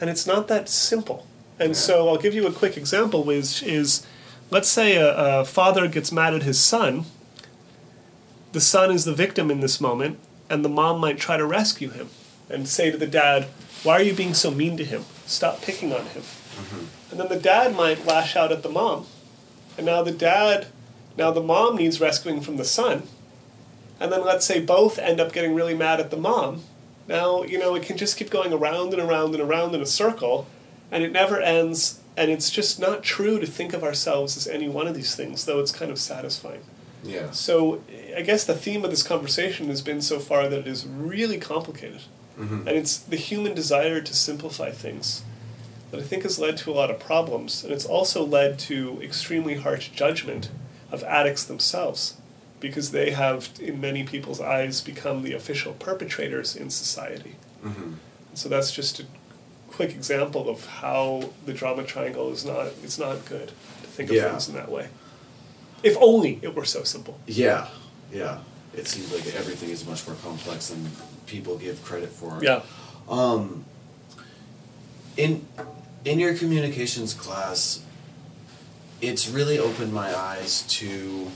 And 0.01 0.09
it's 0.09 0.25
not 0.25 0.47
that 0.47 0.69
simple. 0.69 1.27
And 1.59 1.75
so 1.75 2.07
I'll 2.07 2.17
give 2.17 2.33
you 2.33 2.47
a 2.47 2.51
quick 2.51 2.77
example, 2.77 3.23
which 3.23 3.61
is 3.61 4.05
let's 4.49 4.69
say 4.69 4.95
a, 4.95 5.13
a 5.41 5.45
father 5.45 5.87
gets 5.87 6.11
mad 6.11 6.33
at 6.33 6.43
his 6.43 6.59
son 6.59 7.05
the 8.57 8.61
son 8.61 8.91
is 8.91 9.05
the 9.05 9.13
victim 9.13 9.51
in 9.51 9.59
this 9.59 9.81
moment, 9.81 10.19
and 10.49 10.63
the 10.63 10.69
mom 10.69 10.99
might 10.99 11.19
try 11.19 11.37
to 11.37 11.45
rescue 11.45 11.89
him 11.89 12.09
and 12.49 12.67
say 12.67 12.89
to 12.89 12.97
the 12.97 13.05
dad, 13.05 13.45
Why 13.83 13.93
are 13.99 14.01
you 14.01 14.13
being 14.13 14.33
so 14.33 14.49
mean 14.49 14.77
to 14.77 14.83
him? 14.83 15.05
Stop 15.25 15.61
picking 15.61 15.93
on 15.93 16.05
him. 16.07 16.23
Mm-hmm. 16.23 16.85
And 17.11 17.19
then 17.19 17.27
the 17.27 17.39
dad 17.39 17.75
might 17.75 18.05
lash 18.05 18.35
out 18.35 18.51
at 18.51 18.63
the 18.63 18.69
mom. 18.69 19.05
And 19.77 19.85
now 19.85 20.01
the 20.01 20.11
dad, 20.11 20.67
now 21.17 21.29
the 21.29 21.43
mom 21.43 21.75
needs 21.75 22.01
rescuing 22.01 22.41
from 22.41 22.57
the 22.57 22.65
son. 22.65 23.03
And 23.99 24.11
then 24.11 24.23
let's 24.23 24.45
say 24.45 24.59
both 24.59 24.99
end 24.99 25.19
up 25.19 25.31
getting 25.31 25.55
really 25.55 25.75
mad 25.75 25.99
at 25.99 26.11
the 26.11 26.17
mom. 26.17 26.63
Now, 27.07 27.43
you 27.43 27.57
know, 27.57 27.75
it 27.75 27.83
can 27.83 27.97
just 27.97 28.17
keep 28.17 28.29
going 28.29 28.53
around 28.53 28.93
and 28.93 29.01
around 29.01 29.33
and 29.33 29.41
around 29.41 29.73
in 29.73 29.81
a 29.81 29.85
circle, 29.85 30.47
and 30.91 31.03
it 31.03 31.11
never 31.11 31.39
ends. 31.39 32.01
And 32.15 32.31
it's 32.31 32.49
just 32.49 32.79
not 32.79 33.03
true 33.03 33.39
to 33.39 33.45
think 33.45 33.73
of 33.73 33.83
ourselves 33.83 34.37
as 34.37 34.47
any 34.47 34.67
one 34.67 34.87
of 34.87 34.95
these 34.95 35.15
things, 35.15 35.45
though 35.45 35.59
it's 35.59 35.71
kind 35.71 35.91
of 35.91 35.99
satisfying. 35.99 36.63
Yeah. 37.03 37.31
So 37.31 37.83
I 38.15 38.21
guess 38.21 38.43
the 38.43 38.55
theme 38.55 38.83
of 38.83 38.89
this 38.89 39.03
conversation 39.03 39.67
has 39.67 39.81
been 39.81 40.01
so 40.01 40.19
far 40.19 40.49
that 40.49 40.59
it 40.59 40.67
is 40.67 40.85
really 40.85 41.37
complicated. 41.37 42.01
Mm-hmm. 42.37 42.67
And 42.67 42.69
it's 42.69 42.97
the 42.97 43.17
human 43.17 43.53
desire 43.53 44.01
to 44.01 44.13
simplify 44.13 44.71
things 44.71 45.23
that 45.91 45.99
I 45.99 46.03
think 46.03 46.23
has 46.23 46.39
led 46.39 46.57
to 46.57 46.71
a 46.71 46.73
lot 46.73 46.91
of 46.91 46.99
problems. 46.99 47.63
And 47.63 47.71
it's 47.71 47.85
also 47.85 48.25
led 48.25 48.59
to 48.59 48.99
extremely 49.01 49.55
harsh 49.55 49.89
judgment 49.89 50.49
of 50.91 51.03
addicts 51.03 51.43
themselves 51.43 52.15
because 52.59 52.91
they 52.91 53.11
have, 53.11 53.49
in 53.59 53.79
many 53.79 54.03
people's 54.03 54.41
eyes, 54.41 54.81
become 54.81 55.23
the 55.23 55.33
official 55.33 55.73
perpetrators 55.73 56.55
in 56.55 56.69
society. 56.69 57.35
Mm-hmm. 57.63 57.93
So 58.33 58.49
that's 58.49 58.71
just 58.71 58.99
a 58.99 59.05
quick 59.69 59.91
example 59.91 60.49
of 60.49 60.65
how 60.65 61.31
the 61.45 61.53
drama 61.53 61.83
triangle 61.83 62.31
is 62.31 62.45
not, 62.45 62.67
it's 62.83 62.97
not 62.97 63.25
good 63.25 63.49
to 63.49 63.87
think 63.87 64.09
of 64.09 64.15
yeah. 64.15 64.29
things 64.29 64.49
in 64.49 64.55
that 64.55 64.71
way. 64.71 64.89
If 65.83 65.95
only 65.99 66.39
it 66.41 66.55
were 66.55 66.65
so 66.65 66.83
simple. 66.83 67.19
Yeah, 67.27 67.67
yeah. 68.11 68.39
It 68.73 68.87
seems 68.87 69.11
like 69.13 69.33
everything 69.35 69.69
is 69.69 69.85
much 69.87 70.07
more 70.07 70.15
complex 70.17 70.69
than 70.69 70.89
people 71.25 71.57
give 71.57 71.83
credit 71.83 72.09
for. 72.09 72.39
Yeah. 72.41 72.61
Um, 73.09 73.65
in 75.15 75.45
in 76.05 76.19
your 76.19 76.35
communications 76.35 77.13
class, 77.13 77.83
it's 79.01 79.29
really 79.29 79.59
opened 79.59 79.93
my 79.93 80.15
eyes 80.15 80.63
to 80.63 81.31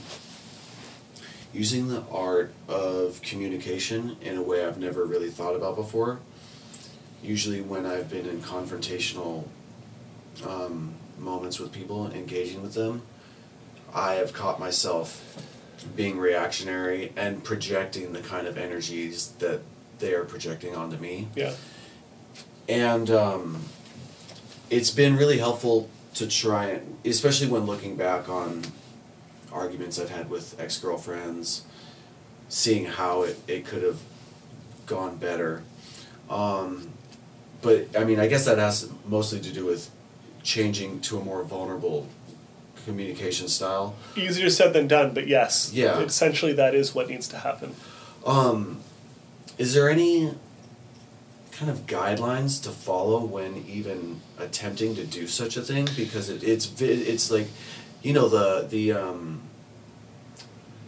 using 1.53 1.87
the 1.87 2.03
art 2.11 2.53
of 2.67 3.21
communication 3.21 4.17
in 4.21 4.37
a 4.37 4.41
way 4.41 4.65
I've 4.65 4.77
never 4.77 5.05
really 5.05 5.29
thought 5.29 5.55
about 5.55 5.75
before. 5.75 6.19
Usually, 7.21 7.61
when 7.61 7.85
I've 7.85 8.09
been 8.09 8.25
in 8.25 8.41
confrontational 8.41 9.45
um, 10.47 10.93
moments 11.19 11.59
with 11.59 11.71
people, 11.71 12.09
engaging 12.11 12.61
with 12.61 12.73
them, 12.73 13.03
I 13.93 14.13
have 14.13 14.33
caught 14.33 14.59
myself 14.59 15.45
being 15.95 16.17
reactionary 16.17 17.11
and 17.15 17.43
projecting 17.43 18.13
the 18.13 18.21
kind 18.21 18.47
of 18.47 18.57
energies 18.57 19.29
that 19.39 19.61
they 19.99 20.13
are 20.13 20.23
projecting 20.23 20.75
onto 20.75 20.97
me. 20.97 21.27
Yeah. 21.35 21.53
And 22.69 23.09
um, 23.09 23.65
it's 24.69 24.91
been 24.91 25.17
really 25.17 25.37
helpful 25.37 25.89
to 26.15 26.27
try 26.27 26.79
especially 27.05 27.47
when 27.47 27.65
looking 27.65 27.95
back 27.95 28.29
on 28.29 28.63
arguments 29.51 29.99
I've 29.99 30.09
had 30.09 30.29
with 30.29 30.59
ex 30.59 30.77
girlfriends, 30.77 31.63
seeing 32.49 32.85
how 32.85 33.23
it, 33.23 33.39
it 33.47 33.65
could 33.65 33.83
have 33.83 33.99
gone 34.85 35.17
better. 35.17 35.63
Um, 36.29 36.89
but 37.61 37.87
I 37.97 38.03
mean, 38.03 38.19
I 38.19 38.27
guess 38.27 38.45
that 38.45 38.57
has 38.57 38.89
mostly 39.07 39.39
to 39.41 39.51
do 39.51 39.65
with 39.65 39.89
changing 40.43 41.01
to 41.01 41.19
a 41.19 41.23
more 41.23 41.43
vulnerable 41.43 42.07
communication 42.85 43.47
style. 43.47 43.95
Easier 44.15 44.49
said 44.49 44.73
than 44.73 44.87
done, 44.87 45.13
but 45.13 45.27
yes. 45.27 45.71
Yeah. 45.73 45.99
Essentially, 45.99 46.53
that 46.53 46.73
is 46.73 46.95
what 46.95 47.09
needs 47.09 47.27
to 47.29 47.37
happen. 47.37 47.75
Um, 48.25 48.79
is 49.57 49.73
there 49.73 49.89
any 49.89 50.33
kind 51.51 51.69
of 51.69 51.85
guidelines 51.85 52.61
to 52.63 52.69
follow 52.71 53.23
when 53.23 53.63
even 53.67 54.21
attempting 54.39 54.95
to 54.95 55.05
do 55.05 55.27
such 55.27 55.57
a 55.57 55.61
thing? 55.61 55.87
Because 55.95 56.29
it, 56.29 56.43
it's 56.43 56.81
it's 56.81 57.29
like, 57.29 57.47
you 58.01 58.13
know 58.13 58.27
the 58.27 58.67
the 58.69 58.91
um, 58.93 59.41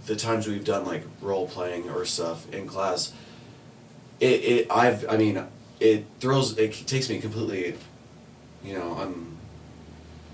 the 0.06 0.16
times 0.16 0.48
we've 0.48 0.66
done 0.66 0.86
like 0.86 1.04
role 1.22 1.48
playing 1.48 1.90
or 1.90 2.06
stuff 2.06 2.52
in 2.54 2.68
class. 2.68 3.14
It, 4.20 4.44
it 4.44 4.72
I've 4.72 5.08
I 5.10 5.18
mean 5.18 5.44
it 5.80 6.06
throws 6.20 6.58
it 6.58 6.74
takes 6.88 7.10
me 7.10 7.20
completely, 7.20 7.76
you 8.64 8.78
know 8.78 8.98
I'm 9.00 9.34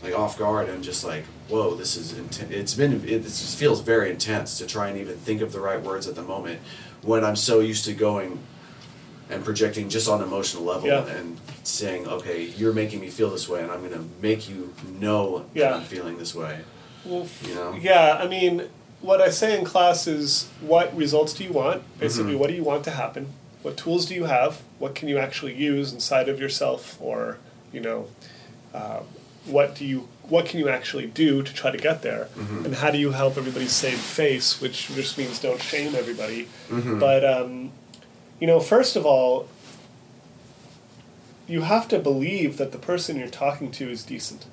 like 0.02 0.14
off 0.14 0.38
guard 0.38 0.70
and 0.70 0.84
just 0.84 1.04
like 1.04 1.26
whoa 1.48 1.76
this 1.76 1.96
is 1.96 2.18
intense 2.18 2.52
it's 2.52 2.74
been 2.74 3.04
it 3.08 3.24
feels 3.26 3.82
very 3.82 4.10
intense 4.10 4.58
to 4.58 4.66
try 4.66 4.88
and 4.88 4.98
even 4.98 5.16
think 5.18 5.42
of 5.42 5.52
the 5.52 5.60
right 5.60 5.82
words 5.82 6.08
at 6.08 6.16
the 6.16 6.22
moment 6.22 6.60
when 7.02 7.24
i'm 7.24 7.36
so 7.36 7.60
used 7.60 7.86
to 7.86 7.94
going 7.94 8.40
and 9.30 9.46
projecting 9.46 9.90
just 9.90 10.10
on 10.10 10.22
emotional 10.22 10.64
level 10.64 10.88
yeah. 10.88 11.06
and 11.06 11.40
saying 11.64 12.08
okay 12.08 12.44
you're 12.58 12.74
making 12.74 13.00
me 13.00 13.10
feel 13.10 13.30
this 13.30 13.48
way 13.48 13.62
and 13.62 13.72
i'm 13.72 13.80
going 13.80 13.92
to 13.92 14.06
make 14.22 14.50
you 14.50 14.74
know 15.00 15.46
yeah. 15.54 15.70
that 15.70 15.74
i'm 15.74 15.84
feeling 15.84 16.18
this 16.18 16.34
way 16.34 16.60
well 17.06 17.28
you 17.44 17.56
know 17.56 17.74
yeah 17.74 18.18
i 18.20 18.28
mean 18.28 18.68
what 19.02 19.22
i 19.22 19.30
say 19.30 19.58
in 19.58 19.64
class 19.64 20.08
is 20.08 20.50
what 20.62 20.96
results 20.96 21.34
do 21.34 21.44
you 21.44 21.52
want 21.52 21.82
basically 22.00 22.32
mm-hmm. 22.32 22.40
what 22.40 22.50
do 22.50 22.56
you 22.56 22.64
want 22.64 22.84
to 22.84 22.92
happen 22.92 23.28
what 23.62 23.78
tools 23.78 24.06
do 24.06 24.16
you 24.16 24.26
have 24.26 24.62
what 24.80 24.96
can 24.96 25.08
you 25.08 25.18
actually 25.18 25.54
use 25.54 25.94
inside 25.94 26.28
of 26.28 26.40
yourself 26.40 26.98
or 27.02 27.38
you 27.72 27.80
know 27.80 28.08
uh, 28.74 29.02
what 29.46 29.76
do 29.76 29.86
you 29.86 30.08
what 30.24 30.46
can 30.46 30.60
you 30.60 30.70
actually 30.70 31.08
do 31.08 31.42
to 31.42 31.54
try 31.54 31.72
to 31.72 31.78
get 31.78 32.02
there 32.02 32.30
mm-hmm. 32.36 32.66
and 32.66 32.76
how 32.76 32.92
do 32.92 32.98
you 32.98 33.12
help 33.12 33.38
everybody 33.38 33.68
save 33.68 33.98
face 33.98 34.62
which 34.62 34.88
just 34.90 35.18
means 35.18 35.40
don't 35.40 35.62
shame 35.62 35.96
everybody 35.96 36.48
mm-hmm. 36.70 37.00
but 37.00 37.26
um, 37.26 37.72
you 38.40 38.48
know 38.48 38.60
first 38.60 38.96
of 38.96 39.06
all 39.06 39.48
you 41.48 41.62
have 41.62 41.88
to 41.88 41.98
believe 41.98 42.58
that 42.58 42.72
the 42.72 42.78
person 42.78 43.18
you're 43.18 43.28
talking 43.28 43.72
to 43.72 43.90
is 43.90 44.04
decent. 44.04 44.46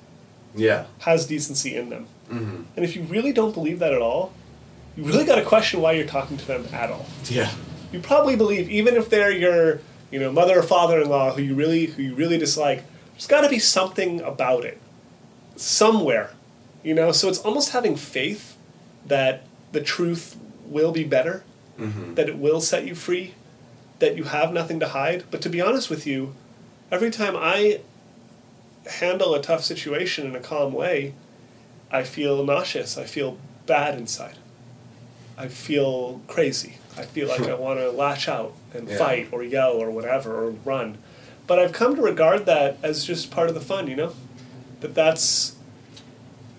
Yeah. 0.55 0.85
Has 0.99 1.27
decency 1.27 1.75
in 1.75 1.89
them. 1.89 2.07
Mm-hmm. 2.29 2.63
and 2.75 2.83
if 2.83 2.93
you 2.93 3.03
really 3.03 3.31
don't 3.31 3.53
believe 3.53 3.79
that 3.79 3.93
at 3.93 4.01
all 4.01 4.33
you 4.97 5.03
really 5.05 5.23
got 5.23 5.35
to 5.35 5.45
question 5.45 5.79
why 5.79 5.93
you're 5.93 6.07
talking 6.07 6.35
to 6.35 6.45
them 6.45 6.67
at 6.73 6.91
all. 6.91 7.05
Yeah. 7.29 7.51
You 7.93 8.01
probably 8.01 8.35
believe 8.35 8.69
even 8.69 8.95
if 8.95 9.09
they're 9.09 9.31
your 9.31 9.79
you 10.11 10.19
know 10.19 10.31
mother 10.31 10.59
or 10.59 10.63
father-in-law 10.63 11.35
who 11.35 11.41
you 11.41 11.55
really 11.55 11.85
who 11.85 12.01
you 12.01 12.15
really 12.15 12.37
dislike 12.37 12.83
there's 13.17 13.25
got 13.25 13.41
to 13.41 13.49
be 13.49 13.57
something 13.57 14.21
about 14.21 14.63
it. 14.63 14.79
Somewhere, 15.55 16.29
you 16.83 16.93
know. 16.93 17.11
So 17.11 17.29
it's 17.29 17.39
almost 17.39 17.71
having 17.71 17.95
faith 17.95 18.55
that 19.07 19.41
the 19.71 19.81
truth 19.81 20.37
will 20.65 20.91
be 20.91 21.03
better, 21.03 21.43
mm-hmm. 21.79 22.13
that 22.13 22.29
it 22.29 22.37
will 22.37 22.61
set 22.61 22.85
you 22.85 22.93
free, 22.93 23.33
that 23.99 24.15
you 24.15 24.25
have 24.25 24.53
nothing 24.53 24.79
to 24.79 24.89
hide. 24.89 25.25
But 25.31 25.41
to 25.41 25.49
be 25.49 25.61
honest 25.61 25.89
with 25.89 26.05
you, 26.05 26.35
every 26.91 27.11
time 27.11 27.35
I 27.35 27.81
handle 28.99 29.33
a 29.33 29.41
tough 29.41 29.63
situation 29.63 30.27
in 30.27 30.35
a 30.35 30.39
calm 30.39 30.73
way, 30.73 31.13
I 31.91 32.03
feel 32.03 32.43
nauseous. 32.43 32.97
I 32.97 33.05
feel 33.05 33.37
bad 33.65 33.97
inside. 33.97 34.37
I 35.37 35.47
feel 35.47 36.21
crazy. 36.27 36.77
I 36.97 37.03
feel 37.03 37.27
like 37.27 37.41
I 37.49 37.53
want 37.53 37.79
to 37.79 37.91
lash 37.91 38.27
out 38.27 38.53
and 38.73 38.87
yeah. 38.87 38.97
fight 38.97 39.29
or 39.31 39.43
yell 39.43 39.73
or 39.73 39.91
whatever 39.91 40.43
or 40.43 40.51
run. 40.51 40.97
But 41.45 41.59
I've 41.59 41.71
come 41.71 41.95
to 41.95 42.01
regard 42.01 42.45
that 42.45 42.77
as 42.83 43.05
just 43.05 43.31
part 43.31 43.47
of 43.49 43.55
the 43.55 43.61
fun, 43.61 43.87
you 43.87 43.95
know? 43.95 44.13
that 44.81 44.93
that's 44.93 45.55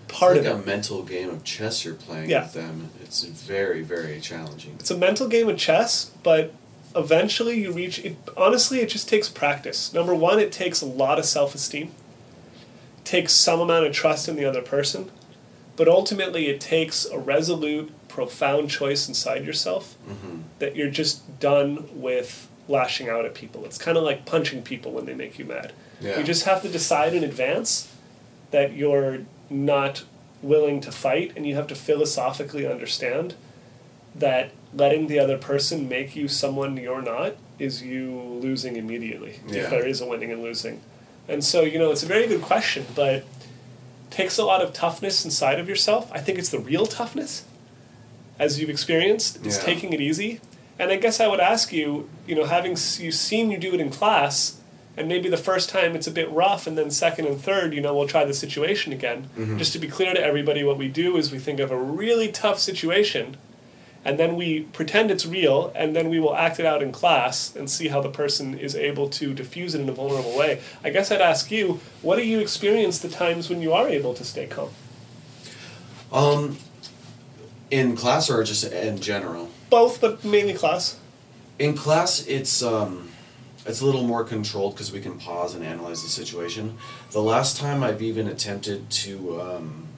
part 0.07 0.37
it's 0.37 0.45
like 0.45 0.55
of 0.55 0.63
a 0.63 0.65
mental 0.65 1.03
game 1.03 1.29
of 1.29 1.43
chess 1.43 1.85
you're 1.85 1.93
playing 1.93 2.29
yeah. 2.29 2.43
with 2.43 2.53
them. 2.53 2.89
It's 3.01 3.23
very 3.23 3.81
very 3.81 4.19
challenging. 4.19 4.75
It's 4.79 4.91
a 4.91 4.97
mental 4.97 5.27
game 5.27 5.49
of 5.49 5.57
chess, 5.57 6.11
but 6.23 6.53
eventually 6.95 7.59
you 7.61 7.71
reach 7.71 7.99
it 7.99 8.17
honestly 8.35 8.79
it 8.79 8.89
just 8.89 9.07
takes 9.07 9.29
practice. 9.29 9.93
Number 9.93 10.15
1, 10.15 10.39
it 10.39 10.51
takes 10.51 10.81
a 10.81 10.85
lot 10.85 11.19
of 11.19 11.25
self-esteem. 11.25 11.91
It 12.97 13.05
takes 13.05 13.33
some 13.33 13.59
amount 13.59 13.85
of 13.85 13.93
trust 13.93 14.27
in 14.27 14.35
the 14.35 14.45
other 14.45 14.61
person, 14.61 15.11
but 15.75 15.87
ultimately 15.87 16.47
it 16.47 16.59
takes 16.59 17.05
a 17.05 17.17
resolute 17.17 17.91
profound 18.07 18.69
choice 18.69 19.07
inside 19.07 19.45
yourself 19.45 19.95
mm-hmm. 20.07 20.41
that 20.59 20.75
you're 20.75 20.89
just 20.89 21.39
done 21.39 21.87
with 21.93 22.49
lashing 22.67 23.09
out 23.09 23.25
at 23.25 23.33
people. 23.33 23.65
It's 23.65 23.77
kind 23.77 23.97
of 23.97 24.03
like 24.03 24.25
punching 24.25 24.63
people 24.63 24.91
when 24.91 25.05
they 25.05 25.15
make 25.15 25.39
you 25.39 25.45
mad. 25.45 25.73
Yeah. 26.01 26.19
You 26.19 26.23
just 26.23 26.43
have 26.43 26.61
to 26.61 26.69
decide 26.69 27.13
in 27.13 27.23
advance 27.23 27.93
that 28.51 28.73
you're 28.73 29.19
not 29.49 30.03
willing 30.41 30.79
to 30.81 30.91
fight 30.91 31.33
and 31.35 31.45
you 31.45 31.55
have 31.55 31.67
to 31.67 31.75
philosophically 31.75 32.65
understand 32.65 33.35
that 34.15 34.51
letting 34.73 35.07
the 35.07 35.19
other 35.19 35.37
person 35.37 35.89
make 35.89 36.15
you 36.15 36.27
someone 36.27 36.77
you're 36.77 37.01
not 37.01 37.35
is 37.57 37.81
you 37.81 38.11
losing 38.41 38.75
immediately 38.75 39.39
yeah. 39.47 39.63
if 39.63 39.69
there 39.69 39.85
is 39.85 39.99
a 40.01 40.05
winning 40.05 40.31
and 40.31 40.41
losing 40.41 40.81
and 41.27 41.43
so 41.43 41.61
you 41.61 41.79
know 41.79 41.91
it's 41.91 42.03
a 42.03 42.07
very 42.07 42.27
good 42.27 42.41
question 42.41 42.85
but 42.95 43.25
takes 44.09 44.37
a 44.37 44.45
lot 44.45 44.61
of 44.61 44.73
toughness 44.73 45.25
inside 45.25 45.59
of 45.59 45.67
yourself 45.67 46.11
i 46.13 46.19
think 46.19 46.37
it's 46.37 46.49
the 46.49 46.59
real 46.59 46.85
toughness 46.85 47.45
as 48.37 48.59
you've 48.59 48.69
experienced 48.69 49.43
it's 49.45 49.57
yeah. 49.57 49.63
taking 49.63 49.91
it 49.93 49.99
easy 49.99 50.39
and 50.77 50.91
i 50.91 50.95
guess 50.95 51.19
i 51.19 51.27
would 51.27 51.39
ask 51.39 51.73
you 51.73 52.09
you 52.27 52.35
know 52.35 52.45
having 52.45 52.71
you 52.71 53.11
seen 53.11 53.51
you 53.51 53.57
do 53.57 53.73
it 53.73 53.79
in 53.79 53.89
class 53.89 54.59
and 54.95 55.07
maybe 55.07 55.29
the 55.29 55.37
first 55.37 55.69
time 55.69 55.95
it's 55.95 56.07
a 56.07 56.11
bit 56.11 56.29
rough 56.29 56.67
and 56.67 56.77
then 56.77 56.91
second 56.91 57.25
and 57.25 57.41
third 57.41 57.73
you 57.73 57.81
know 57.81 57.95
we'll 57.95 58.07
try 58.07 58.23
the 58.23 58.33
situation 58.33 58.93
again 58.93 59.29
mm-hmm. 59.37 59.57
just 59.57 59.73
to 59.73 59.79
be 59.79 59.87
clear 59.87 60.13
to 60.13 60.23
everybody 60.23 60.63
what 60.63 60.77
we 60.77 60.87
do 60.87 61.17
is 61.17 61.31
we 61.31 61.39
think 61.39 61.59
of 61.59 61.71
a 61.71 61.77
really 61.77 62.31
tough 62.31 62.59
situation 62.59 63.35
and 64.05 64.17
then 64.17 64.35
we 64.35 64.61
pretend 64.61 65.11
it's 65.11 65.25
real, 65.25 65.71
and 65.75 65.95
then 65.95 66.09
we 66.09 66.19
will 66.19 66.35
act 66.35 66.59
it 66.59 66.65
out 66.65 66.81
in 66.81 66.91
class 66.91 67.55
and 67.55 67.69
see 67.69 67.89
how 67.89 68.01
the 68.01 68.09
person 68.09 68.57
is 68.57 68.75
able 68.75 69.09
to 69.09 69.33
diffuse 69.33 69.75
it 69.75 69.81
in 69.81 69.89
a 69.89 69.91
vulnerable 69.91 70.37
way. 70.37 70.61
I 70.83 70.89
guess 70.89 71.11
I'd 71.11 71.21
ask 71.21 71.51
you, 71.51 71.79
what 72.01 72.15
do 72.15 72.25
you 72.25 72.39
experience 72.39 72.99
the 72.99 73.09
times 73.09 73.49
when 73.49 73.61
you 73.61 73.73
are 73.73 73.87
able 73.87 74.13
to 74.13 74.23
stay 74.23 74.47
calm? 74.47 74.69
Um, 76.11 76.57
in 77.69 77.95
class 77.95 78.29
or 78.29 78.43
just 78.43 78.63
in 78.63 78.99
general? 78.99 79.49
Both, 79.69 80.01
but 80.01 80.23
mainly 80.23 80.53
class. 80.53 80.97
In 81.59 81.75
class, 81.75 82.25
it's 82.25 82.63
um, 82.63 83.09
it's 83.65 83.81
a 83.81 83.85
little 83.85 84.03
more 84.03 84.23
controlled 84.23 84.75
because 84.75 84.91
we 84.91 85.01
can 85.01 85.19
pause 85.19 85.53
and 85.53 85.63
analyze 85.63 86.01
the 86.01 86.09
situation. 86.09 86.77
The 87.11 87.21
last 87.21 87.57
time 87.57 87.83
I've 87.83 88.01
even 88.01 88.27
attempted 88.27 88.89
to 88.89 89.41
um, 89.41 89.88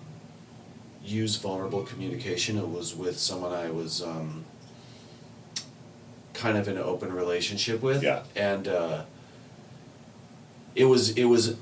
use 1.04 1.36
vulnerable 1.36 1.84
communication, 1.84 2.58
it 2.58 2.68
was 2.68 2.96
with 2.96 3.18
someone 3.20 3.52
I 3.54 3.72
was 3.72 4.02
um, 4.04 4.46
kind 6.34 6.58
of 6.58 6.68
in 6.68 6.78
an 6.78 6.84
open 6.84 7.12
relationship 7.14 7.82
with, 7.82 8.04
Yeah. 8.04 8.24
and 8.36 8.68
uh, 8.68 9.04
it 10.76 10.86
was 10.86 11.10
it 11.18 11.26
was 11.26 11.56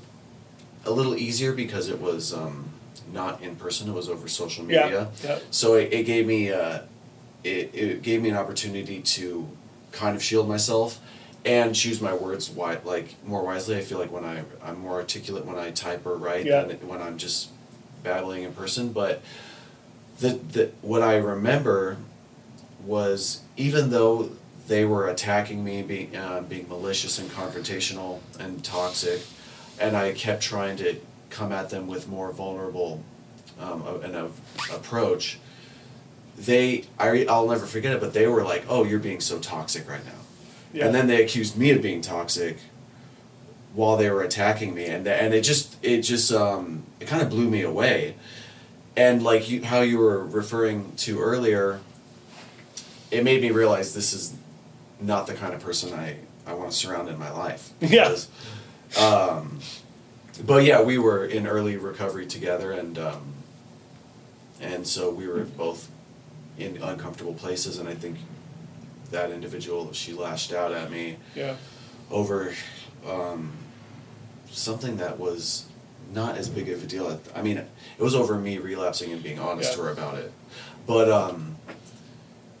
a 0.84 0.90
little 0.90 1.14
easier 1.16 1.52
because 1.52 1.88
it 1.88 2.00
was 2.00 2.32
um, 2.32 2.70
not 3.12 3.42
in 3.42 3.56
person; 3.56 3.88
it 3.88 3.92
was 3.94 4.08
over 4.08 4.28
social 4.28 4.64
media. 4.64 5.08
yeah. 5.24 5.38
So 5.50 5.74
it, 5.74 5.92
it 5.92 6.06
gave 6.06 6.26
me 6.26 6.50
uh, 6.52 6.80
it, 7.44 7.74
it 7.74 8.02
gave 8.02 8.22
me 8.22 8.28
an 8.30 8.36
opportunity 8.36 9.00
to 9.00 9.48
kind 9.92 10.14
of 10.16 10.22
shield 10.22 10.48
myself 10.48 11.00
and 11.44 11.74
choose 11.74 12.00
my 12.00 12.14
words 12.14 12.48
wi- 12.48 12.78
like 12.84 13.16
more 13.26 13.44
wisely. 13.44 13.76
I 13.76 13.80
feel 13.80 13.98
like 13.98 14.12
when 14.12 14.24
I 14.24 14.44
I'm 14.62 14.78
more 14.78 14.94
articulate 14.94 15.44
when 15.44 15.58
I 15.58 15.70
type 15.70 16.06
or 16.06 16.16
write 16.16 16.46
Yeah. 16.46 16.62
than 16.64 16.76
when 16.88 17.02
I'm 17.02 17.18
just 17.18 17.48
babbling 18.02 18.42
in 18.42 18.52
person. 18.52 18.92
But 18.92 19.22
the 20.18 20.30
the 20.30 20.70
what 20.82 21.02
I 21.02 21.16
remember 21.16 21.96
was 22.84 23.40
even 23.56 23.90
though 23.90 24.30
they 24.68 24.84
were 24.84 25.08
attacking 25.08 25.64
me, 25.64 25.82
being 25.82 26.14
uh, 26.16 26.42
being 26.42 26.68
malicious 26.68 27.18
and 27.18 27.30
confrontational 27.30 28.20
and 28.38 28.62
toxic, 28.64 29.22
and 29.80 29.96
I 29.96 30.12
kept 30.12 30.42
trying 30.42 30.76
to 30.78 30.96
come 31.30 31.52
at 31.52 31.70
them 31.70 31.86
with 31.86 32.08
more 32.08 32.32
vulnerable 32.32 33.02
um, 33.60 33.84
an 34.02 34.14
a- 34.14 34.30
approach. 34.74 35.38
They, 36.38 36.84
I, 36.98 37.26
I'll 37.28 37.48
never 37.48 37.66
forget 37.66 37.92
it, 37.92 38.00
but 38.00 38.14
they 38.14 38.26
were 38.26 38.42
like, 38.42 38.64
"Oh, 38.68 38.84
you're 38.84 38.98
being 38.98 39.20
so 39.20 39.38
toxic 39.38 39.88
right 39.88 40.04
now," 40.04 40.12
Yeah. 40.72 40.86
and 40.86 40.94
then 40.94 41.06
they 41.06 41.22
accused 41.22 41.58
me 41.58 41.70
of 41.72 41.82
being 41.82 42.00
toxic 42.00 42.56
while 43.74 43.96
they 43.96 44.10
were 44.10 44.22
attacking 44.22 44.74
me, 44.74 44.86
and 44.86 45.06
and 45.06 45.32
it 45.34 45.42
just 45.42 45.76
it 45.82 46.02
just 46.02 46.32
um, 46.32 46.82
it 46.98 47.06
kind 47.08 47.22
of 47.22 47.30
blew 47.30 47.48
me 47.48 47.62
away, 47.62 48.14
and 48.96 49.22
like 49.22 49.48
you 49.48 49.62
how 49.64 49.80
you 49.80 49.98
were 49.98 50.24
referring 50.24 50.92
to 50.98 51.20
earlier, 51.20 51.80
it 53.10 53.22
made 53.24 53.42
me 53.42 53.50
realize 53.50 53.94
this 53.94 54.12
is 54.12 54.34
not 55.00 55.26
the 55.26 55.34
kind 55.34 55.54
of 55.54 55.60
person 55.60 55.92
I 55.94 56.16
I 56.46 56.54
want 56.54 56.72
to 56.72 56.76
surround 56.76 57.08
in 57.08 57.18
my 57.18 57.30
life. 57.30 57.70
Yeah. 57.80 58.16
Um, 59.00 59.60
but 60.44 60.64
yeah, 60.64 60.82
we 60.82 60.98
were 60.98 61.24
in 61.24 61.46
early 61.46 61.76
recovery 61.76 62.26
together, 62.26 62.72
and 62.72 62.98
um, 62.98 63.34
and 64.60 64.86
so 64.86 65.10
we 65.10 65.28
were 65.28 65.44
both 65.44 65.88
in 66.58 66.82
uncomfortable 66.82 67.34
places, 67.34 67.78
and 67.78 67.88
I 67.88 67.94
think 67.94 68.18
that 69.12 69.30
individual 69.30 69.92
she 69.92 70.12
lashed 70.12 70.52
out 70.52 70.72
at 70.72 70.90
me 70.90 71.16
Yeah. 71.34 71.56
over 72.10 72.52
um, 73.08 73.52
something 74.50 74.96
that 74.98 75.18
was 75.18 75.66
not 76.12 76.36
as 76.36 76.48
big 76.48 76.68
of 76.68 76.82
a 76.82 76.86
deal. 76.86 77.20
I 77.34 77.42
mean, 77.42 77.58
it 77.58 77.68
was 77.98 78.14
over 78.14 78.36
me 78.36 78.58
relapsing 78.58 79.12
and 79.12 79.22
being 79.22 79.38
honest 79.38 79.70
Yeah. 79.72 79.76
to 79.76 79.82
her 79.84 79.90
about 79.90 80.16
it. 80.18 80.32
But 80.86 81.10
um, 81.10 81.56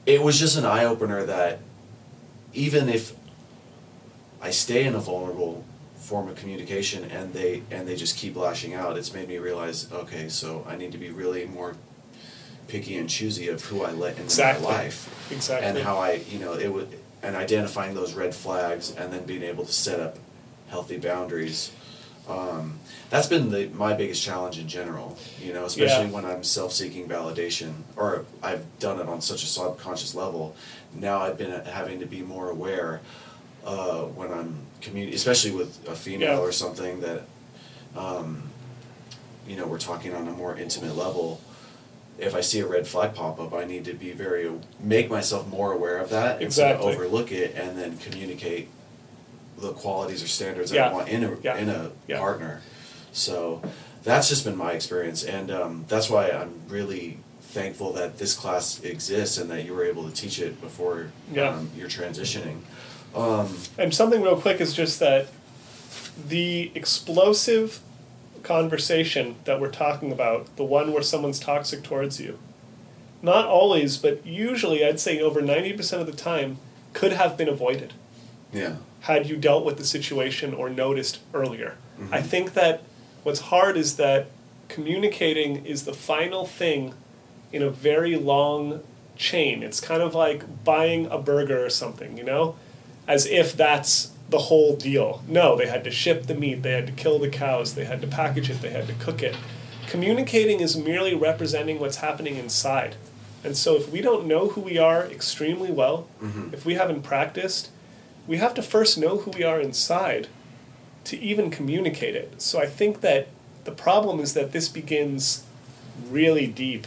it 0.06 0.22
was 0.22 0.38
just 0.38 0.56
an 0.56 0.64
eye 0.64 0.84
opener 0.84 1.24
that 1.24 1.58
even 2.52 2.88
if 2.88 3.14
I 4.40 4.50
stay 4.50 4.84
in 4.84 4.94
a 4.94 4.98
vulnerable 5.00 5.64
form 5.96 6.28
of 6.28 6.36
communication 6.36 7.04
and 7.04 7.32
they 7.34 7.62
and 7.70 7.86
they 7.86 7.94
just 7.96 8.16
keep 8.16 8.36
lashing 8.36 8.72
out, 8.74 8.96
it's 8.96 9.12
made 9.12 9.28
me 9.28 9.38
realize, 9.38 9.90
okay, 9.92 10.28
so 10.28 10.64
I 10.68 10.76
need 10.76 10.92
to 10.92 10.98
be 10.98 11.10
really 11.10 11.44
more 11.46 11.76
picky 12.68 12.96
and 12.96 13.08
choosy 13.10 13.48
of 13.48 13.64
who 13.64 13.82
I 13.82 13.90
let 13.90 14.12
into 14.12 14.22
Exactly. 14.24 14.64
my 14.66 14.72
life 14.72 15.28
Exactly. 15.32 15.68
and 15.68 15.78
how 15.78 15.98
I, 15.98 16.22
you 16.30 16.38
know, 16.38 16.52
it 16.54 16.72
would, 16.72 16.96
and 17.22 17.34
identifying 17.36 17.94
those 17.94 18.14
red 18.14 18.32
flags, 18.34 18.94
and 18.94 19.12
then 19.12 19.24
being 19.24 19.42
able 19.42 19.64
to 19.64 19.72
set 19.72 19.98
up 20.00 20.18
healthy 20.68 20.96
boundaries. 20.96 21.72
Um, 22.28 22.78
that's 23.08 23.26
been 23.26 23.50
the 23.50 23.68
my 23.74 23.92
biggest 23.94 24.22
challenge 24.22 24.58
in 24.58 24.68
general. 24.68 25.18
You 25.42 25.52
know, 25.52 25.64
especially 25.64 26.06
Yeah. 26.06 26.12
when 26.12 26.24
I'm 26.24 26.44
self-seeking 26.44 27.08
validation, 27.08 27.72
or 27.96 28.24
I've 28.42 28.64
done 28.78 29.00
it 29.00 29.08
on 29.08 29.20
such 29.20 29.42
a 29.42 29.46
subconscious 29.46 30.14
level. 30.14 30.54
Now 30.94 31.20
I've 31.20 31.36
been 31.38 31.50
having 31.64 32.00
to 32.00 32.06
be 32.06 32.22
more 32.22 32.50
aware 32.50 33.00
uh, 33.64 34.02
when 34.04 34.32
I'm 34.32 34.58
communi- 34.80 35.12
especially 35.14 35.50
with 35.50 35.86
a 35.88 35.94
female 35.94 36.36
Yeah. 36.36 36.38
or 36.38 36.50
something 36.52 37.00
that, 37.00 37.22
um, 37.96 38.44
you 39.46 39.54
know, 39.56 39.66
we're 39.66 39.78
talking 39.78 40.14
on 40.14 40.26
a 40.28 40.30
more 40.32 40.56
intimate 40.56 40.96
level 40.96 41.40
if 42.18 42.34
I 42.34 42.42
see 42.42 42.60
a 42.60 42.66
red 42.66 42.86
flag 42.86 43.14
pop 43.14 43.40
up, 43.40 43.54
I 43.54 43.64
need 43.64 43.86
to 43.86 43.94
be 43.94 44.12
very 44.12 44.50
make 44.78 45.08
myself 45.08 45.46
more 45.48 45.72
aware 45.72 45.96
of 45.98 46.10
that 46.10 46.42
instead 46.42 46.76
of 46.76 46.82
overlook 46.82 47.32
it 47.32 47.54
and 47.56 47.78
then 47.78 47.96
communicate 47.96 48.68
the 49.58 49.72
qualities 49.72 50.22
or 50.22 50.28
standards. 50.28 50.72
I 50.74 50.92
want 50.92 51.08
in 51.08 51.24
a 51.24 51.36
Yeah. 51.42 51.56
in 51.56 51.68
a 51.68 51.90
Yeah. 52.06 52.18
partner. 52.18 52.62
So 53.12 53.62
that's 54.04 54.28
just 54.28 54.44
been 54.44 54.56
my 54.56 54.72
experience, 54.72 55.22
and 55.24 55.50
um, 55.50 55.84
that's 55.88 56.08
why 56.08 56.30
I'm 56.30 56.54
really 56.68 57.18
thankful 57.42 57.92
that 57.94 58.18
this 58.18 58.34
class 58.34 58.80
exists 58.84 59.36
and 59.36 59.50
that 59.50 59.64
you 59.64 59.74
were 59.74 59.84
able 59.84 60.08
to 60.08 60.14
teach 60.14 60.38
it 60.38 60.60
before 60.60 61.10
Yeah. 61.32 61.48
um, 61.50 61.70
you're 61.76 61.88
transitioning. 61.88 62.58
Um, 63.14 63.56
And 63.76 63.92
something 63.92 64.22
real 64.22 64.40
quick 64.40 64.60
is 64.60 64.72
just 64.72 65.00
that 65.00 65.26
the 66.28 66.70
explosive 66.76 67.80
conversation 68.44 69.34
that 69.44 69.60
we're 69.60 69.70
talking 69.70 70.12
about, 70.12 70.54
the 70.56 70.64
one 70.64 70.92
where 70.92 71.02
someone's 71.02 71.40
toxic 71.40 71.82
towards 71.82 72.20
you, 72.20 72.38
not 73.22 73.46
always, 73.46 73.96
but 73.96 74.24
usually 74.24 74.84
I'd 74.84 75.00
say 75.00 75.20
over 75.20 75.40
90% 75.42 76.00
of 76.00 76.06
the 76.06 76.12
time, 76.12 76.58
could 76.92 77.12
have 77.12 77.36
been 77.36 77.48
avoided 77.48 77.92
yeah, 78.52 78.76
had 79.00 79.28
you 79.28 79.36
dealt 79.36 79.64
with 79.64 79.78
the 79.78 79.84
situation 79.84 80.52
or 80.54 80.68
noticed 80.68 81.20
earlier. 81.32 81.76
Mm-hmm. 81.98 82.14
I 82.14 82.22
think 82.22 82.52
that 82.54 82.82
what's 83.22 83.40
hard 83.40 83.76
is 83.76 83.96
that 83.96 84.26
communicating 84.68 85.64
is 85.64 85.84
the 85.84 85.94
final 85.94 86.46
thing 86.46 86.94
in 87.52 87.62
a 87.62 87.70
very 87.70 88.16
long 88.16 88.80
chain. 89.16 89.62
It's 89.62 89.80
kind 89.80 90.02
of 90.02 90.14
like 90.14 90.64
buying 90.64 91.06
a 91.06 91.18
burger 91.18 91.64
or 91.64 91.70
something, 91.70 92.16
you 92.16 92.24
know? 92.24 92.56
As 93.06 93.26
if 93.26 93.56
that's 93.56 94.12
the 94.28 94.38
whole 94.38 94.76
deal. 94.76 95.22
No, 95.26 95.56
they 95.56 95.66
had 95.66 95.84
to 95.84 95.90
ship 95.90 96.26
the 96.26 96.34
meat, 96.34 96.62
they 96.62 96.72
had 96.72 96.86
to 96.86 96.92
kill 96.92 97.18
the 97.18 97.28
cows, 97.28 97.74
they 97.74 97.84
had 97.84 98.00
to 98.00 98.06
package 98.06 98.48
it, 98.48 98.62
they 98.62 98.70
had 98.70 98.86
to 98.86 98.94
cook 98.94 99.22
it. 99.22 99.36
Communicating 99.88 100.60
is 100.60 100.76
merely 100.76 101.14
representing 101.14 101.80
what's 101.80 101.96
happening 101.96 102.36
inside. 102.36 102.94
And 103.42 103.56
so 103.56 103.74
if 103.74 103.90
we 103.90 104.00
don't 104.00 104.26
know 104.26 104.48
who 104.48 104.60
we 104.60 104.78
are 104.78 105.04
extremely 105.04 105.72
well, 105.72 106.06
mm-hmm. 106.22 106.54
if 106.54 106.64
we 106.64 106.74
haven't 106.74 107.02
practiced, 107.02 107.70
we 108.30 108.36
have 108.36 108.54
to 108.54 108.62
first 108.62 108.96
know 108.96 109.16
who 109.18 109.32
we 109.32 109.42
are 109.42 109.60
inside 109.60 110.28
to 111.02 111.18
even 111.18 111.50
communicate 111.50 112.14
it. 112.14 112.40
So 112.40 112.60
I 112.60 112.66
think 112.66 113.00
that 113.00 113.26
the 113.64 113.72
problem 113.72 114.20
is 114.20 114.34
that 114.34 114.52
this 114.52 114.68
begins 114.68 115.42
really 116.08 116.46
deep 116.46 116.86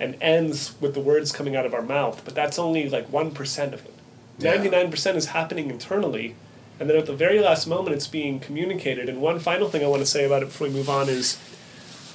and 0.00 0.16
ends 0.20 0.74
with 0.80 0.94
the 0.94 1.00
words 1.00 1.30
coming 1.30 1.54
out 1.54 1.64
of 1.64 1.74
our 1.74 1.80
mouth, 1.80 2.22
but 2.24 2.34
that's 2.34 2.58
only 2.58 2.88
like 2.88 3.08
1% 3.08 3.72
of 3.72 3.84
it. 3.84 3.94
Yeah. 4.40 4.56
99% 4.56 5.14
is 5.14 5.26
happening 5.26 5.70
internally, 5.70 6.34
and 6.80 6.90
then 6.90 6.96
at 6.96 7.06
the 7.06 7.14
very 7.14 7.38
last 7.38 7.68
moment 7.68 7.94
it's 7.94 8.08
being 8.08 8.40
communicated. 8.40 9.08
And 9.08 9.20
one 9.20 9.38
final 9.38 9.68
thing 9.68 9.84
I 9.84 9.86
want 9.86 10.02
to 10.02 10.06
say 10.06 10.24
about 10.24 10.42
it 10.42 10.46
before 10.46 10.66
we 10.66 10.72
move 10.72 10.90
on 10.90 11.08
is 11.08 11.38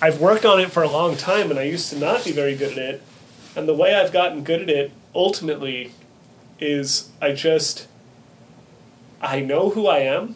I've 0.01 0.19
worked 0.19 0.43
on 0.43 0.59
it 0.59 0.69
for 0.69 0.83
a 0.83 0.89
long 0.89 1.15
time 1.15 1.49
and 1.49 1.57
I 1.57 1.63
used 1.63 1.89
to 1.91 1.97
not 1.97 2.25
be 2.25 2.33
very 2.33 2.57
good 2.57 2.73
at 2.73 2.77
it. 2.77 3.03
And 3.55 3.69
the 3.69 3.73
way 3.73 3.95
I've 3.95 4.11
gotten 4.11 4.43
good 4.43 4.63
at 4.63 4.69
it 4.69 4.91
ultimately 5.15 5.93
is 6.59 7.09
I 7.21 7.31
just 7.31 7.87
I 9.21 9.41
know 9.41 9.71
who 9.71 9.87
I 9.87 9.99
am 9.99 10.35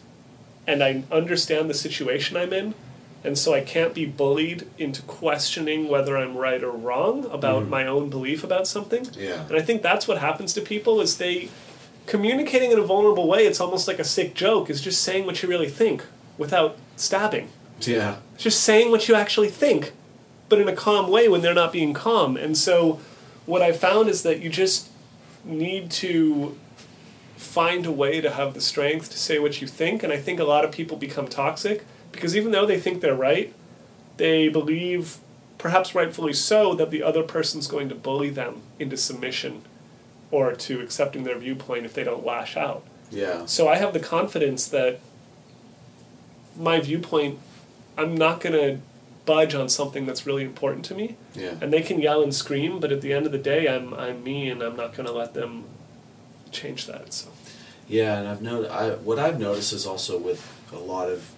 and 0.66 0.82
I 0.82 1.04
understand 1.10 1.68
the 1.68 1.74
situation 1.74 2.36
I'm 2.36 2.52
in. 2.52 2.74
And 3.22 3.38
so 3.38 3.54
I 3.54 3.62
can't 3.62 3.94
be 3.94 4.04
bullied 4.04 4.68
into 4.76 5.00
questioning 5.02 5.88
whether 5.88 6.16
I'm 6.16 6.36
right 6.36 6.62
or 6.62 6.70
wrong 6.70 7.24
about 7.30 7.62
mm-hmm. 7.62 7.70
my 7.70 7.86
own 7.86 8.10
belief 8.10 8.44
about 8.44 8.66
something. 8.66 9.08
Yeah. 9.14 9.46
And 9.46 9.56
I 9.56 9.62
think 9.62 9.80
that's 9.80 10.06
what 10.06 10.18
happens 10.18 10.52
to 10.54 10.60
people 10.60 11.00
is 11.00 11.16
they 11.16 11.48
communicating 12.06 12.70
in 12.70 12.78
a 12.78 12.82
vulnerable 12.82 13.26
way, 13.26 13.46
it's 13.46 13.60
almost 13.60 13.88
like 13.88 13.98
a 13.98 14.04
sick 14.04 14.34
joke, 14.34 14.68
is 14.68 14.82
just 14.82 15.02
saying 15.02 15.24
what 15.24 15.42
you 15.42 15.48
really 15.48 15.70
think 15.70 16.04
without 16.36 16.76
stabbing. 16.96 17.48
yeah, 17.80 18.16
Just 18.36 18.62
saying 18.62 18.90
what 18.90 19.08
you 19.08 19.14
actually 19.14 19.48
think, 19.48 19.92
but 20.50 20.60
in 20.60 20.68
a 20.68 20.76
calm 20.76 21.10
way 21.10 21.28
when 21.28 21.40
they're 21.40 21.54
not 21.54 21.72
being 21.72 21.94
calm. 21.94 22.36
And 22.36 22.58
so 22.58 23.00
what 23.46 23.62
I 23.62 23.72
found 23.72 24.10
is 24.10 24.22
that 24.22 24.40
you 24.40 24.50
just 24.50 24.90
need 25.44 25.90
to 25.90 26.58
find 27.36 27.86
a 27.86 27.92
way 27.92 28.20
to 28.20 28.30
have 28.30 28.54
the 28.54 28.60
strength 28.60 29.10
to 29.10 29.18
say 29.18 29.38
what 29.38 29.60
you 29.60 29.66
think. 29.66 30.02
And 30.02 30.12
I 30.12 30.16
think 30.16 30.40
a 30.40 30.44
lot 30.44 30.64
of 30.64 30.72
people 30.72 30.96
become 30.96 31.28
toxic 31.28 31.84
because 32.12 32.36
even 32.36 32.52
though 32.52 32.66
they 32.66 32.78
think 32.78 33.00
they're 33.00 33.14
right, 33.14 33.52
they 34.16 34.48
believe 34.48 35.18
perhaps 35.58 35.94
rightfully 35.94 36.32
so, 36.32 36.74
that 36.74 36.90
the 36.90 37.02
other 37.02 37.22
person's 37.22 37.66
going 37.66 37.88
to 37.88 37.94
bully 37.94 38.30
them 38.30 38.62
into 38.78 38.96
submission 38.96 39.62
or 40.30 40.52
to 40.52 40.80
accepting 40.80 41.24
their 41.24 41.38
viewpoint 41.38 41.84
if 41.86 41.94
they 41.94 42.04
don't 42.04 42.24
lash 42.24 42.56
out. 42.56 42.84
Yeah. 43.10 43.46
So 43.46 43.68
I 43.68 43.76
have 43.76 43.92
the 43.92 44.00
confidence 44.00 44.66
that 44.68 45.00
my 46.56 46.80
viewpoint, 46.80 47.38
I'm 47.96 48.14
not 48.14 48.40
going 48.40 48.52
to 48.52 48.80
budge 49.24 49.54
on 49.54 49.68
something 49.68 50.06
that's 50.06 50.26
really 50.26 50.44
important 50.44 50.84
to 50.86 50.94
me. 50.94 51.16
Yeah. 51.34 51.54
And 51.60 51.72
they 51.72 51.82
can 51.82 52.00
yell 52.00 52.22
and 52.22 52.34
scream, 52.34 52.78
but 52.78 52.92
at 52.92 53.00
the 53.00 53.12
end 53.12 53.26
of 53.26 53.32
the 53.32 53.38
day, 53.38 53.66
I'm 53.66 53.94
I'm 53.94 54.22
me, 54.22 54.50
and 54.50 54.62
I'm 54.62 54.76
not 54.76 54.94
going 54.94 55.06
to 55.06 55.12
let 55.12 55.34
them 55.34 55.64
change 56.54 56.86
that. 56.86 57.12
So. 57.12 57.28
Yeah, 57.88 58.18
and 58.18 58.28
I've 58.28 58.40
noted. 58.40 58.70
I 58.70 58.90
what 58.96 59.18
I've 59.18 59.38
noticed 59.38 59.72
is 59.72 59.86
also 59.86 60.18
with 60.18 60.40
a 60.72 60.78
lot 60.78 61.10
of 61.10 61.30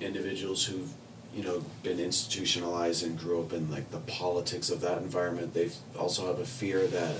individuals 0.00 0.66
who've 0.66 0.90
you 1.34 1.42
know 1.42 1.64
been 1.82 1.98
institutionalized 1.98 3.02
and 3.04 3.18
grew 3.18 3.40
up 3.40 3.52
in 3.52 3.70
like 3.70 3.90
the 3.90 3.98
politics 4.00 4.68
of 4.70 4.80
that 4.82 4.98
environment. 4.98 5.54
They 5.54 5.70
also 5.98 6.26
have 6.26 6.38
a 6.38 6.44
fear 6.44 6.86
that 6.86 7.16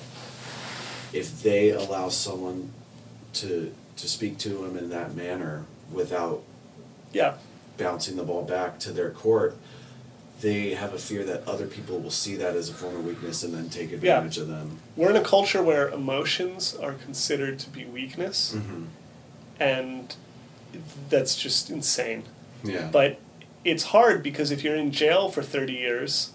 if 1.12 1.42
they 1.42 1.70
allow 1.70 2.08
someone 2.10 2.72
to 3.34 3.72
to 3.96 4.08
speak 4.08 4.36
to 4.38 4.50
them 4.50 4.76
in 4.76 4.90
that 4.90 5.14
manner 5.14 5.64
without 5.90 6.42
Yeah. 7.12 7.34
bouncing 7.78 8.16
the 8.16 8.22
ball 8.24 8.42
back 8.42 8.78
to 8.80 8.90
their 8.92 9.10
court, 9.10 9.56
they 10.40 10.74
have 10.74 10.92
a 10.92 10.98
fear 10.98 11.24
that 11.24 11.46
other 11.48 11.66
people 11.66 11.98
will 11.98 12.10
see 12.10 12.36
that 12.36 12.54
as 12.54 12.68
a 12.68 12.74
form 12.74 12.96
of 12.96 13.04
weakness 13.06 13.42
and 13.42 13.54
then 13.54 13.68
take 13.70 13.90
advantage 13.92 14.36
of 14.38 14.48
them. 14.48 14.78
We're 14.94 15.10
in 15.10 15.16
a 15.16 15.24
culture 15.24 15.62
where 15.62 15.88
emotions 15.88 16.76
are 16.76 16.92
considered 16.92 17.58
to 17.60 17.70
be 17.70 17.84
weakness, 17.84 18.54
Mm-hmm. 18.54 18.84
and 19.58 20.14
that's 21.08 21.36
just 21.36 21.70
insane. 21.70 22.24
Yeah. 22.62 22.88
But 22.92 23.18
it's 23.64 23.84
hard 23.84 24.22
because 24.22 24.50
if 24.50 24.62
you're 24.62 24.76
in 24.76 24.92
jail 24.92 25.28
for 25.30 25.42
30 25.42 25.72
years 25.72 26.32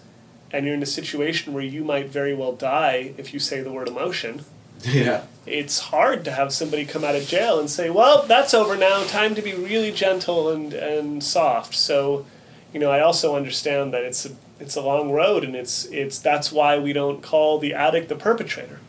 and 0.50 0.66
you're 0.66 0.74
in 0.74 0.82
a 0.82 0.86
situation 0.86 1.52
where 1.52 1.62
you 1.62 1.84
might 1.84 2.08
very 2.08 2.34
well 2.34 2.52
die 2.52 3.12
if 3.16 3.32
you 3.32 3.38
say 3.40 3.60
the 3.60 3.70
word 3.72 3.88
emotion, 3.88 4.44
yeah. 4.84 5.22
it's 5.46 5.78
hard 5.78 6.24
to 6.24 6.32
have 6.32 6.52
somebody 6.52 6.84
come 6.84 7.04
out 7.04 7.14
of 7.14 7.26
jail 7.26 7.60
and 7.60 7.70
say, 7.70 7.88
well, 7.88 8.24
that's 8.26 8.52
over 8.52 8.76
now, 8.76 9.04
time 9.04 9.34
to 9.36 9.42
be 9.42 9.54
really 9.54 9.92
gentle 9.92 10.50
and, 10.50 10.72
and 10.74 11.22
soft. 11.22 11.74
So, 11.74 12.26
you 12.72 12.80
know, 12.80 12.90
I 12.90 13.00
also 13.00 13.36
understand 13.36 13.92
that 13.94 14.02
it's 14.04 14.24
a, 14.26 14.30
it's 14.60 14.76
a 14.76 14.80
long 14.80 15.10
road 15.12 15.44
and 15.44 15.54
it's, 15.54 15.84
it's, 15.86 16.18
that's 16.18 16.50
why 16.52 16.78
we 16.78 16.92
don't 16.92 17.22
call 17.22 17.58
the 17.58 17.74
addict 17.74 18.08
the 18.08 18.16
perpetrator. 18.16 18.80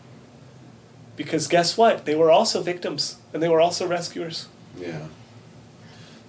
Because 1.16 1.48
guess 1.48 1.78
what? 1.78 2.06
They 2.06 2.16
were 2.16 2.32
also 2.32 2.62
victims 2.62 3.18
and 3.34 3.42
they 3.44 3.50
were 3.50 3.62
also 3.62 3.88
rescuers. 3.88 4.48
Yeah. 4.78 5.08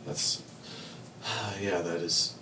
That's 0.06 0.42
yeah, 1.58 1.80
that 1.80 1.96
is 2.02 2.34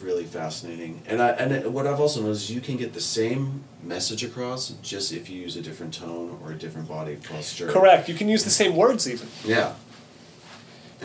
really 0.00 0.24
fascinating. 0.24 1.02
And 1.06 1.20
I 1.20 1.30
and 1.30 1.52
it- 1.52 1.70
what 1.70 1.86
I've 1.86 2.00
also 2.00 2.22
noticed 2.22 2.44
is 2.44 2.50
you 2.54 2.62
can 2.62 2.76
get 2.78 2.94
the 2.94 3.00
same 3.00 3.64
message 3.82 4.24
across 4.24 4.70
just 4.82 5.12
if 5.12 5.28
you 5.28 5.38
use 5.42 5.56
a 5.56 5.60
different 5.60 5.92
tone 5.92 6.38
or 6.42 6.52
a 6.52 6.54
different 6.54 6.88
body 6.88 7.16
posture. 7.16 7.68
Correct. 7.68 8.08
You 8.08 8.14
can 8.14 8.28
use 8.28 8.44
the 8.44 8.50
same 8.50 8.74
words 8.76 9.08
even. 9.08 9.28
Yeah. 9.44 9.74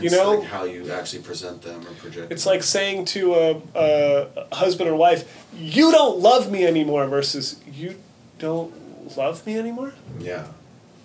You 0.01 0.09
know- 0.09 0.35
like 0.39 0.47
how 0.49 0.63
you 0.63 0.91
actually 0.91 1.23
present 1.23 1.61
them 1.61 1.81
or 1.85 1.91
project. 1.91 2.31
It's 2.31 2.43
them. 2.43 2.53
like 2.53 2.63
saying 2.63 3.05
to 3.05 3.35
a, 3.35 3.61
a 3.75 4.55
husband 4.55 4.89
or 4.89 4.95
wife, 4.95 5.47
"You 5.57 5.91
don't 5.91 6.19
love 6.19 6.51
me 6.51 6.65
anymore," 6.65 7.05
versus 7.07 7.59
"You 7.71 7.95
don't 8.37 8.71
love 9.17 9.45
me 9.45 9.57
anymore." 9.57 9.93
yeah. 10.19 10.47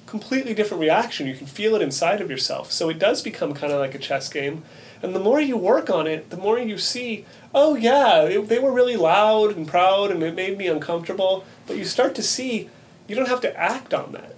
Completely 0.07 0.55
different 0.55 0.81
reaction. 0.81 1.27
You 1.27 1.35
can 1.35 1.49
feel 1.49 1.75
it 1.75 1.83
inside 1.83 2.21
of 2.21 2.31
yourself. 2.31 2.71
So 2.71 2.89
it 2.89 3.01
does 3.01 3.21
become 3.21 3.53
kind 3.53 3.73
of 3.73 3.81
like 3.81 3.97
a 3.97 3.99
chess 3.99 4.29
game. 4.29 4.63
And 5.03 5.13
the 5.13 5.19
more 5.19 5.41
you 5.41 5.57
work 5.57 5.91
on 5.91 6.07
it, 6.07 6.31
the 6.31 6.37
more 6.37 6.57
you 6.57 6.79
see, 6.79 7.25
oh 7.53 7.75
yeah, 7.75 8.23
it, 8.23 8.49
they 8.49 8.61
were 8.61 8.71
really 8.71 8.97
loud 8.97 9.57
and 9.57 9.67
proud, 9.67 10.13
and 10.13 10.23
it 10.23 10.37
made 10.37 10.57
me 10.57 10.69
uncomfortable. 10.69 11.45
But 11.67 11.79
you 11.79 11.85
start 11.85 12.15
to 12.15 12.23
see, 12.23 12.71
you 13.09 13.17
don't 13.17 13.29
have 13.29 13.41
to 13.41 13.57
act 13.59 13.93
on 13.93 14.13
that. 14.13 14.37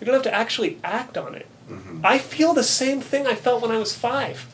You 0.00 0.06
don't 0.06 0.14
have 0.14 0.22
to 0.24 0.34
actually 0.34 0.78
act 0.84 1.18
on 1.18 1.34
it. 1.34 1.46
I 2.02 2.18
feel 2.18 2.52
the 2.54 2.62
same 2.62 3.00
thing 3.00 3.26
I 3.26 3.34
felt 3.34 3.62
when 3.62 3.70
I 3.70 3.78
was 3.78 3.94
five. 3.94 4.46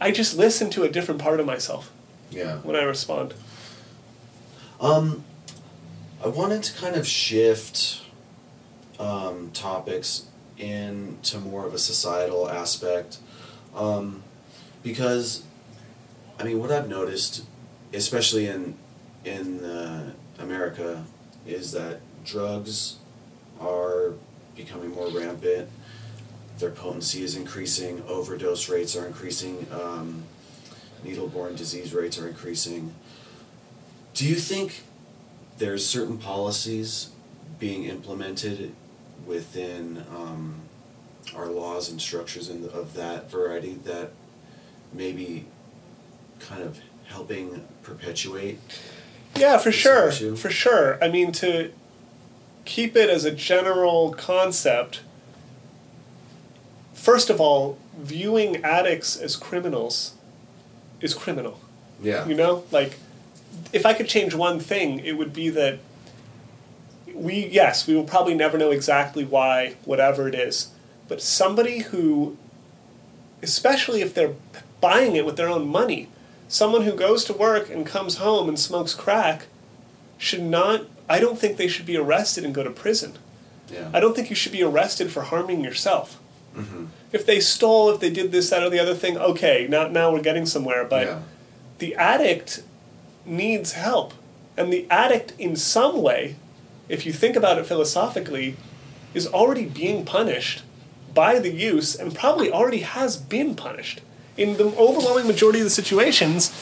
I 0.00 0.10
just 0.12 0.36
listen 0.36 0.70
to 0.70 0.84
a 0.84 0.88
different 0.88 1.20
part 1.20 1.40
of 1.40 1.46
myself 1.46 1.90
Yeah. 2.30 2.58
when 2.58 2.76
I 2.76 2.82
respond. 2.82 3.34
Um, 4.80 5.24
I 6.24 6.28
wanted 6.28 6.62
to 6.64 6.72
kind 6.80 6.94
of 6.96 7.06
shift 7.06 8.02
um, 8.98 9.50
topics 9.52 10.26
into 10.56 11.38
more 11.38 11.66
of 11.66 11.74
a 11.74 11.78
societal 11.78 12.48
aspect, 12.48 13.18
um, 13.74 14.22
because, 14.82 15.42
I 16.38 16.44
mean, 16.44 16.58
what 16.60 16.70
I've 16.72 16.88
noticed, 16.88 17.44
especially 17.92 18.46
in 18.46 18.76
in 19.24 19.64
uh, 19.64 20.12
America, 20.38 21.04
is 21.46 21.72
that 21.72 22.00
drugs 22.24 22.96
are 23.60 24.12
becoming 24.56 24.90
more 24.90 25.08
rampant. 25.08 25.68
Their 26.58 26.70
potency 26.70 27.22
is 27.22 27.36
increasing. 27.36 28.02
Overdose 28.08 28.68
rates 28.68 28.96
are 28.96 29.06
increasing. 29.06 29.66
Um, 29.72 30.24
needle-borne 31.04 31.54
disease 31.54 31.94
rates 31.94 32.18
are 32.18 32.26
increasing. 32.26 32.94
Do 34.14 34.26
you 34.26 34.34
think 34.34 34.82
there's 35.58 35.86
certain 35.86 36.18
policies 36.18 37.10
being 37.58 37.84
implemented 37.84 38.74
within 39.26 40.04
um, 40.14 40.62
our 41.34 41.46
laws 41.46 41.90
and 41.90 42.00
structures 42.00 42.48
in 42.48 42.62
the, 42.62 42.70
of 42.70 42.94
that 42.94 43.30
variety 43.30 43.74
that 43.84 44.10
maybe 44.92 45.46
kind 46.40 46.62
of 46.62 46.80
helping 47.06 47.66
perpetuate? 47.82 48.58
Yeah, 49.36 49.58
for 49.58 49.70
sure. 49.70 50.08
issue? 50.08 50.34
For 50.34 50.50
sure. 50.50 51.02
I 51.02 51.08
mean, 51.08 51.32
to 51.32 51.70
keep 52.64 52.96
it 52.96 53.08
as 53.08 53.24
a 53.24 53.30
general 53.30 54.12
concept, 54.12 55.00
first 57.08 57.30
of 57.30 57.40
all, 57.40 57.78
viewing 57.96 58.62
addicts 58.62 59.16
as 59.16 59.34
criminals 59.34 60.12
is 61.00 61.14
criminal. 61.14 61.58
Yeah. 62.02 62.26
You 62.26 62.34
know, 62.34 62.64
like 62.70 62.98
if 63.72 63.86
I 63.86 63.94
could 63.94 64.08
change 64.08 64.34
one 64.34 64.60
thing, 64.60 65.00
it 65.00 65.12
would 65.12 65.32
be 65.32 65.48
that 65.48 65.78
we 67.14 67.46
yes, 67.46 67.86
we 67.86 67.96
will 67.96 68.04
probably 68.04 68.34
never 68.34 68.58
know 68.58 68.70
exactly 68.70 69.24
why 69.24 69.76
whatever 69.86 70.28
it 70.28 70.34
is, 70.34 70.70
but 71.08 71.22
somebody 71.22 71.78
who 71.78 72.36
especially 73.42 74.02
if 74.02 74.12
they're 74.12 74.34
buying 74.82 75.16
it 75.16 75.24
with 75.24 75.38
their 75.38 75.48
own 75.48 75.66
money, 75.66 76.08
someone 76.46 76.82
who 76.82 76.92
goes 76.92 77.24
to 77.24 77.32
work 77.32 77.70
and 77.70 77.86
comes 77.86 78.16
home 78.16 78.50
and 78.50 78.58
smokes 78.58 78.92
crack 78.92 79.46
should 80.18 80.42
not 80.42 80.84
I 81.08 81.20
don't 81.20 81.38
think 81.38 81.56
they 81.56 81.68
should 81.68 81.86
be 81.86 81.96
arrested 81.96 82.44
and 82.44 82.54
go 82.54 82.62
to 82.62 82.70
prison. 82.70 83.16
Yeah. 83.72 83.88
I 83.94 83.98
don't 83.98 84.14
think 84.14 84.28
you 84.28 84.36
should 84.36 84.52
be 84.52 84.62
arrested 84.62 85.10
for 85.10 85.22
harming 85.22 85.64
yourself. 85.64 86.20
Mm-hmm. 86.54 86.86
If 87.10 87.24
they 87.24 87.40
stole, 87.40 87.90
if 87.90 88.00
they 88.00 88.10
did 88.10 88.32
this, 88.32 88.50
that, 88.50 88.62
or 88.62 88.70
the 88.70 88.78
other 88.78 88.94
thing, 88.94 89.16
okay, 89.16 89.66
now 89.68 89.88
now 89.88 90.12
we're 90.12 90.22
getting 90.22 90.46
somewhere. 90.46 90.84
But 90.84 91.06
yeah. 91.06 91.20
the 91.78 91.94
addict 91.94 92.62
needs 93.24 93.72
help. 93.72 94.14
And 94.56 94.72
the 94.72 94.86
addict, 94.90 95.32
in 95.38 95.56
some 95.56 96.02
way, 96.02 96.36
if 96.88 97.06
you 97.06 97.12
think 97.12 97.36
about 97.36 97.58
it 97.58 97.66
philosophically, 97.66 98.56
is 99.14 99.26
already 99.26 99.64
being 99.64 100.04
punished 100.04 100.62
by 101.14 101.38
the 101.38 101.50
use 101.50 101.94
and 101.94 102.14
probably 102.14 102.50
already 102.50 102.80
has 102.80 103.16
been 103.16 103.54
punished. 103.54 104.00
In 104.36 104.56
the 104.56 104.66
overwhelming 104.76 105.26
majority 105.26 105.60
of 105.60 105.64
the 105.64 105.70
situations, 105.70 106.52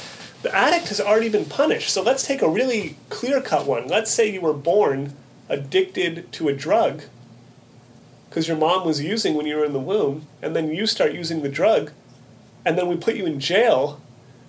the 0.43 0.55
addict 0.55 0.89
has 0.89 1.01
already 1.01 1.29
been 1.29 1.45
punished. 1.45 1.91
So 1.91 2.03
let's 2.03 2.27
take 2.27 2.43
a 2.43 2.49
really 2.49 2.97
clear 3.09 3.41
cut 3.41 3.67
one. 3.67 3.87
Let's 3.87 4.11
say 4.11 4.31
you 4.31 4.41
were 4.41 4.55
born 4.55 5.15
addicted 5.49 6.31
to 6.33 6.49
a 6.49 6.55
drug 6.55 7.03
because 8.29 8.49
your 8.49 8.57
mom 8.57 8.85
was 8.85 9.03
using 9.03 9.35
when 9.35 9.47
you 9.47 9.57
were 9.57 9.65
in 9.65 9.73
the 9.73 9.79
womb, 9.79 10.27
and 10.43 10.55
then 10.55 10.71
you 10.71 10.87
start 10.87 11.13
using 11.13 11.43
the 11.43 11.49
drug, 11.49 11.93
and 12.65 12.77
then 12.77 12.89
we 12.89 12.97
put 12.97 13.17
you 13.17 13.27
in 13.27 13.41
jail 13.41 14.01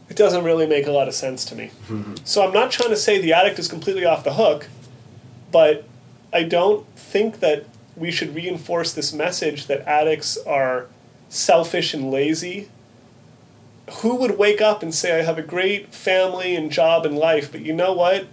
it 0.10 0.16
doesn't 0.16 0.44
really 0.44 0.66
make 0.66 0.88
a 0.88 0.92
lot 0.92 1.08
of 1.08 1.14
sense 1.14 1.44
to 1.46 1.56
me. 1.56 1.72
Mm-hmm. 1.88 2.16
so 2.24 2.46
I'm 2.46 2.54
not 2.54 2.72
trying 2.72 2.90
to 2.90 2.96
say 2.96 3.20
the 3.20 3.34
addict 3.34 3.60
is 3.60 3.68
completely 3.68 4.06
off 4.06 4.24
the 4.24 4.34
hook, 4.34 4.68
but 5.52 5.86
I 6.32 6.44
don't 6.44 6.86
think 6.96 7.40
that 7.40 7.66
we 7.96 8.12
should 8.12 8.36
reinforce 8.36 8.94
this 8.94 9.12
message 9.12 9.68
that 9.68 9.82
addicts 9.82 10.38
are 10.38 10.88
selfish 11.30 11.94
and 11.94 12.12
lazy. 12.12 12.70
Who 14.02 14.16
would 14.16 14.38
wake 14.38 14.62
up 14.62 14.84
and 14.84 14.94
say, 14.94 15.20
I 15.20 15.24
have 15.24 15.38
a 15.38 15.42
great 15.42 15.94
family 15.94 16.56
and 16.56 16.72
job 16.72 17.06
and 17.06 17.18
life, 17.18 17.52
but 17.52 17.62
you 17.62 17.74
know 17.74 17.94
what? 17.94 18.28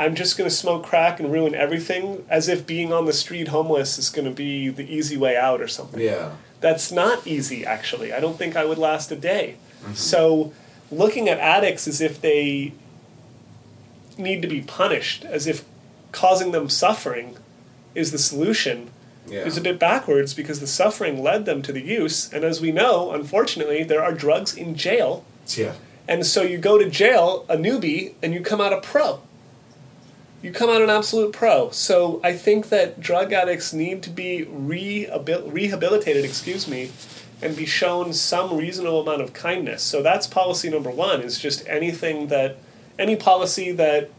I'm 0.00 0.14
just 0.14 0.38
going 0.38 0.48
to 0.48 0.54
smoke 0.56 0.82
crack 0.84 1.20
and 1.20 1.30
ruin 1.30 1.54
everything 1.54 2.24
as 2.30 2.48
if 2.48 2.66
being 2.66 2.90
on 2.90 3.04
the 3.04 3.12
street 3.12 3.48
homeless 3.48 3.98
is 3.98 4.08
going 4.08 4.24
to 4.24 4.30
be 4.30 4.70
the 4.70 4.90
easy 4.90 5.18
way 5.18 5.36
out 5.36 5.60
or 5.60 5.68
something. 5.68 6.00
Yeah. 6.00 6.36
That's 6.60 6.90
not 6.90 7.26
easy, 7.26 7.66
actually. 7.66 8.10
I 8.10 8.18
don't 8.18 8.38
think 8.38 8.56
I 8.56 8.64
would 8.64 8.78
last 8.78 9.12
a 9.12 9.16
day. 9.16 9.56
Mm-hmm. 9.82 9.92
So, 9.92 10.54
looking 10.90 11.28
at 11.28 11.38
addicts 11.38 11.86
as 11.86 12.00
if 12.00 12.18
they 12.20 12.72
need 14.16 14.40
to 14.40 14.48
be 14.48 14.62
punished, 14.62 15.24
as 15.26 15.46
if 15.46 15.64
causing 16.12 16.52
them 16.52 16.70
suffering 16.70 17.36
is 17.94 18.10
the 18.10 18.18
solution, 18.18 18.90
Yeah. 19.26 19.40
is 19.44 19.56
a 19.58 19.60
bit 19.60 19.78
backwards 19.78 20.32
because 20.34 20.60
the 20.60 20.66
suffering 20.66 21.22
led 21.22 21.44
them 21.44 21.60
to 21.62 21.72
the 21.72 21.82
use. 21.82 22.32
And 22.32 22.42
as 22.42 22.60
we 22.60 22.72
know, 22.72 23.12
unfortunately, 23.12 23.82
there 23.84 24.02
are 24.02 24.12
drugs 24.12 24.56
in 24.56 24.74
jail, 24.76 25.24
Yeah. 25.56 25.74
And 26.08 26.24
so 26.26 26.42
you 26.42 26.58
go 26.58 26.78
to 26.78 26.88
jail, 26.88 27.44
a 27.48 27.56
newbie, 27.56 28.14
and 28.22 28.32
you 28.34 28.40
come 28.40 28.60
out 28.60 28.72
a 28.72 28.80
pro. 28.80 29.20
You 30.42 30.52
come 30.52 30.70
out 30.70 30.80
an 30.80 30.90
absolute 30.90 31.32
pro. 31.32 31.70
So 31.70 32.20
I 32.24 32.32
think 32.32 32.70
that 32.70 33.00
drug 33.00 33.32
addicts 33.32 33.72
need 33.72 34.02
to 34.04 34.10
be 34.10 34.46
rehabil- 34.46 35.52
rehabilitated, 35.52 36.24
excuse 36.24 36.66
me, 36.66 36.90
and 37.42 37.56
be 37.56 37.66
shown 37.66 38.12
some 38.12 38.56
reasonable 38.56 39.02
amount 39.02 39.22
of 39.22 39.32
kindness. 39.32 39.82
So 39.82 40.02
that's 40.02 40.26
policy 40.26 40.70
number 40.70 40.90
one, 40.90 41.20
is 41.20 41.38
just 41.38 41.66
anything 41.66 42.28
that, 42.28 42.56
any 42.98 43.16
policy 43.16 43.70
that 43.72 44.10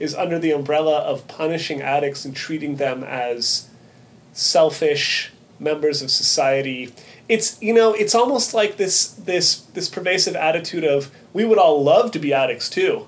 is 0.00 0.14
under 0.14 0.38
the 0.38 0.52
umbrella 0.52 0.98
of 1.00 1.26
punishing 1.28 1.82
addicts 1.82 2.24
and 2.24 2.34
treating 2.34 2.76
them 2.76 3.04
as 3.04 3.68
selfish 4.32 5.32
members 5.58 6.02
of 6.02 6.10
society. 6.10 6.92
It's 7.28 7.60
you 7.60 7.74
know 7.74 7.92
it's 7.92 8.14
almost 8.14 8.54
like 8.54 8.76
this 8.76 9.08
this 9.08 9.62
this 9.74 9.88
pervasive 9.88 10.36
attitude 10.36 10.84
of 10.84 11.10
we 11.32 11.44
would 11.44 11.58
all 11.58 11.82
love 11.82 12.10
to 12.12 12.18
be 12.18 12.32
addicts 12.32 12.70
too, 12.70 13.06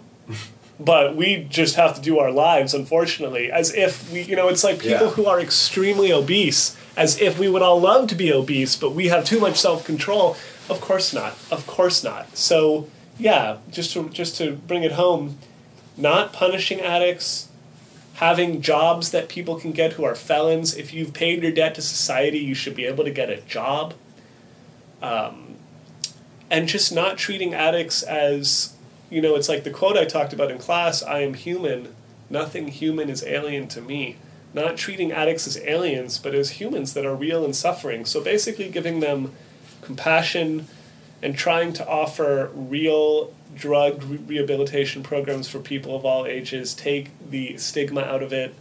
but 0.82 1.14
we 1.14 1.44
just 1.50 1.76
have 1.76 1.94
to 1.94 2.00
do 2.00 2.18
our 2.18 2.30
lives 2.30 2.72
unfortunately 2.74 3.52
as 3.52 3.72
if 3.74 4.10
we 4.12 4.22
you 4.22 4.34
know 4.34 4.48
it's 4.48 4.64
like 4.64 4.78
people 4.78 5.06
Yeah. 5.08 5.10
who 5.10 5.26
are 5.26 5.38
extremely 5.40 6.10
obese 6.12 6.74
as 6.96 7.20
if 7.20 7.38
we 7.38 7.48
would 7.48 7.62
all 7.62 7.80
love 7.80 8.08
to 8.08 8.14
be 8.14 8.32
obese 8.32 8.76
but 8.76 8.92
we 8.94 9.08
have 9.08 9.24
too 9.24 9.38
much 9.40 9.56
self 9.60 9.84
control. 9.84 10.36
Of 10.68 10.80
course 10.80 11.12
not. 11.12 11.36
Of 11.50 11.66
course 11.66 12.02
not. 12.04 12.36
So 12.36 12.88
yeah, 13.18 13.58
just 13.70 13.92
to 13.92 14.08
just 14.08 14.36
to 14.38 14.52
bring 14.52 14.82
it 14.82 14.92
home, 14.92 15.36
not 15.96 16.32
punishing 16.32 16.80
addicts, 16.80 17.48
having 18.14 18.62
jobs 18.62 19.10
that 19.10 19.28
people 19.28 19.56
can 19.60 19.72
get 19.72 19.94
who 19.94 20.04
are 20.04 20.14
felons. 20.14 20.74
If 20.76 20.92
you've 20.94 21.12
paid 21.12 21.42
your 21.42 21.52
debt 21.52 21.74
to 21.74 21.82
society, 21.82 22.38
you 22.38 22.54
should 22.54 22.74
be 22.74 22.86
able 22.86 23.04
to 23.04 23.10
get 23.10 23.28
a 23.28 23.40
job. 23.42 23.94
Um, 25.02 25.56
and 26.50 26.68
just 26.68 26.92
not 26.92 27.16
treating 27.18 27.54
addicts 27.54 28.02
as, 28.02 28.74
you 29.10 29.20
know, 29.20 29.34
it's 29.34 29.48
like 29.48 29.64
the 29.64 29.70
quote 29.70 29.96
I 29.96 30.04
talked 30.04 30.32
about 30.32 30.50
in 30.50 30.58
class 30.58 31.02
I 31.02 31.20
am 31.20 31.34
human, 31.34 31.94
nothing 32.30 32.68
human 32.68 33.10
is 33.10 33.24
alien 33.24 33.68
to 33.68 33.82
me. 33.82 34.16
Not 34.54 34.76
treating 34.76 35.12
addicts 35.12 35.46
as 35.46 35.58
aliens, 35.58 36.18
but 36.18 36.34
as 36.34 36.52
humans 36.52 36.94
that 36.94 37.04
are 37.04 37.14
real 37.14 37.44
and 37.44 37.54
suffering. 37.54 38.04
So 38.04 38.20
basically, 38.20 38.68
giving 38.68 39.00
them 39.00 39.32
compassion 39.80 40.66
and 41.22 41.36
trying 41.36 41.72
to 41.74 41.86
offer 41.86 42.50
real 42.54 43.32
drug 43.54 44.02
re- 44.04 44.16
rehabilitation 44.16 45.02
programs 45.02 45.48
for 45.48 45.60
people 45.60 45.94
of 45.94 46.04
all 46.04 46.26
ages, 46.26 46.74
take 46.74 47.10
the 47.30 47.56
stigma 47.58 48.00
out 48.00 48.22
of 48.22 48.32
it, 48.32 48.54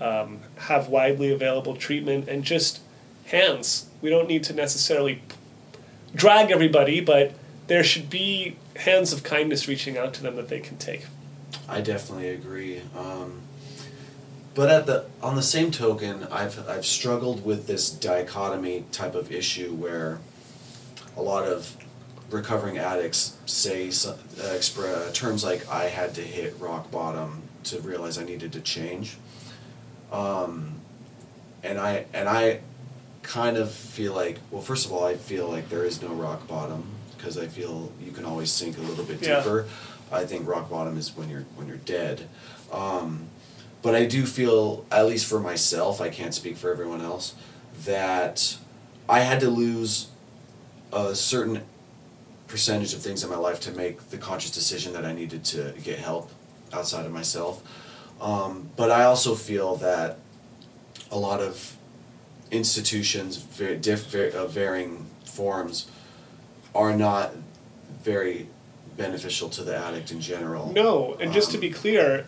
um, 0.00 0.40
have 0.56 0.88
widely 0.88 1.30
available 1.30 1.76
treatment, 1.76 2.28
and 2.28 2.44
just 2.44 2.80
hands. 3.26 3.88
We 4.00 4.10
don't 4.10 4.28
need 4.28 4.44
to 4.44 4.54
necessarily 4.54 5.22
drag 6.14 6.50
everybody, 6.50 7.00
but 7.00 7.32
there 7.66 7.84
should 7.84 8.08
be 8.08 8.56
hands 8.78 9.12
of 9.12 9.22
kindness 9.22 9.68
reaching 9.68 9.98
out 9.98 10.14
to 10.14 10.22
them 10.22 10.36
that 10.36 10.48
they 10.48 10.60
can 10.60 10.76
take. 10.76 11.06
I 11.68 11.80
definitely 11.80 12.28
agree. 12.28 12.82
Um, 12.96 13.40
but 14.54 14.70
at 14.70 14.86
the 14.86 15.06
on 15.22 15.36
the 15.36 15.42
same 15.42 15.70
token, 15.70 16.26
I've 16.30 16.68
I've 16.68 16.86
struggled 16.86 17.44
with 17.44 17.66
this 17.66 17.90
dichotomy 17.90 18.84
type 18.92 19.14
of 19.14 19.30
issue 19.30 19.72
where 19.74 20.18
a 21.16 21.22
lot 21.22 21.44
of 21.44 21.76
recovering 22.30 22.76
addicts 22.78 23.36
say 23.46 23.90
so- 23.90 24.18
uh, 24.38 24.42
expre- 24.56 25.12
terms 25.14 25.44
like 25.44 25.68
"I 25.68 25.84
had 25.84 26.14
to 26.16 26.22
hit 26.22 26.56
rock 26.58 26.90
bottom 26.90 27.42
to 27.64 27.80
realize 27.80 28.18
I 28.18 28.24
needed 28.24 28.52
to 28.52 28.60
change," 28.60 29.16
um, 30.10 30.80
and 31.62 31.78
I 31.78 32.06
and 32.12 32.28
I 32.28 32.60
kind 33.22 33.56
of 33.56 33.70
feel 33.70 34.12
like 34.14 34.38
well, 34.50 34.62
first 34.62 34.86
of 34.86 34.92
all, 34.92 35.04
I 35.04 35.14
feel 35.14 35.48
like 35.48 35.68
there 35.68 35.84
is 35.84 36.02
no 36.02 36.08
rock 36.08 36.48
bottom 36.48 36.84
because 37.18 37.36
I 37.36 37.46
feel 37.48 37.92
you 38.00 38.12
can 38.12 38.24
always 38.24 38.50
sink 38.50 38.78
a 38.78 38.80
little 38.80 39.04
bit 39.04 39.20
Yeah. 39.20 39.36
deeper. 39.40 39.66
I 40.10 40.24
think 40.24 40.48
rock 40.48 40.70
bottom 40.70 40.96
is 40.96 41.14
when 41.14 41.28
you're 41.28 41.44
when 41.56 41.66
you're 41.68 41.76
dead. 41.76 42.28
Um, 42.72 43.28
but 43.82 43.94
I 43.94 44.06
do 44.06 44.24
feel, 44.26 44.84
at 44.90 45.06
least 45.06 45.26
for 45.26 45.38
myself, 45.40 46.00
I 46.00 46.08
can't 46.08 46.34
speak 46.34 46.56
for 46.56 46.70
everyone 46.70 47.00
else, 47.00 47.34
that 47.84 48.56
I 49.08 49.20
had 49.20 49.40
to 49.40 49.50
lose 49.50 50.08
a 50.92 51.14
certain 51.14 51.62
percentage 52.46 52.94
of 52.94 53.00
things 53.02 53.22
in 53.22 53.28
my 53.30 53.36
life 53.36 53.60
to 53.60 53.70
make 53.72 54.10
the 54.10 54.16
conscious 54.18 54.50
decision 54.50 54.94
that 54.94 55.04
I 55.04 55.12
needed 55.12 55.44
to 55.44 55.74
get 55.84 55.98
help 55.98 56.30
outside 56.72 57.04
of 57.06 57.12
myself. 57.12 57.62
Um, 58.20 58.70
but 58.76 58.90
I 58.90 59.04
also 59.04 59.34
feel 59.34 59.76
that 59.76 60.18
a 61.10 61.18
lot 61.18 61.40
of 61.40 61.76
institutions, 62.50 63.36
very 63.36 63.76
diff, 63.76 64.12
of 64.34 64.50
varying 64.50 65.06
forms, 65.24 65.86
are 66.78 66.94
not 66.96 67.32
very 68.04 68.46
beneficial 68.96 69.48
to 69.50 69.62
the 69.64 69.76
addict 69.76 70.10
in 70.12 70.20
general. 70.20 70.72
No, 70.72 71.16
and 71.20 71.32
just 71.32 71.50
to 71.50 71.56
Um, 71.56 71.60
be 71.60 71.70
clear, 71.70 72.26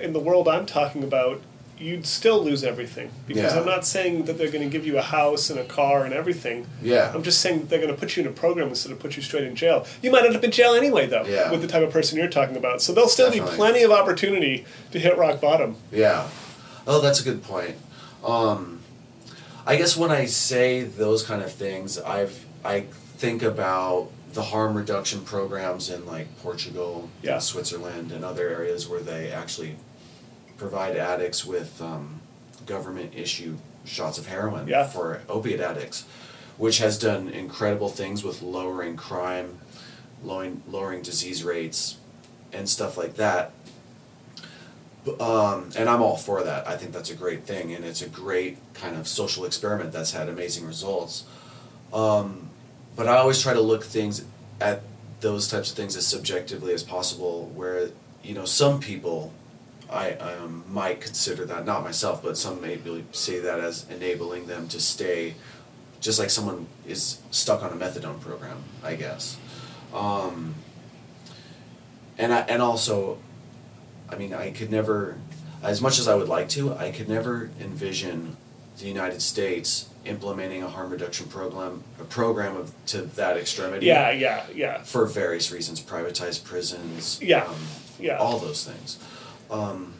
in 0.00 0.12
the 0.12 0.18
world 0.18 0.48
I'm 0.48 0.66
talking 0.66 1.02
about, 1.04 1.40
you'd 1.78 2.06
still 2.06 2.42
lose 2.42 2.62
everything 2.64 3.10
because 3.26 3.52
Yeah. 3.54 3.60
I'm 3.60 3.66
not 3.66 3.84
saying 3.86 4.24
that 4.26 4.38
they're 4.38 4.50
going 4.50 4.62
to 4.68 4.70
give 4.70 4.86
you 4.86 4.98
a 4.98 5.02
house 5.02 5.50
and 5.50 5.58
a 5.58 5.64
car 5.64 6.04
and 6.04 6.14
everything. 6.14 6.66
Yeah. 6.82 7.10
I'm 7.14 7.22
just 7.24 7.40
saying 7.40 7.60
that 7.60 7.68
they're 7.70 7.80
going 7.80 7.92
to 7.94 7.98
put 7.98 8.16
you 8.16 8.22
in 8.22 8.28
a 8.28 8.32
program 8.32 8.68
instead 8.68 8.92
of 8.92 8.98
put 9.00 9.16
you 9.16 9.22
straight 9.22 9.44
in 9.44 9.56
jail. 9.56 9.84
You 10.00 10.10
might 10.12 10.24
end 10.24 10.36
up 10.36 10.44
in 10.44 10.52
jail 10.52 10.74
anyway, 10.74 11.06
though, 11.06 11.24
Yeah. 11.24 11.50
with 11.50 11.60
the 11.60 11.66
type 11.66 11.82
of 11.82 11.90
person 11.90 12.18
you're 12.18 12.28
talking 12.28 12.56
about. 12.56 12.82
So 12.82 12.92
there'll 12.92 13.08
still 13.08 13.30
Definitely. 13.30 13.50
be 13.52 13.56
plenty 13.56 13.82
of 13.82 13.90
opportunity 13.90 14.64
to 14.92 14.98
hit 14.98 15.16
rock 15.16 15.40
bottom. 15.40 15.76
Yeah. 15.90 16.28
Oh, 16.86 17.00
that's 17.00 17.20
a 17.20 17.24
good 17.24 17.42
point. 17.42 17.74
Um, 18.24 18.80
I 19.66 19.74
guess 19.76 19.96
when 19.96 20.10
I 20.10 20.26
say 20.26 20.82
those 20.82 21.22
kind 21.24 21.42
of 21.42 21.50
things, 21.52 21.98
I've 21.98 22.44
I 22.64 22.84
think 23.22 23.40
about 23.44 24.08
the 24.32 24.42
harm 24.42 24.76
reduction 24.76 25.20
programs 25.20 25.88
in 25.88 26.04
like 26.06 26.26
Portugal, 26.42 27.08
Yeah. 27.22 27.34
and 27.34 27.42
Switzerland, 27.42 28.10
and 28.10 28.24
other 28.24 28.48
areas 28.48 28.88
where 28.88 28.98
they 29.00 29.30
actually 29.30 29.76
provide 30.58 30.96
addicts 30.96 31.44
with 31.46 31.80
um, 31.80 32.20
government 32.66 33.12
issue 33.14 33.58
shots 33.84 34.18
of 34.18 34.26
heroin 34.26 34.66
Yeah. 34.66 34.88
for 34.88 35.20
opiate 35.28 35.60
addicts, 35.60 36.04
which 36.58 36.78
has 36.78 36.98
done 36.98 37.28
incredible 37.28 37.88
things 37.88 38.24
with 38.24 38.42
lowering 38.42 38.96
crime, 38.96 39.58
lowering 40.24 40.62
lowering 40.68 41.02
disease 41.02 41.44
rates, 41.44 41.98
and 42.52 42.68
stuff 42.68 42.96
like 42.96 43.14
that. 43.14 43.52
Um, 45.20 45.70
and 45.76 45.88
I'm 45.88 46.02
all 46.02 46.16
for 46.16 46.42
that. 46.42 46.66
I 46.66 46.76
think 46.76 46.92
that's 46.92 47.10
a 47.10 47.14
great 47.14 47.44
thing, 47.44 47.72
and 47.72 47.84
it's 47.84 48.02
a 48.02 48.08
great 48.08 48.58
kind 48.74 48.96
of 48.96 49.06
social 49.06 49.44
experiment 49.44 49.92
that's 49.92 50.10
had 50.12 50.28
amazing 50.28 50.66
results. 50.66 51.22
Um, 51.92 52.48
but 52.96 53.08
I 53.08 53.16
always 53.16 53.40
try 53.40 53.54
to 53.54 53.60
look 53.60 53.84
things 53.84 54.24
at 54.60 54.82
those 55.20 55.48
types 55.48 55.70
of 55.70 55.76
things 55.76 55.96
as 55.96 56.06
subjectively 56.06 56.74
as 56.74 56.82
possible. 56.82 57.50
Where 57.54 57.90
you 58.22 58.34
know 58.34 58.44
some 58.44 58.80
people, 58.80 59.32
I 59.90 60.12
um, 60.12 60.64
might 60.68 61.00
consider 61.00 61.44
that 61.46 61.64
not 61.64 61.82
myself, 61.84 62.22
but 62.22 62.36
some 62.36 62.60
may 62.60 62.76
be- 62.76 63.04
say 63.12 63.38
that 63.40 63.60
as 63.60 63.86
enabling 63.90 64.46
them 64.46 64.68
to 64.68 64.80
stay, 64.80 65.34
just 66.00 66.18
like 66.18 66.30
someone 66.30 66.66
is 66.86 67.20
stuck 67.30 67.62
on 67.62 67.72
a 67.72 67.76
methadone 67.76 68.20
program. 68.20 68.62
I 68.82 68.96
guess. 68.96 69.36
Um, 69.94 70.54
and 72.18 72.32
I 72.32 72.40
and 72.40 72.60
also 72.62 73.18
I 74.12 74.16
mean, 74.16 74.34
I 74.34 74.50
could 74.50 74.70
never, 74.70 75.16
as 75.62 75.80
much 75.80 75.98
as 75.98 76.06
I 76.06 76.14
would 76.14 76.28
like 76.28 76.50
to, 76.50 76.74
I 76.74 76.90
could 76.90 77.08
never 77.08 77.50
envision 77.58 78.36
the 78.82 78.88
United 78.88 79.22
States 79.22 79.88
implementing 80.04 80.62
a 80.62 80.68
harm 80.68 80.90
reduction 80.90 81.28
program, 81.28 81.84
a 82.00 82.04
program 82.04 82.56
of 82.56 82.72
to 82.86 83.02
that 83.02 83.36
extremity. 83.36 83.86
Yeah, 83.86 84.10
yeah, 84.10 84.44
yeah. 84.52 84.82
For 84.82 85.06
various 85.06 85.52
reasons, 85.52 85.80
privatized 85.80 86.44
prisons. 86.44 87.20
Yeah, 87.22 87.44
Um, 87.44 87.54
yeah. 88.00 88.16
All 88.16 88.38
those 88.40 88.64
things. 88.64 88.98
Um, 89.50 89.94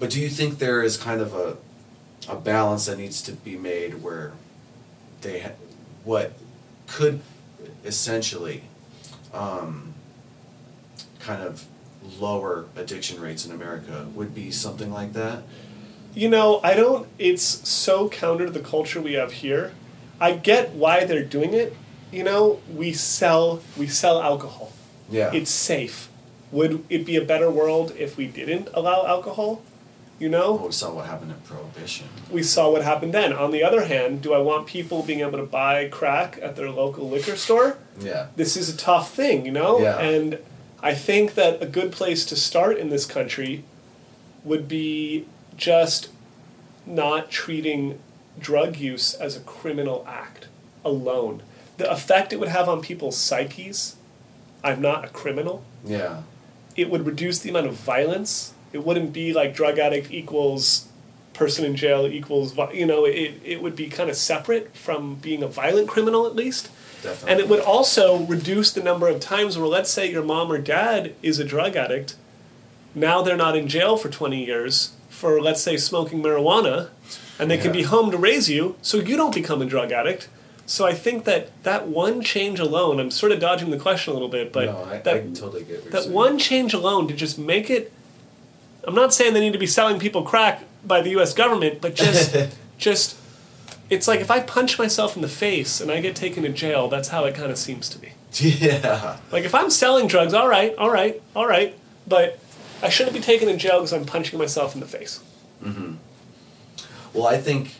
but 0.00 0.10
do 0.10 0.20
you 0.20 0.28
think 0.28 0.58
there 0.58 0.82
is 0.82 0.96
kind 0.96 1.20
of 1.20 1.34
a, 1.34 1.56
a 2.28 2.34
balance 2.36 2.86
that 2.86 2.98
needs 2.98 3.22
to 3.22 3.32
be 3.32 3.56
made 3.56 4.02
where 4.02 4.32
they 5.20 5.38
ha- 5.40 5.50
what 6.02 6.32
could 6.88 7.20
essentially 7.84 8.62
um, 9.32 9.94
kind 11.20 11.42
of 11.42 11.64
lower 12.20 12.66
addiction 12.76 13.20
rates 13.20 13.46
in 13.46 13.52
America 13.52 14.08
would 14.14 14.34
be 14.34 14.50
something 14.50 14.92
like 14.92 15.12
that. 15.12 15.42
You 16.16 16.30
know, 16.30 16.60
I 16.64 16.72
don't. 16.74 17.06
It's 17.18 17.44
so 17.68 18.08
counter 18.08 18.46
to 18.46 18.50
the 18.50 18.60
culture 18.60 19.00
we 19.02 19.12
have 19.12 19.32
here. 19.32 19.72
I 20.18 20.32
get 20.32 20.70
why 20.72 21.04
they're 21.04 21.22
doing 21.22 21.52
it. 21.52 21.76
You 22.10 22.24
know, 22.24 22.60
we 22.74 22.92
sell 22.94 23.60
we 23.76 23.86
sell 23.86 24.22
alcohol. 24.22 24.72
Yeah. 25.10 25.30
It's 25.34 25.50
safe. 25.50 26.08
Would 26.52 26.84
it 26.88 27.04
be 27.04 27.16
a 27.16 27.24
better 27.24 27.50
world 27.50 27.92
if 27.98 28.16
we 28.16 28.26
didn't 28.26 28.68
allow 28.72 29.06
alcohol? 29.06 29.60
You 30.18 30.30
know, 30.30 30.54
Well, 30.54 30.66
we 30.68 30.72
saw 30.72 30.94
what 30.94 31.04
happened 31.04 31.32
at 31.32 31.44
Prohibition. 31.44 32.06
we 32.30 32.42
saw 32.42 32.70
what 32.72 32.82
happened 32.82 33.12
then. 33.12 33.34
On 33.34 33.50
the 33.50 33.62
other 33.62 33.84
hand, 33.84 34.22
do 34.22 34.32
I 34.32 34.38
want 34.38 34.66
people 34.66 35.02
being 35.02 35.20
able 35.20 35.36
to 35.36 35.44
buy 35.44 35.88
crack 35.90 36.38
at 36.40 36.56
their 36.56 36.70
local 36.70 37.06
liquor 37.10 37.36
store? 37.36 37.76
Yeah. 38.00 38.28
This 38.36 38.56
is 38.56 38.72
a 38.72 38.76
tough 38.78 39.12
thing, 39.12 39.44
you 39.44 39.52
know? 39.52 39.78
Yeah. 39.78 39.98
And 39.98 40.38
I 40.82 40.94
think 40.94 41.34
that 41.34 41.62
a 41.62 41.66
good 41.66 41.92
place 41.92 42.24
to 42.26 42.36
start 42.36 42.78
in 42.78 42.88
this 42.88 43.04
country 43.04 43.64
would 44.42 44.66
be 44.68 45.26
just 45.56 46.08
not 46.84 47.30
treating 47.30 47.98
drug 48.38 48.76
use 48.76 49.14
as 49.14 49.36
a 49.36 49.40
criminal 49.40 50.04
act 50.08 50.46
alone. 50.84 51.42
The 51.78 51.90
effect 51.90 52.32
it 52.32 52.40
would 52.40 52.48
have 52.48 52.68
on 52.68 52.80
people's 52.80 53.16
psyches, 53.16 53.96
I'm 54.62 54.80
not 54.80 55.04
a 55.04 55.08
criminal. 55.08 55.64
Yeah. 55.84 56.22
It 56.74 56.90
would 56.90 57.06
reduce 57.06 57.38
the 57.38 57.50
amount 57.50 57.66
of 57.66 57.74
violence. 57.74 58.52
It 58.72 58.84
wouldn't 58.84 59.12
be 59.12 59.32
like 59.32 59.54
drug 59.54 59.78
addict 59.78 60.10
equals 60.10 60.88
person 61.36 61.66
in 61.66 61.76
jail 61.76 62.06
equals 62.06 62.56
you 62.72 62.86
know 62.86 63.04
it, 63.04 63.34
it 63.44 63.62
would 63.62 63.76
be 63.76 63.88
kind 63.88 64.08
of 64.08 64.16
separate 64.16 64.74
from 64.74 65.16
being 65.16 65.42
a 65.42 65.46
violent 65.46 65.86
criminal 65.86 66.26
at 66.26 66.34
least 66.34 66.70
Definitely. 67.02 67.30
and 67.30 67.40
it 67.40 67.48
would 67.48 67.60
also 67.60 68.20
reduce 68.24 68.72
the 68.72 68.82
number 68.82 69.06
of 69.06 69.20
times 69.20 69.58
where 69.58 69.66
let's 69.66 69.90
say 69.90 70.10
your 70.10 70.22
mom 70.24 70.50
or 70.50 70.56
dad 70.56 71.14
is 71.22 71.38
a 71.38 71.44
drug 71.44 71.76
addict 71.76 72.16
now 72.94 73.20
they're 73.20 73.36
not 73.36 73.54
in 73.54 73.68
jail 73.68 73.98
for 73.98 74.08
20 74.08 74.46
years 74.46 74.95
for 75.16 75.40
let's 75.40 75.62
say 75.62 75.76
smoking 75.76 76.22
marijuana 76.22 76.88
and 77.38 77.50
they 77.50 77.56
can 77.58 77.72
be 77.72 77.82
home 77.84 78.10
to 78.10 78.18
raise 78.18 78.48
you 78.50 78.76
so 78.82 78.98
you 78.98 79.16
don't 79.16 79.34
become 79.34 79.60
a 79.62 79.66
drug 79.66 79.90
addict. 79.92 80.28
So 80.66 80.84
i 80.84 80.92
think 80.94 81.24
that 81.24 81.42
that 81.62 81.86
one 81.86 82.20
change 82.22 82.58
alone 82.58 82.98
i'm 83.00 83.10
sort 83.12 83.30
of 83.32 83.38
dodging 83.40 83.70
the 83.70 83.78
question 83.78 84.10
a 84.10 84.14
little 84.14 84.28
bit 84.28 84.52
but 84.52 84.66
no, 84.66 84.84
I, 84.84 84.98
that, 84.98 85.16
I 85.16 85.20
totally 85.42 85.62
that 85.94 86.08
one 86.08 86.38
change 86.38 86.74
alone 86.74 87.06
to 87.08 87.14
just 87.14 87.38
make 87.38 87.70
it 87.70 87.92
i'm 88.86 88.94
not 89.02 89.14
saying 89.14 89.32
they 89.32 89.40
need 89.46 89.52
to 89.52 89.60
be 89.60 89.66
selling 89.78 90.00
people 90.00 90.22
crack 90.24 90.64
by 90.84 91.00
the 91.02 91.10
us 91.10 91.32
government 91.34 91.80
but 91.80 91.94
just 91.94 92.34
just 92.78 93.16
it's 93.90 94.08
like 94.08 94.20
if 94.20 94.30
i 94.30 94.40
punch 94.40 94.76
myself 94.76 95.14
in 95.14 95.22
the 95.22 95.28
face 95.46 95.80
and 95.80 95.88
i 95.92 96.00
get 96.00 96.16
taken 96.16 96.42
to 96.42 96.48
jail 96.48 96.88
that's 96.88 97.08
how 97.14 97.24
it 97.28 97.34
kind 97.36 97.52
of 97.52 97.58
seems 97.58 97.88
to 97.88 97.98
be 97.98 98.10
Yeah. 98.40 99.18
like 99.30 99.44
if 99.44 99.54
i'm 99.54 99.70
selling 99.70 100.08
drugs 100.08 100.34
all 100.34 100.48
right 100.48 100.74
all 100.78 100.90
right 100.90 101.22
all 101.36 101.46
right 101.46 101.78
but 102.08 102.40
i 102.82 102.88
shouldn't 102.88 103.14
be 103.14 103.22
taken 103.22 103.48
to 103.48 103.56
jail 103.56 103.78
because 103.78 103.92
i'm 103.92 104.04
punching 104.04 104.38
myself 104.38 104.74
in 104.74 104.80
the 104.80 104.86
face 104.86 105.20
Well, 107.12 107.26
I 107.26 107.38
think 107.38 107.76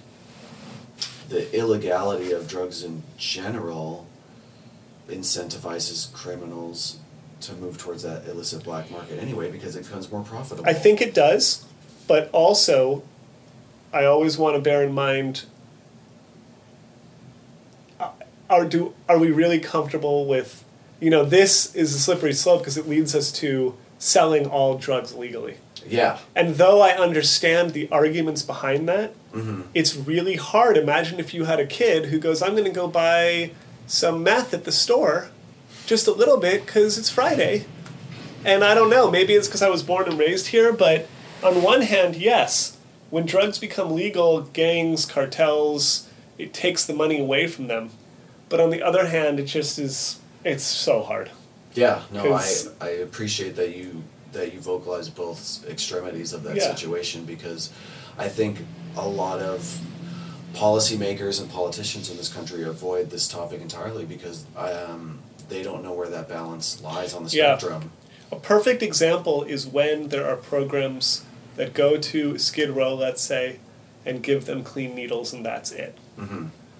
the 1.29 1.55
illegality 1.55 2.33
of 2.33 2.49
drugs 2.49 2.83
in 2.83 3.03
general 3.19 4.07
incentivizes 5.09 6.11
criminals 6.13 6.99
to 7.43 7.53
move 7.55 7.77
towards 7.77 8.03
that 8.03 8.27
illicit 8.27 8.65
black 8.65 8.91
market 8.91 9.19
anyway 9.21 9.51
because 9.51 9.77
it 9.77 9.85
becomes 9.85 10.11
more 10.11 10.23
profitable. 10.23 10.67
I 10.67 10.73
think 10.73 11.03
it 11.03 11.13
does, 11.13 11.67
but 12.09 12.31
also, 12.33 13.03
I 13.93 14.07
always 14.07 14.39
want 14.39 14.57
to 14.57 14.63
bear 14.63 14.83
in 14.83 14.93
mind: 14.95 15.45
uh, 18.01 18.11
are 18.49 18.65
do 18.65 18.95
are 19.07 19.19
we 19.19 19.31
really 19.31 19.61
comfortable 19.61 20.25
with? 20.25 20.65
You 20.99 21.11
know, 21.11 21.27
this 21.27 21.75
is 21.75 21.95
a 21.95 21.99
slippery 21.99 22.33
slope 22.33 22.61
because 22.61 22.79
it 22.79 22.89
leads 22.89 23.15
us 23.15 23.31
to 23.33 23.77
selling 23.99 24.47
all 24.47 24.79
drugs 24.79 25.15
legally. 25.15 25.57
Yeah. 25.87 26.19
And 26.35 26.57
though 26.57 26.81
I 26.81 26.91
understand 26.91 27.73
the 27.73 27.89
arguments 27.91 28.43
behind 28.43 28.89
that, 28.89 29.13
mm-hmm. 29.33 29.63
it's 29.75 29.97
really 29.97 30.37
hard. 30.37 30.77
Imagine 30.77 31.21
if 31.21 31.33
you 31.33 31.45
had 31.45 31.61
a 31.61 31.67
kid 31.67 32.07
who 32.07 32.19
goes, 32.19 32.43
"I'm 32.43 32.53
going 32.53 32.65
to 32.65 32.71
go 32.71 32.89
buy 32.89 33.53
some 33.87 34.23
meth 34.23 34.53
at 34.53 34.65
the 34.65 34.73
store, 34.73 35.31
just 35.87 36.07
a 36.07 36.13
little 36.13 36.39
bit 36.39 36.67
because 36.67 36.99
it's 36.99 37.11
Friday." 37.11 37.67
And 38.45 38.63
I 38.63 38.75
don't 38.75 38.91
know, 38.91 39.11
maybe 39.11 39.35
it's 39.35 39.49
because 39.49 39.63
I 39.63 39.69
was 39.69 39.83
born 39.83 40.09
and 40.09 40.19
raised 40.19 40.49
here, 40.49 40.73
but 40.73 41.09
on 41.43 41.63
one 41.63 41.83
hand, 41.83 42.15
yes, 42.15 42.77
when 43.11 43.27
drugs 43.27 43.59
become 43.59 43.93
legal, 43.93 44.43
gangs, 44.43 45.05
cartels, 45.05 46.09
it 46.39 46.55
takes 46.55 46.87
the 46.87 46.95
money 46.95 47.21
away 47.21 47.49
from 47.49 47.67
them. 47.67 47.91
But 48.49 48.61
on 48.61 48.71
the 48.71 48.83
other 48.83 49.09
hand, 49.09 49.41
it 49.41 49.47
just 49.47 49.81
is, 49.81 50.21
it's 50.45 50.63
so 50.63 51.03
hard. 51.03 51.31
Yeah. 51.77 52.03
No, 52.11 52.21
I 52.21 52.29
'Cause- 52.43 52.71
I 52.81 52.89
appreciate 52.89 53.57
that 53.57 53.77
you 53.77 54.03
that 54.33 54.53
you 54.53 54.61
vocalize 54.61 55.09
both 55.09 55.65
extremities 55.69 56.33
of 56.35 56.43
that 56.43 56.57
Yeah. 56.57 56.75
situation 56.75 57.25
because 57.25 57.71
I 58.19 58.29
think 58.29 58.59
a 58.97 59.07
lot 59.09 59.39
of 59.41 59.79
policymakers 60.55 61.41
and 61.41 61.51
politicians 61.51 62.11
in 62.11 62.17
this 62.17 62.29
country 62.29 62.63
avoid 62.65 63.11
this 63.11 63.29
topic 63.29 63.61
entirely 63.61 64.05
because 64.05 64.45
um, 64.57 65.21
they 65.49 65.63
don't 65.63 65.83
know 65.83 65.93
where 65.93 66.09
that 66.09 66.29
balance 66.29 66.81
lies 66.83 67.15
on 67.15 67.25
the 67.25 67.31
Yeah. 67.31 67.57
spectrum. 67.59 67.93
A 68.33 68.37
perfect 68.37 68.83
example 68.83 69.45
is 69.45 69.67
when 69.67 70.09
there 70.09 70.27
are 70.29 70.37
programs 70.37 71.23
that 71.57 71.73
go 71.75 71.97
to 71.97 72.39
Skid 72.39 72.71
Row, 72.71 72.95
let's 72.95 73.23
say, 73.23 73.59
and 74.05 74.23
give 74.23 74.47
them 74.47 74.63
clean 74.65 74.95
needles, 74.95 75.33
and 75.33 75.45
that's 75.47 75.73
it. 75.73 75.97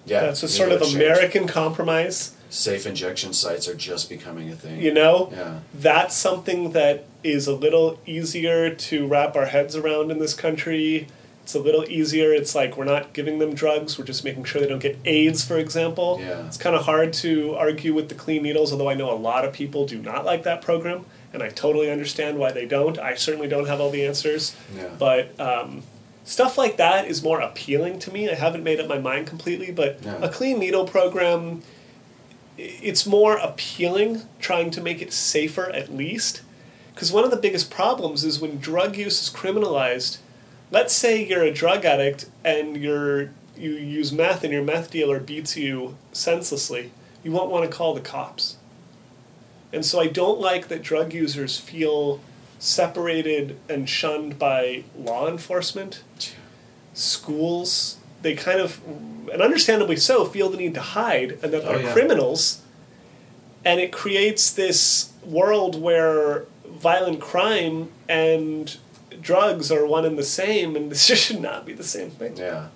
Yeah, 0.05 0.21
that's 0.21 0.43
a 0.43 0.47
sort 0.47 0.71
of 0.71 0.81
exchange. 0.81 1.01
American 1.03 1.47
compromise. 1.47 2.31
Safe 2.49 2.85
injection 2.85 3.33
sites 3.33 3.67
are 3.67 3.75
just 3.75 4.09
becoming 4.09 4.49
a 4.49 4.55
thing. 4.55 4.81
You 4.81 4.93
know, 4.93 5.29
Yeah. 5.35 5.59
that's 5.73 6.15
something 6.15 6.71
that 6.71 7.03
is 7.23 7.47
a 7.47 7.53
little 7.53 7.99
easier 8.05 8.69
to 8.73 9.05
wrap 9.07 9.35
our 9.35 9.45
heads 9.47 9.75
around 9.75 10.11
in 10.11 10.19
this 10.19 10.33
country. 10.33 11.07
It's 11.43 11.55
a 11.55 11.59
little 11.59 11.85
easier. 11.89 12.33
It's 12.33 12.53
like 12.55 12.75
we're 12.77 12.83
not 12.85 13.13
giving 13.13 13.39
them 13.39 13.53
drugs. 13.53 13.97
We're 13.97 14.03
just 14.05 14.23
making 14.25 14.43
sure 14.45 14.61
they 14.61 14.67
don't 14.67 14.79
get 14.79 14.97
AIDS, 15.05 15.43
for 15.45 15.57
example. 15.57 16.19
Yeah. 16.21 16.45
It's 16.45 16.57
kind 16.57 16.75
of 16.75 16.83
hard 16.85 17.13
to 17.23 17.55
argue 17.55 17.93
with 17.93 18.09
the 18.09 18.15
clean 18.15 18.43
needles, 18.43 18.71
although 18.71 18.89
I 18.89 18.95
know 18.95 19.11
a 19.11 19.15
lot 19.15 19.45
of 19.45 19.53
people 19.53 19.85
do 19.85 19.97
not 20.01 20.25
like 20.25 20.43
that 20.43 20.61
program, 20.61 21.05
and 21.33 21.41
I 21.41 21.49
totally 21.49 21.89
understand 21.89 22.37
why 22.37 22.51
they 22.51 22.65
don't. 22.65 22.97
I 22.99 23.15
certainly 23.15 23.47
don't 23.47 23.67
have 23.67 23.79
all 23.79 23.89
the 23.89 24.05
answers. 24.05 24.55
Yeah. 24.75 24.89
But 24.99 25.37
um, 25.39 25.83
stuff 26.25 26.57
like 26.57 26.75
that 26.77 27.07
is 27.07 27.23
more 27.23 27.39
appealing 27.39 27.99
to 27.99 28.11
me. 28.11 28.29
I 28.29 28.35
haven't 28.35 28.63
made 28.63 28.81
up 28.81 28.87
my 28.89 28.99
mind 28.99 29.27
completely, 29.27 29.71
but 29.71 29.99
Yeah. 30.03 30.17
a 30.21 30.27
clean 30.29 30.59
needle 30.59 30.85
program 30.85 31.61
it's 32.57 33.05
more 33.05 33.37
appealing 33.37 34.23
trying 34.39 34.71
to 34.71 34.81
make 34.81 35.01
it 35.01 35.13
safer 35.13 35.69
at 35.69 35.93
least. 35.93 36.41
Because 36.93 37.11
one 37.11 37.23
of 37.23 37.31
the 37.31 37.37
biggest 37.37 37.69
problems 37.69 38.23
is 38.23 38.39
when 38.39 38.57
drug 38.57 38.97
use 38.97 39.21
is 39.21 39.33
criminalized 39.33 40.17
let's 40.71 40.93
say 40.93 41.25
you're 41.25 41.43
a 41.43 41.53
drug 41.53 41.85
addict 41.85 42.29
and 42.43 42.77
you're 42.77 43.31
you 43.55 43.71
use 43.71 44.11
meth 44.11 44.43
and 44.43 44.53
your 44.53 44.63
meth 44.63 44.91
dealer 44.91 45.19
beats 45.19 45.57
you 45.57 45.97
senselessly 46.11 46.91
you 47.23 47.31
won't 47.31 47.49
want 47.49 47.69
to 47.69 47.75
call 47.75 47.93
the 47.93 48.01
cops. 48.01 48.57
And 49.73 49.85
so 49.85 49.99
i 49.99 50.07
don't 50.07 50.39
like 50.39 50.67
that 50.67 50.81
drug 50.81 51.13
users 51.13 51.59
feel 51.59 52.21
separated 52.59 53.57
and 53.69 53.87
shunned 53.87 54.39
by 54.39 54.83
law 54.97 55.27
enforcement. 55.27 56.03
Schools 56.93 57.96
they 58.21 58.33
kind 58.35 58.59
of 58.59 58.79
and 59.31 59.41
understandably 59.41 59.95
so 59.97 60.25
feel 60.25 60.49
the 60.49 60.57
need 60.57 60.73
to 60.73 60.81
hide 60.81 61.31
and 61.43 61.51
that 61.53 61.63
Oh, 61.63 61.67
they're 61.73 61.81
yeah. 61.81 61.93
criminals 61.93 62.61
and 63.65 63.79
it 63.79 63.91
creates 63.91 64.49
this 64.51 65.11
world 65.25 65.81
where 65.81 66.45
violent 66.65 67.19
crime 67.19 67.89
and 68.07 68.77
drugs 69.21 69.71
are 69.71 69.85
one 69.85 70.05
and 70.05 70.17
the 70.17 70.23
same 70.23 70.75
and 70.75 70.91
this 70.91 71.03
should 71.25 71.41
not 71.41 71.65
be 71.65 71.73
the 71.73 71.83
same 71.83 72.09
thing 72.11 72.37
Yeah. 72.37 72.67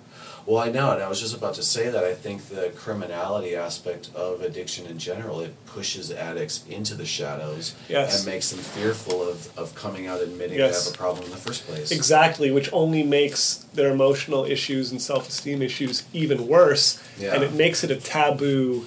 Well, 0.44 0.58
I 0.62 0.70
know, 0.70 0.90
and 0.92 1.02
I 1.02 1.08
was 1.08 1.20
just 1.20 1.36
about 1.36 1.54
to 1.54 1.62
say 1.62 1.88
that 1.88 2.02
I 2.02 2.14
think 2.14 2.48
the 2.48 2.72
criminality 2.76 3.54
aspect 3.54 4.10
of 4.14 4.42
addiction 4.42 4.86
in 4.86 4.98
general 4.98 5.40
it 5.40 5.54
pushes 5.66 6.10
addicts 6.10 6.64
into 6.68 6.94
the 6.94 7.06
shadows 7.06 7.74
Yes. 7.88 8.18
and 8.18 8.26
makes 8.32 8.50
them 8.50 8.58
fearful 8.58 9.22
of, 9.28 9.56
of 9.58 9.74
coming 9.76 10.08
out 10.08 10.20
admitting 10.20 10.58
Yes. 10.58 10.84
they 10.84 10.90
have 10.90 10.94
a 10.94 10.98
problem 10.98 11.24
in 11.26 11.30
the 11.30 11.36
first 11.36 11.66
place. 11.66 11.90
exactly 11.92 12.50
which 12.50 12.68
only 12.72 13.02
makes 13.04 13.64
their 13.74 13.90
emotional 13.92 14.44
issues 14.44 14.90
and 14.90 15.00
self-esteem 15.00 15.62
issues 15.62 16.04
even 16.12 16.48
worse 16.48 17.00
Yeah. 17.18 17.34
and 17.34 17.44
it 17.44 17.52
makes 17.54 17.84
it 17.84 17.90
a 17.90 17.96
taboo 17.96 18.86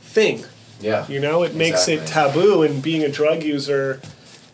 thing 0.00 0.44
Yeah. 0.80 1.06
You 1.08 1.20
know, 1.20 1.42
it 1.44 1.54
makes 1.54 1.86
it 1.88 2.06
taboo, 2.06 2.62
and 2.62 2.82
being 2.82 3.02
a 3.04 3.08
drug 3.08 3.42
user, 3.42 4.00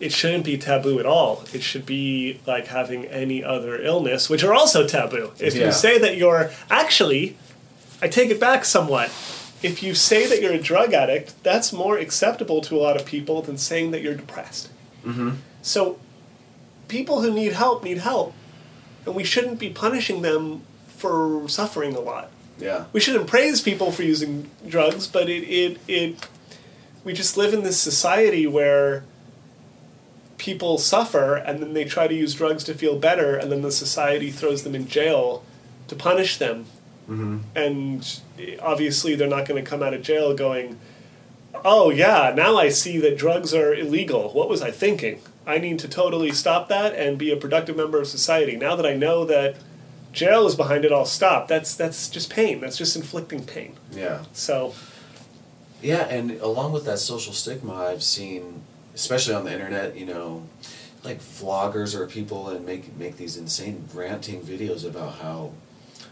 it 0.01 0.13
shouldn't 0.13 0.45
be 0.45 0.57
taboo 0.57 0.99
at 0.99 1.07
all. 1.07 1.45
It 1.53 1.63
should 1.63 1.85
be 1.87 2.41
like 2.47 2.69
having 2.69 3.05
any 3.07 3.45
other 3.45 3.81
illness, 3.81 4.29
which 4.31 4.43
are 4.43 4.55
also 4.55 4.87
taboo. 4.87 5.33
If 5.39 5.55
Yeah. 5.55 5.67
you 5.67 5.73
say 5.73 5.99
that 5.99 6.17
you're 6.17 6.51
actually, 6.71 7.37
I 8.03 8.09
take 8.09 8.31
it 8.31 8.41
back 8.41 8.65
somewhat. 8.65 9.11
If 9.63 9.83
you 9.83 9.95
say 9.95 10.27
that 10.27 10.41
you're 10.41 10.55
a 10.55 10.59
drug 10.59 10.95
addict, 10.95 11.35
that's 11.43 11.71
more 11.73 11.99
acceptable 11.99 12.63
to 12.63 12.77
a 12.77 12.81
lot 12.81 12.97
of 12.99 13.05
people 13.05 13.43
than 13.43 13.59
saying 13.59 13.91
that 13.91 14.01
you're 14.01 14.15
depressed. 14.15 14.69
Mm-hmm. 15.07 15.33
So, 15.61 15.99
people 16.89 17.21
who 17.21 17.31
need 17.33 17.53
help 17.53 17.85
need 17.85 17.99
help, 17.99 18.33
and 19.05 19.15
we 19.15 19.23
shouldn't 19.25 19.59
be 19.59 19.69
punishing 19.69 20.23
them 20.23 20.63
for 20.97 21.47
suffering 21.49 21.95
a 21.95 22.01
lot 22.01 22.31
Yeah. 22.59 22.85
we 22.93 23.01
shouldn't 23.01 23.27
praise 23.27 23.61
people 23.63 23.91
for 23.93 24.03
using 24.03 24.51
drugs, 24.67 25.07
but 25.07 25.29
it, 25.31 25.45
it, 25.49 25.79
it 25.89 26.27
we 27.05 27.13
just 27.15 27.37
live 27.37 27.53
in 27.55 27.63
this 27.63 27.79
society 27.81 28.47
where 28.47 29.05
people 30.41 30.79
suffer 30.79 31.35
and 31.35 31.61
then 31.61 31.75
they 31.75 31.85
try 31.85 32.09
to 32.09 32.15
use 32.15 32.35
drugs 32.35 32.65
to 32.65 32.75
feel 32.75 32.99
better 32.99 33.37
and 33.37 33.53
then 33.53 33.61
the 33.61 33.71
society 33.71 34.31
throws 34.31 34.65
them 34.65 34.75
in 34.75 34.89
jail 34.89 35.45
to 35.87 35.95
punish 35.95 36.39
them. 36.39 36.65
Mm-hmm. 37.09 37.39
And 37.55 38.21
obviously 38.63 39.15
they're 39.15 39.29
not 39.29 39.47
going 39.47 39.63
to 39.63 39.71
come 39.71 39.83
out 39.83 39.93
of 39.93 40.03
jail 40.03 40.35
going, 40.35 40.79
"Oh 41.63 41.91
yeah, 41.91 42.33
now 42.35 42.57
I 42.57 42.71
see 42.71 42.97
that 42.99 43.19
drugs 43.19 43.53
are 43.53 43.75
illegal. 43.75 44.31
What 44.33 44.49
was 44.49 44.63
I 44.63 44.71
thinking? 44.71 45.21
I 45.47 45.59
need 45.59 45.79
to 45.81 45.89
totally 45.89 46.33
stop 46.33 46.69
that 46.69 46.95
and 46.95 47.19
be 47.19 47.31
a 47.31 47.37
productive 47.37 47.77
member 47.77 48.01
of 48.01 48.07
society. 48.07 48.57
Now 48.57 48.77
that 48.77 48.87
I 48.87 48.95
know 48.95 49.25
that 49.27 49.57
jail 50.13 50.47
is 50.47 50.55
behind 50.55 50.85
it, 50.85 50.93
I'll 50.93 51.05
stop. 51.05 51.49
That's 51.49 51.75
that's 51.75 52.09
just 52.09 52.31
pain. 52.31 52.61
That's 52.61 52.79
just 52.79 52.97
inflicting 52.97 53.45
pain. 53.45 53.77
Yeah. 53.93 54.25
So 54.33 54.75
Yeah, 55.83 56.07
and 56.09 56.33
along 56.41 56.73
with 56.73 56.85
that 56.85 56.99
social 56.99 57.33
stigma, 57.33 57.75
I've 57.75 58.03
seen, 58.03 58.63
especially 59.01 59.35
on 59.35 59.45
the 59.45 59.53
internet, 59.53 59.97
you 59.97 60.05
know, 60.05 60.43
like 61.03 61.19
vloggers 61.21 61.95
or 61.95 62.07
people 62.07 62.49
and 62.51 62.65
make 62.67 62.95
make 62.99 63.17
these 63.17 63.37
insane 63.37 63.89
ranting 63.95 64.43
videos 64.43 64.85
about 64.87 65.15
how 65.21 65.53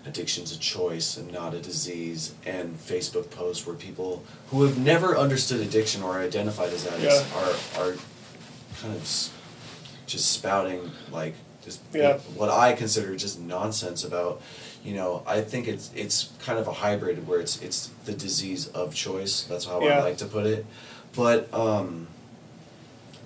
addiction's 0.07 0.53
a 0.53 0.59
choice 0.59 1.17
and 1.19 1.31
not 1.31 1.53
a 1.53 1.61
disease, 1.61 2.33
and 2.47 2.79
Facebook 2.79 3.31
posts 3.31 3.67
where 3.67 3.77
people 3.77 4.25
who 4.51 4.63
have 4.63 4.79
never 4.79 5.17
understood 5.17 5.61
addiction 5.61 6.03
or 6.03 6.19
identified 6.19 6.73
as 6.73 6.87
addicts 6.87 7.23
Yeah. 7.31 7.39
are 7.41 7.55
are 7.91 7.95
kind 8.81 8.95
of 8.95 9.03
s- 9.03 9.31
just 10.07 10.31
spouting 10.33 10.91
like 11.13 11.35
just 11.63 11.81
Yeah. 11.93 12.17
what 12.35 12.49
I 12.49 12.73
consider 12.73 13.15
just 13.17 13.39
nonsense 13.39 14.03
about. 14.05 14.41
You 14.83 14.95
know, 14.95 15.23
I 15.27 15.43
think 15.43 15.69
it's 15.69 15.91
it's 15.95 16.31
kind 16.43 16.59
of 16.59 16.67
a 16.67 16.73
hybrid 16.73 17.27
where 17.29 17.41
it's 17.41 17.61
it's 17.61 17.91
the 18.07 18.15
disease 18.15 18.69
of 18.69 18.95
choice. 18.95 19.43
That's 19.43 19.67
how 19.67 19.83
Yeah. 19.83 19.99
I 19.99 20.03
like 20.05 20.17
to 20.19 20.25
put 20.27 20.47
it. 20.47 20.65
But 21.15 21.53
um, 21.53 22.07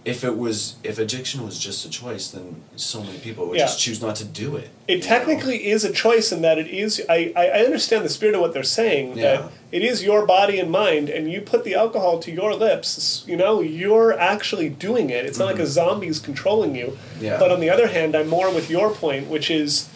if 0.04 0.24
it 0.24 0.36
was 0.36 0.74
if 0.82 0.98
addiction 0.98 1.44
was 1.44 1.58
just 1.58 1.84
a 1.86 1.90
choice, 1.90 2.28
then 2.28 2.62
so 2.74 3.02
many 3.02 3.18
people 3.18 3.46
would 3.46 3.58
Yeah. 3.58 3.66
just 3.66 3.78
choose 3.78 4.02
not 4.02 4.16
to 4.16 4.24
do 4.24 4.56
it. 4.56 4.70
It 4.88 4.94
you 4.94 4.98
know? 5.00 5.06
technically 5.06 5.68
is 5.68 5.84
a 5.84 5.92
choice 5.92 6.32
in 6.32 6.42
that 6.42 6.58
it 6.58 6.66
is. 6.66 7.00
I, 7.08 7.32
I, 7.36 7.48
understand 7.64 8.04
the 8.04 8.08
spirit 8.08 8.34
of 8.34 8.40
what 8.40 8.52
they're 8.52 8.64
saying. 8.64 9.16
Yeah. 9.16 9.22
That 9.22 9.52
it 9.70 9.82
is 9.82 10.02
your 10.02 10.26
body 10.26 10.58
and 10.58 10.70
mind, 10.72 11.08
and 11.08 11.30
you 11.30 11.40
put 11.40 11.62
the 11.64 11.74
alcohol 11.76 12.18
to 12.20 12.32
your 12.32 12.52
lips. 12.54 13.24
You 13.28 13.36
know, 13.36 13.60
you're 13.60 14.12
actually 14.18 14.68
doing 14.68 15.10
it. 15.10 15.24
It's 15.24 15.38
not 15.38 15.46
like 15.46 15.60
a 15.60 15.66
zombie's 15.66 16.18
controlling 16.18 16.74
you. 16.74 16.86
Mm-hmm. 16.86 17.24
Yeah. 17.24 17.38
But 17.38 17.52
on 17.52 17.60
the 17.60 17.70
other 17.70 17.86
hand, 17.86 18.16
I'm 18.16 18.28
more 18.28 18.52
with 18.52 18.68
your 18.68 18.90
point, 18.90 19.28
which 19.28 19.50
is, 19.50 19.88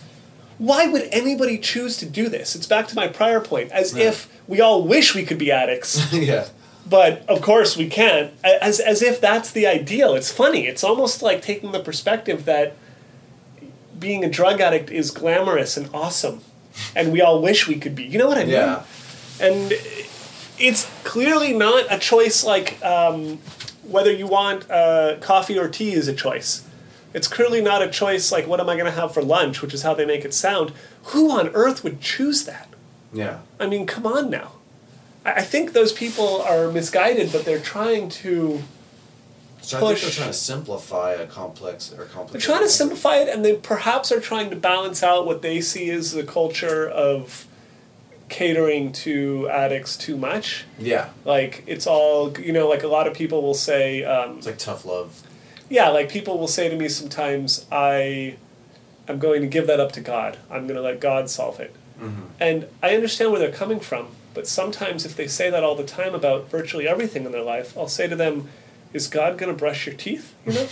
why 0.59 0.87
would 0.87 1.09
anybody 1.11 1.59
choose 1.59 1.97
to 1.99 2.07
do 2.07 2.29
this? 2.29 2.55
It's 2.55 2.67
back 2.67 2.87
to 2.89 2.95
my 2.95 3.09
prior 3.09 3.41
point, 3.41 3.73
as 3.73 3.93
Yeah. 3.95 4.05
if 4.11 4.29
we 4.47 4.61
all 4.61 4.85
wish 4.85 5.15
we 5.15 5.25
could 5.25 5.39
be 5.39 5.51
addicts. 5.51 6.13
yeah. 6.13 6.47
But 6.89 7.29
of 7.29 7.43
course 7.43 7.77
we 7.77 7.89
can't. 7.89 8.33
As, 8.45 8.81
as 8.81 9.03
if 9.03 9.21
that's 9.21 9.51
the 9.51 9.67
ideal. 9.67 10.15
It's 10.15 10.31
funny. 10.31 10.67
It's 10.67 10.85
almost 10.85 11.23
like 11.23 11.43
taking 11.43 11.73
the 11.73 11.81
perspective 11.81 12.45
that 12.45 12.77
being 13.99 14.25
a 14.25 14.31
drug 14.31 14.61
addict 14.61 14.91
is 14.91 15.11
glamorous 15.11 15.77
and 15.77 15.89
awesome 15.93 16.43
and 16.95 17.13
we 17.13 17.21
all 17.21 17.41
wish 17.41 17.67
we 17.67 17.77
could 17.77 17.95
be. 17.95 18.05
You 18.05 18.19
know 18.19 18.27
what 18.27 18.39
i 18.39 18.43
mean? 18.43 18.51
Yeah. 18.51 18.85
and 19.41 19.73
it's 20.59 20.91
clearly 21.05 21.53
not 21.53 21.87
a 21.91 21.99
choice 21.99 22.45
like 22.45 22.83
um, 22.85 23.39
whether 23.83 24.11
you 24.11 24.27
want 24.27 24.71
uh, 24.71 25.17
coffee 25.21 25.59
or 25.59 25.69
tea 25.69 25.93
is 25.93 26.09
a 26.09 26.15
choice. 26.15 26.65
It's 27.15 27.29
clearly 27.29 27.63
not 27.63 27.83
a 27.83 27.89
choice 27.89 28.31
like 28.31 28.47
what 28.47 28.61
am 28.61 28.69
i 28.69 28.75
going 28.75 28.87
to 28.87 29.01
have 29.01 29.13
for 29.15 29.23
lunch 29.23 29.63
which 29.63 29.75
is 29.75 29.83
how 29.83 29.95
they 29.95 30.07
make 30.07 30.25
it 30.25 30.35
sound. 30.35 30.73
Who 31.05 31.31
on 31.31 31.49
earth 31.49 31.85
would 31.85 32.01
choose 32.01 32.45
that? 32.45 32.69
Yeah. 33.13 33.41
I 33.59 33.67
mean, 33.67 33.87
come 33.87 34.07
on 34.07 34.31
now. 34.31 34.53
I 35.37 35.43
think 35.43 35.73
those 35.73 35.93
people 35.93 36.41
are 36.43 36.71
misguided, 36.71 37.33
but 37.33 37.45
they're 37.45 37.59
trying 37.61 38.09
to. 38.11 38.63
So 39.61 39.79
I 39.79 39.81
think 39.81 40.01
they're 40.01 40.11
trying 40.11 40.29
to 40.29 40.33
simplify 40.33 41.13
a 41.13 41.27
complex 41.27 41.93
or 41.93 42.05
They're 42.31 42.41
trying 42.41 42.63
to 42.63 42.69
simplify 42.69 43.17
it, 43.17 43.29
and 43.29 43.45
they 43.45 43.57
perhaps 43.57 44.13
are 44.13 44.21
trying 44.21 44.51
to 44.51 44.57
balance 44.57 45.03
out 45.03 45.27
what 45.27 45.43
they 45.43 45.61
see 45.61 45.91
as 45.91 46.13
the 46.13 46.23
culture 46.23 46.89
of 46.89 47.47
catering 48.29 48.93
to 48.93 49.49
addicts 49.51 49.97
too 49.97 50.17
much. 50.17 50.65
Yeah. 50.79 51.11
Like 51.25 51.65
it's 51.67 51.87
all 51.87 52.39
you 52.39 52.53
know. 52.53 52.69
Like 52.69 52.83
a 52.85 52.89
lot 52.89 53.07
of 53.09 53.15
people 53.15 53.43
will 53.43 53.55
say, 53.55 54.05
um, 54.05 54.39
It's 54.39 54.47
like 54.47 54.59
tough 54.59 54.85
love. 54.85 55.23
yeah. 55.69 55.89
Like 55.89 56.09
people 56.11 56.39
will 56.39 56.49
say 56.49 56.69
to 56.69 56.77
me 56.77 56.89
sometimes, 56.89 57.67
I, 57.73 58.37
I'm 59.09 59.19
going 59.19 59.41
to 59.43 59.49
give 59.49 59.67
that 59.67 59.81
up 59.81 59.93
to 59.93 60.01
God. 60.01 60.39
I'm 60.51 60.67
going 60.69 60.77
to 60.77 60.83
let 60.83 61.01
God 61.01 61.29
solve 61.31 61.59
it. 61.61 61.75
And 62.39 62.67
I 62.83 62.95
understand 62.95 63.31
where 63.33 63.41
they're 63.41 63.51
coming 63.51 63.81
from, 63.81 64.09
but 64.37 64.47
sometimes 64.47 65.05
if 65.05 65.17
they 65.17 65.27
say 65.27 65.51
that 65.51 65.65
all 65.65 65.75
the 65.75 65.83
time 65.83 66.15
about 66.15 66.49
virtually 66.49 66.87
everything 66.87 67.25
in 67.25 67.33
their 67.33 67.43
life, 67.43 67.77
I'll 67.77 67.89
say 67.89 68.07
to 68.07 68.15
them, 68.15 68.49
"Is 68.93 69.09
God 69.09 69.37
going 69.39 69.51
to 69.53 69.59
brush 69.59 69.87
your 69.87 69.97
teeth?" 69.97 70.33
You 70.47 70.53
know. 70.53 70.69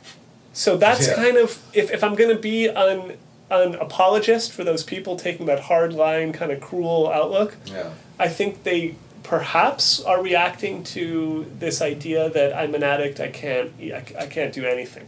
so 0.54 0.76
that's 0.78 1.06
Yeah. 1.08 1.14
kind 1.14 1.36
of 1.36 1.58
if, 1.74 1.90
if 1.90 2.02
I'm 2.02 2.14
going 2.14 2.34
to 2.34 2.40
be 2.40 2.66
an 2.68 3.18
an 3.50 3.74
apologist 3.76 4.52
for 4.52 4.62
those 4.64 4.82
people 4.84 5.16
taking 5.16 5.46
that 5.46 5.60
hard 5.60 5.92
line, 5.92 6.32
kind 6.32 6.52
of 6.52 6.60
cruel 6.60 7.10
outlook. 7.12 7.56
Yeah. 7.66 7.90
I 8.18 8.28
think 8.28 8.62
they 8.62 8.94
perhaps 9.22 10.00
are 10.00 10.22
reacting 10.22 10.82
to 10.82 11.46
this 11.58 11.80
idea 11.82 12.30
that 12.30 12.54
I'm 12.54 12.74
an 12.74 12.82
addict, 12.82 13.20
I 13.20 13.28
can't, 13.28 13.72
I, 13.80 14.02
I 14.18 14.26
can't 14.26 14.52
do 14.52 14.64
anything. 14.66 15.06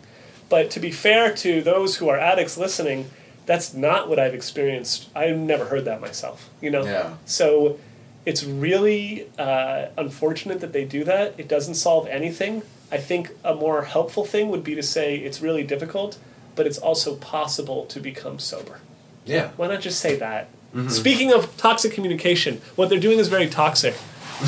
But 0.49 0.71
to 0.73 0.81
be 0.81 0.91
fair 0.91 1.35
to 1.37 1.63
those 1.63 1.97
who 1.97 2.09
are 2.09 2.19
addicts 2.19 2.57
listening, 2.59 3.11
that's 3.47 3.75
not 3.75 4.09
what 4.09 4.19
I've 4.19 4.35
experienced. 4.35 5.09
I've 5.15 5.37
never 5.37 5.67
heard 5.67 5.85
that 5.85 6.01
myself, 6.01 6.49
you 6.61 6.71
know? 6.71 6.85
Yeah. 6.85 7.15
So 7.25 7.79
it's 8.27 8.45
really 8.45 9.27
uh, 9.39 9.87
unfortunate 9.97 10.61
that 10.61 10.73
they 10.73 10.85
do 10.85 11.05
that. 11.05 11.35
It 11.39 11.49
doesn't 11.49 11.75
solve 11.75 12.07
anything. 12.09 12.63
I 12.93 12.99
think 12.99 13.31
a 13.45 13.55
more 13.55 13.83
helpful 13.85 14.25
thing 14.25 14.49
would 14.51 14.65
be 14.65 14.75
to 14.75 14.83
say 14.83 15.17
it's 15.17 15.41
really 15.41 15.63
difficult, 15.63 16.19
but 16.57 16.67
it's 16.67 16.79
also 16.79 17.15
possible 17.17 17.87
to 17.87 18.01
become 18.01 18.39
sober. 18.39 18.81
Yeah. 19.25 19.51
Why 19.57 19.69
not 19.69 19.81
just 19.81 20.01
say 20.01 20.17
that? 20.17 20.49
Speaking 20.89 21.33
of 21.33 21.57
toxic 21.57 21.93
communication, 21.93 22.61
what 22.77 22.89
they're 22.91 23.01
doing 23.01 23.19
is 23.19 23.29
very 23.29 23.49
toxic. 23.49 23.95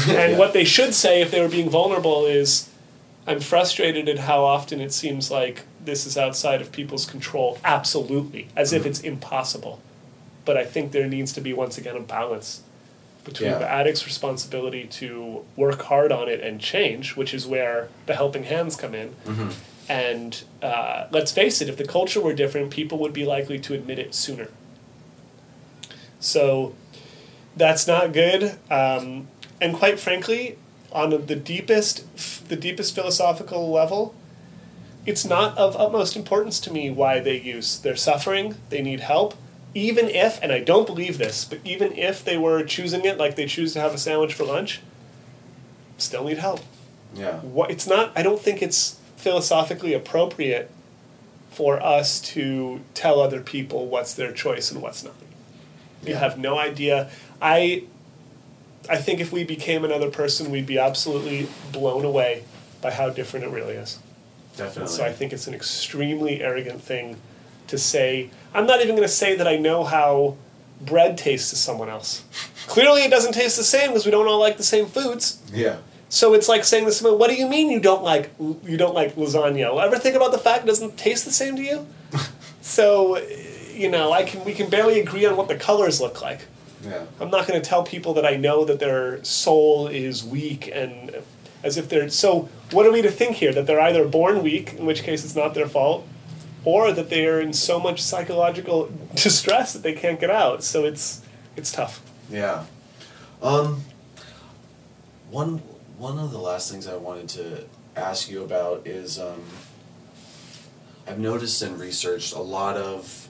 And 0.08 0.32
Yeah. 0.32 0.38
what 0.38 0.52
they 0.54 0.64
should 0.64 0.94
say 0.94 1.20
if 1.20 1.30
they 1.30 1.40
were 1.40 1.48
being 1.50 1.68
vulnerable 1.68 2.24
is 2.24 2.68
I'm 3.26 3.40
frustrated 3.40 4.08
at 4.08 4.20
how 4.20 4.42
often 4.44 4.80
it 4.80 4.92
seems 4.92 5.30
like 5.30 5.62
this 5.84 6.06
is 6.06 6.16
outside 6.16 6.60
of 6.62 6.72
people's 6.72 7.04
control. 7.04 7.58
Absolutely. 7.64 8.48
As 8.56 8.72
if 8.72 8.86
it's 8.86 9.00
impossible. 9.00 9.80
But 10.44 10.56
I 10.56 10.64
think 10.64 10.92
there 10.92 11.06
needs 11.06 11.32
to 11.34 11.40
be, 11.40 11.52
once 11.52 11.76
again, 11.76 11.96
a 11.96 12.00
balance 12.00 12.62
between 13.24 13.50
Yeah. 13.50 13.58
the 13.58 13.68
addict's 13.70 14.04
responsibility 14.04 14.84
to 14.84 15.44
work 15.56 15.82
hard 15.82 16.10
on 16.12 16.28
it 16.28 16.40
and 16.40 16.60
change, 16.60 17.16
which 17.16 17.32
is 17.32 17.46
where 17.46 17.88
the 18.06 18.14
helping 18.14 18.44
hands 18.44 18.74
come 18.76 18.94
in. 18.94 19.14
And 19.88 20.42
uh, 20.62 21.06
let's 21.10 21.32
face 21.32 21.60
it, 21.60 21.68
if 21.68 21.76
the 21.76 21.84
culture 21.84 22.20
were 22.20 22.32
different, 22.34 22.70
people 22.70 22.98
would 22.98 23.12
be 23.12 23.24
likely 23.24 23.58
to 23.60 23.74
admit 23.74 23.98
it 23.98 24.14
sooner. 24.14 24.48
So 26.20 26.74
that's 27.56 27.86
not 27.86 28.12
good. 28.12 28.58
Um, 28.70 29.28
and 29.60 29.74
quite 29.74 29.98
frankly, 30.00 30.58
on 30.92 31.10
the 31.10 31.36
deepest, 31.36 32.48
the 32.48 32.56
deepest 32.56 32.94
philosophical 32.94 33.70
level, 33.70 34.14
it's 35.04 35.24
not 35.24 35.56
of 35.58 35.76
utmost 35.76 36.16
importance 36.16 36.60
to 36.60 36.72
me 36.72 36.90
why 36.90 37.18
they 37.20 37.40
use. 37.40 37.78
They're 37.78 37.96
suffering. 37.96 38.54
They 38.70 38.82
need 38.82 39.00
help. 39.00 39.34
Even 39.74 40.08
if, 40.08 40.42
and 40.42 40.52
I 40.52 40.60
don't 40.60 40.86
believe 40.86 41.18
this, 41.18 41.44
but 41.44 41.58
even 41.64 41.92
if 41.96 42.24
they 42.24 42.36
were 42.36 42.62
choosing 42.62 43.04
it 43.04 43.16
like 43.16 43.36
they 43.36 43.46
choose 43.46 43.72
to 43.72 43.80
have 43.80 43.94
a 43.94 43.98
sandwich 43.98 44.34
for 44.34 44.44
lunch, 44.44 44.80
still 45.96 46.24
need 46.24 46.38
help. 46.38 46.60
Yeah. 47.14 47.40
What 47.40 47.70
it's 47.70 47.86
not. 47.86 48.12
I 48.16 48.22
don't 48.22 48.40
think 48.40 48.62
it's 48.62 48.98
philosophically 49.16 49.94
appropriate 49.94 50.70
for 51.50 51.82
us 51.82 52.20
to 52.20 52.80
tell 52.94 53.20
other 53.20 53.40
people 53.40 53.86
what's 53.86 54.14
their 54.14 54.32
choice 54.32 54.70
and 54.70 54.82
what's 54.82 55.04
not. 55.04 55.14
You 56.04 56.16
have 56.16 56.38
no 56.38 56.58
idea. 56.58 57.10
I 57.40 57.84
I 58.88 58.96
think 58.96 59.20
if 59.20 59.32
we 59.32 59.44
became 59.44 59.84
another 59.84 60.10
person, 60.10 60.50
we'd 60.50 60.66
be 60.66 60.78
absolutely 60.78 61.48
blown 61.70 62.04
away 62.04 62.44
by 62.80 62.90
how 62.90 63.10
different 63.10 63.46
it 63.46 63.50
really 63.50 63.74
is. 63.74 63.98
Definitely. 64.56 64.92
So 64.92 65.04
I 65.04 65.12
think 65.12 65.32
it's 65.32 65.46
an 65.46 65.54
extremely 65.54 66.42
arrogant 66.42 66.82
thing 66.82 67.16
to 67.72 67.78
say. 67.78 68.30
I'm 68.54 68.66
not 68.66 68.80
even 68.80 68.94
going 68.94 69.08
to 69.08 69.12
say 69.12 69.34
that 69.34 69.48
I 69.48 69.56
know 69.56 69.82
how 69.82 70.36
bread 70.80 71.18
tastes 71.18 71.50
to 71.50 71.56
someone 71.56 71.88
else. 71.88 72.22
Clearly, 72.68 73.02
it 73.02 73.10
doesn't 73.10 73.32
taste 73.32 73.56
the 73.56 73.64
same 73.64 73.88
because 73.88 74.04
we 74.04 74.12
don't 74.12 74.28
all 74.28 74.38
like 74.38 74.56
the 74.56 74.62
same 74.62 74.86
foods. 74.86 75.42
yeah. 75.52 75.78
So 76.08 76.34
it's 76.34 76.46
like 76.46 76.62
saying 76.64 76.84
to 76.84 76.92
someone, 76.92 77.18
"What 77.18 77.30
do 77.30 77.36
you 77.36 77.48
mean 77.48 77.70
you 77.70 77.80
don't 77.80 78.04
like 78.04 78.30
you 78.38 78.76
don't 78.76 78.94
like 78.94 79.16
lasagna? 79.16 79.82
Ever 79.82 79.98
think 79.98 80.14
about 80.14 80.30
the 80.30 80.36
fact 80.38 80.64
it 80.64 80.66
doesn't 80.66 80.98
taste 80.98 81.24
the 81.24 81.32
same 81.32 81.56
to 81.56 81.62
you?" 81.62 81.86
so, 82.60 83.16
you 83.72 83.90
know, 83.90 84.12
I 84.12 84.22
can 84.24 84.44
we 84.44 84.52
can 84.52 84.68
barely 84.68 85.00
agree 85.00 85.24
on 85.24 85.38
what 85.38 85.48
the 85.48 85.56
colors 85.56 86.02
look 86.02 86.20
like. 86.20 86.40
Yeah. 86.84 87.04
I'm 87.18 87.30
not 87.30 87.46
going 87.46 87.58
to 87.60 87.66
tell 87.66 87.82
people 87.82 88.12
that 88.12 88.26
I 88.26 88.36
know 88.36 88.66
that 88.66 88.78
their 88.78 89.24
soul 89.24 89.86
is 89.88 90.22
weak 90.22 90.70
and 90.74 91.16
as 91.64 91.78
if 91.78 91.88
they're 91.88 92.10
so. 92.10 92.50
What 92.72 92.84
are 92.84 92.92
we 92.92 93.00
to 93.00 93.10
think 93.10 93.36
here? 93.36 93.52
That 93.54 93.66
they're 93.66 93.80
either 93.80 94.06
born 94.06 94.42
weak, 94.42 94.74
in 94.74 94.84
which 94.84 95.02
case 95.04 95.24
it's 95.24 95.34
not 95.34 95.54
their 95.54 95.68
fault, 95.68 96.06
or 96.64 96.92
that 96.92 97.10
they 97.10 97.26
are 97.26 97.40
in 97.40 97.52
so 97.52 97.78
much 97.80 98.00
psychological 98.02 98.90
distress 99.14 99.72
that 99.72 99.82
they 99.82 99.92
can't 99.92 100.20
get 100.20 100.30
out. 100.30 100.62
So 100.62 100.84
it's 100.84 101.22
it's 101.56 101.72
tough. 101.72 102.00
Yeah. 102.30 102.64
Um, 103.42 103.82
one 105.30 105.58
one 105.98 106.18
of 106.18 106.30
the 106.30 106.38
last 106.38 106.70
things 106.70 106.86
I 106.86 106.96
wanted 106.96 107.28
to 107.30 107.64
ask 107.96 108.30
you 108.30 108.42
about 108.42 108.86
is 108.86 109.18
um, 109.18 109.42
I've 111.06 111.18
noticed 111.18 111.60
and 111.62 111.78
researched 111.78 112.34
a 112.34 112.40
lot 112.40 112.76
of 112.76 113.28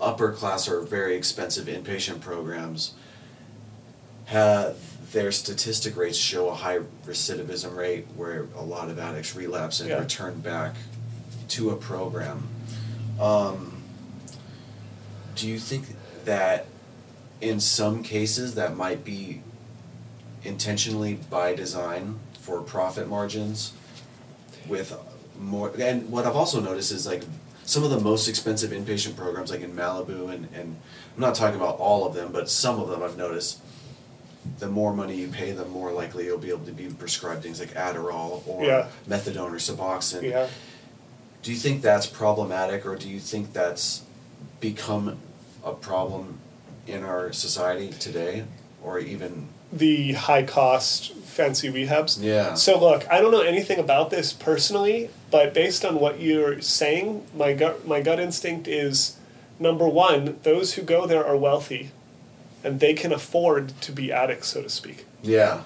upper 0.00 0.32
class 0.32 0.68
or 0.68 0.80
very 0.80 1.14
expensive 1.16 1.66
inpatient 1.66 2.20
programs 2.20 2.94
have 4.26 4.76
their 5.12 5.30
statistic 5.30 5.96
rates 5.96 6.16
show 6.18 6.48
a 6.48 6.54
high 6.54 6.78
recidivism 7.06 7.76
rate 7.76 8.06
where 8.16 8.46
a 8.56 8.62
lot 8.62 8.88
of 8.88 8.98
addicts 8.98 9.36
relapse 9.36 9.80
and 9.80 9.90
Yeah. 9.90 9.98
return 10.00 10.40
back 10.40 10.74
to 11.52 11.70
a 11.70 11.76
program. 11.76 12.48
Um, 13.20 13.82
do 15.34 15.46
you 15.46 15.58
think 15.58 15.84
that 16.24 16.66
in 17.40 17.60
some 17.60 18.02
cases 18.02 18.54
that 18.54 18.74
might 18.76 19.04
be 19.04 19.42
intentionally 20.44 21.14
by 21.30 21.54
design 21.54 22.18
for 22.40 22.62
profit 22.62 23.08
margins 23.08 23.72
with 24.66 24.96
more 25.38 25.72
and 25.78 26.10
what 26.10 26.26
I've 26.26 26.36
also 26.36 26.60
noticed 26.60 26.90
is 26.92 27.06
like 27.06 27.22
some 27.64 27.84
of 27.84 27.90
the 27.90 28.00
most 28.00 28.28
expensive 28.28 28.70
inpatient 28.70 29.16
programs, 29.16 29.50
like 29.50 29.60
in 29.60 29.72
Malibu, 29.72 30.32
and, 30.32 30.48
and 30.54 30.76
I'm 31.14 31.20
not 31.20 31.34
talking 31.34 31.56
about 31.60 31.78
all 31.78 32.06
of 32.06 32.14
them, 32.14 32.32
but 32.32 32.50
some 32.50 32.80
of 32.80 32.88
them 32.88 33.02
I've 33.02 33.16
noticed. 33.16 33.60
The 34.58 34.66
more 34.68 34.92
money 34.92 35.14
you 35.14 35.28
pay, 35.28 35.52
the 35.52 35.64
more 35.66 35.92
likely 35.92 36.24
you'll 36.24 36.38
be 36.38 36.48
able 36.50 36.66
to 36.66 36.72
be 36.72 36.86
prescribed 36.88 37.42
things 37.44 37.60
like 37.60 37.70
Adderall 37.74 38.42
or 38.48 38.64
Yeah. 38.64 38.88
methadone 39.08 39.52
or 39.52 39.58
Suboxone. 39.58 40.22
Yeah. 40.24 40.48
Do 41.42 41.50
you 41.50 41.56
think 41.56 41.82
that's 41.82 42.06
problematic, 42.06 42.86
or 42.86 42.96
do 42.96 43.08
you 43.08 43.18
think 43.18 43.52
that's 43.52 44.02
become 44.60 45.18
a 45.64 45.72
problem 45.72 46.38
in 46.86 47.02
our 47.02 47.32
society 47.32 47.90
today, 47.90 48.44
or 48.82 48.98
even? 48.98 49.48
The 49.72 50.12
high 50.12 50.44
cost 50.44 51.14
fancy 51.14 51.68
rehabs. 51.70 52.22
Yeah. 52.22 52.54
So 52.54 52.78
look, 52.78 53.10
I 53.10 53.20
don't 53.20 53.32
know 53.32 53.40
anything 53.40 53.78
about 53.78 54.10
this 54.10 54.32
personally, 54.32 55.10
but 55.30 55.54
based 55.54 55.84
on 55.84 55.98
what 55.98 56.20
you're 56.20 56.60
saying, 56.60 57.26
my 57.34 57.54
gut 57.54 57.86
my 57.86 58.00
gut 58.02 58.20
instinct 58.20 58.68
is 58.68 59.16
number 59.58 59.88
one, 59.88 60.38
those 60.42 60.74
who 60.74 60.82
go 60.82 61.06
there 61.06 61.24
are 61.24 61.36
wealthy 61.36 61.90
and 62.64 62.80
they 62.80 62.94
can 62.94 63.12
afford 63.12 63.80
to 63.80 63.92
be 63.92 64.12
addicts, 64.12 64.48
so 64.48 64.62
to 64.62 64.68
speak. 64.68 65.04
Yeah. 65.22 65.62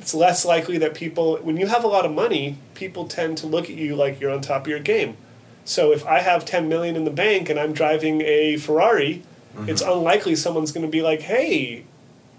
It's 0.00 0.14
less 0.14 0.44
likely 0.44 0.78
that 0.78 0.94
people 0.94 1.36
when 1.38 1.56
you 1.56 1.66
have 1.66 1.84
a 1.84 1.88
lot 1.88 2.04
of 2.06 2.12
money, 2.12 2.56
people 2.74 3.06
tend 3.06 3.38
to 3.38 3.46
look 3.46 3.64
at 3.64 3.76
you 3.76 3.96
like 3.96 4.20
you're 4.20 4.30
on 4.30 4.40
top 4.40 4.62
of 4.62 4.68
your 4.68 4.78
game. 4.80 5.16
So 5.64 5.92
if 5.92 6.06
I 6.06 6.20
have 6.20 6.44
10 6.44 6.68
million 6.68 6.96
in 6.96 7.04
the 7.04 7.10
bank 7.10 7.50
and 7.50 7.58
I'm 7.60 7.72
driving 7.72 8.22
a 8.22 8.56
Ferrari, 8.56 9.22
mm-hmm. 9.54 9.68
it's 9.68 9.82
unlikely 9.82 10.34
someone's 10.36 10.72
going 10.72 10.86
to 10.86 10.90
be 10.90 11.02
like, 11.02 11.22
"Hey, 11.22 11.84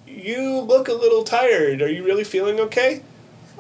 you 0.08 0.60
look 0.62 0.88
a 0.88 0.94
little 0.94 1.24
tired. 1.24 1.82
Are 1.82 1.90
you 1.92 2.04
really 2.04 2.24
feeling 2.24 2.60
okay?" 2.60 3.04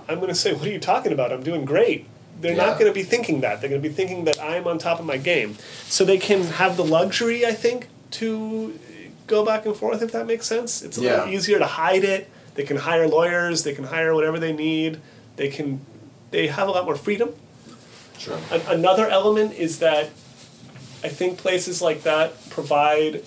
I'm 0.08 0.16
going 0.16 0.30
to 0.30 0.36
say, 0.36 0.54
"What 0.54 0.66
are 0.66 0.72
you 0.72 0.80
talking 0.80 1.12
about? 1.12 1.32
I'm 1.32 1.44
doing 1.44 1.66
great." 1.66 2.08
They're 2.42 2.56
Yeah. 2.56 2.66
not 2.68 2.80
going 2.80 2.90
to 2.90 2.96
be 2.96 3.04
thinking 3.04 3.42
that. 3.42 3.60
They're 3.60 3.70
going 3.70 3.82
to 3.82 3.88
be 3.88 3.94
thinking 3.94 4.24
that 4.24 4.42
I'm 4.42 4.66
on 4.66 4.78
top 4.80 5.00
of 5.00 5.06
my 5.06 5.18
game. 5.18 5.58
So 5.88 6.06
they 6.06 6.18
can 6.18 6.44
have 6.44 6.78
the 6.78 6.86
luxury, 6.86 7.46
I 7.46 7.52
think, 7.52 7.88
to 8.12 8.80
go 9.28 9.46
back 9.46 9.66
and 9.66 9.76
forth 9.76 10.02
if 10.02 10.12
that 10.14 10.26
makes 10.26 10.48
sense. 10.48 10.82
It's 10.82 10.98
a 10.98 11.02
little 11.02 11.28
easier 11.28 11.60
to 11.60 11.66
hide 11.66 12.04
it. 12.06 12.30
They 12.60 12.66
can 12.66 12.76
hire 12.76 13.08
lawyers, 13.08 13.64
they 13.64 13.74
can 13.74 13.86
hire 13.86 14.14
whatever 14.14 14.38
they 14.38 14.52
need. 14.52 15.00
They 15.38 15.48
can 15.48 15.80
they 16.30 16.48
have 16.48 16.68
a 16.68 16.72
lot 16.72 16.84
more 16.84 16.98
freedom. 16.98 17.34
Sure. 18.18 18.38
An- 18.52 18.64
another 18.68 19.08
element 19.08 19.54
is 19.54 19.80
that 19.80 20.08
I 21.02 21.08
think 21.08 21.38
places 21.38 21.82
like 21.82 22.04
that 22.04 22.50
provide. 22.50 23.24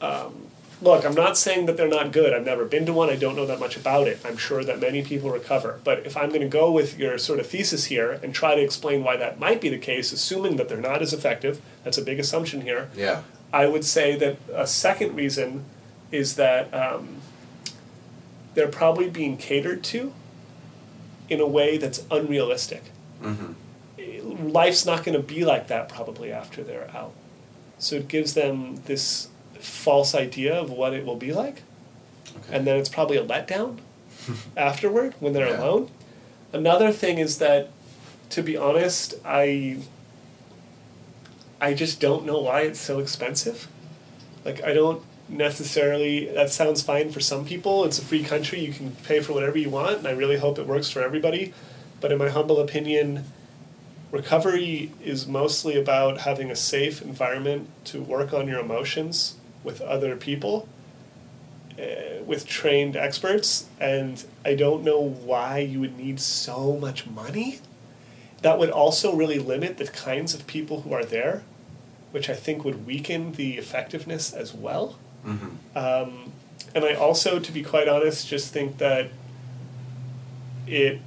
Um, 0.00 0.46
look, 0.80 1.04
I'm 1.04 1.14
not 1.14 1.36
saying 1.36 1.66
that 1.66 1.76
they're 1.76 1.88
not 1.88 2.10
good. 2.10 2.32
I've 2.32 2.46
never 2.46 2.64
been 2.64 2.86
to 2.86 2.94
one. 2.94 3.10
I 3.10 3.16
don't 3.16 3.36
know 3.36 3.44
that 3.44 3.60
much 3.60 3.76
about 3.76 4.08
it. 4.08 4.18
I'm 4.24 4.38
sure 4.38 4.64
that 4.64 4.80
many 4.80 5.02
people 5.02 5.28
recover. 5.28 5.78
But 5.84 6.06
if 6.06 6.16
I'm 6.16 6.30
going 6.30 6.40
to 6.40 6.48
go 6.48 6.72
with 6.72 6.98
your 6.98 7.18
sort 7.18 7.38
of 7.38 7.48
thesis 7.48 7.84
here 7.84 8.12
and 8.22 8.34
try 8.34 8.54
to 8.54 8.62
explain 8.62 9.04
why 9.04 9.18
that 9.18 9.38
might 9.38 9.60
be 9.60 9.68
the 9.68 9.76
case, 9.76 10.10
assuming 10.10 10.56
that 10.56 10.70
they're 10.70 10.80
not 10.80 11.02
as 11.02 11.12
effective, 11.12 11.60
that's 11.84 11.98
a 11.98 12.02
big 12.02 12.18
assumption 12.18 12.62
here. 12.62 12.88
Yeah. 12.96 13.24
I 13.52 13.66
would 13.66 13.84
say 13.84 14.16
that 14.16 14.38
a 14.54 14.66
second 14.66 15.14
reason 15.14 15.66
is 16.10 16.36
that 16.36 16.72
um, 16.72 17.17
they're 18.58 18.66
probably 18.66 19.08
being 19.08 19.36
catered 19.36 19.84
to 19.84 20.12
in 21.28 21.38
a 21.40 21.46
way 21.46 21.78
that's 21.78 22.04
unrealistic. 22.10 22.82
Mm-hmm. 23.22 24.48
Life's 24.48 24.84
not 24.84 25.04
going 25.04 25.16
to 25.16 25.22
be 25.22 25.44
like 25.44 25.68
that 25.68 25.88
probably 25.88 26.32
after 26.32 26.64
they're 26.64 26.90
out. 26.92 27.12
So 27.78 27.94
it 27.94 28.08
gives 28.08 28.34
them 28.34 28.82
this 28.86 29.28
false 29.60 30.12
idea 30.12 30.52
of 30.60 30.70
what 30.70 30.92
it 30.92 31.06
will 31.06 31.14
be 31.14 31.32
like. 31.32 31.62
Okay. 32.36 32.56
And 32.56 32.66
then 32.66 32.76
it's 32.78 32.88
probably 32.88 33.16
a 33.16 33.24
letdown 33.24 33.78
afterward 34.56 35.14
when 35.20 35.34
they're 35.34 35.48
Yeah. 35.50 35.62
alone. 35.62 35.90
Another 36.52 36.90
thing 36.90 37.18
is 37.18 37.38
that, 37.38 37.70
to 38.30 38.42
be 38.42 38.56
honest, 38.56 39.14
I 39.24 39.78
I 41.60 41.74
just 41.74 42.00
don't 42.00 42.26
know 42.26 42.40
why 42.40 42.62
it's 42.62 42.80
so 42.80 42.98
expensive. 42.98 43.68
Like 44.44 44.64
I 44.64 44.72
don't 44.72 45.02
necessarily 45.28 46.26
that 46.26 46.50
sounds 46.50 46.82
fine 46.82 47.10
for 47.10 47.20
some 47.20 47.44
people. 47.44 47.84
It's 47.84 47.98
a 47.98 48.04
free 48.04 48.24
country, 48.24 48.60
you 48.60 48.72
can 48.72 48.92
pay 49.04 49.20
for 49.20 49.32
whatever 49.32 49.58
you 49.58 49.70
want, 49.70 49.98
and 49.98 50.06
I 50.06 50.12
really 50.12 50.38
hope 50.38 50.58
it 50.58 50.66
works 50.66 50.90
for 50.90 51.02
everybody. 51.02 51.52
But 52.00 52.12
in 52.12 52.18
my 52.18 52.28
humble 52.28 52.60
opinion, 52.60 53.24
recovery 54.10 54.92
is 55.02 55.26
mostly 55.26 55.78
about 55.78 56.20
having 56.20 56.50
a 56.50 56.56
safe 56.56 57.02
environment 57.02 57.68
to 57.84 58.00
work 58.00 58.32
on 58.32 58.48
your 58.48 58.60
emotions 58.60 59.34
with 59.62 59.80
other 59.80 60.16
people 60.16 60.68
uh, 61.78 62.22
with 62.24 62.46
trained 62.46 62.96
experts 62.96 63.66
and 63.78 64.24
i 64.44 64.54
don't 64.54 64.82
know 64.82 65.00
why 65.00 65.58
you 65.58 65.80
would 65.80 65.96
need 65.96 66.18
so 66.18 66.76
much 66.76 67.06
money 67.06 67.60
that 68.40 68.58
would 68.58 68.70
also 68.70 69.14
really 69.14 69.38
limit 69.38 69.76
the 69.76 69.86
kinds 69.86 70.32
of 70.32 70.46
people 70.46 70.82
who 70.82 70.92
are 70.92 71.04
there 71.04 71.42
which 72.10 72.30
i 72.30 72.34
think 72.34 72.64
would 72.64 72.86
weaken 72.86 73.32
the 73.32 73.58
effectiveness 73.58 74.32
as 74.32 74.54
well 74.54 74.96
um, 75.74 76.32
and 76.74 76.84
i 76.84 76.94
also 76.94 77.38
to 77.38 77.52
be 77.52 77.62
quite 77.62 77.88
honest 77.88 78.28
just 78.28 78.52
think 78.52 78.78
that 78.78 79.10
it 80.66 81.00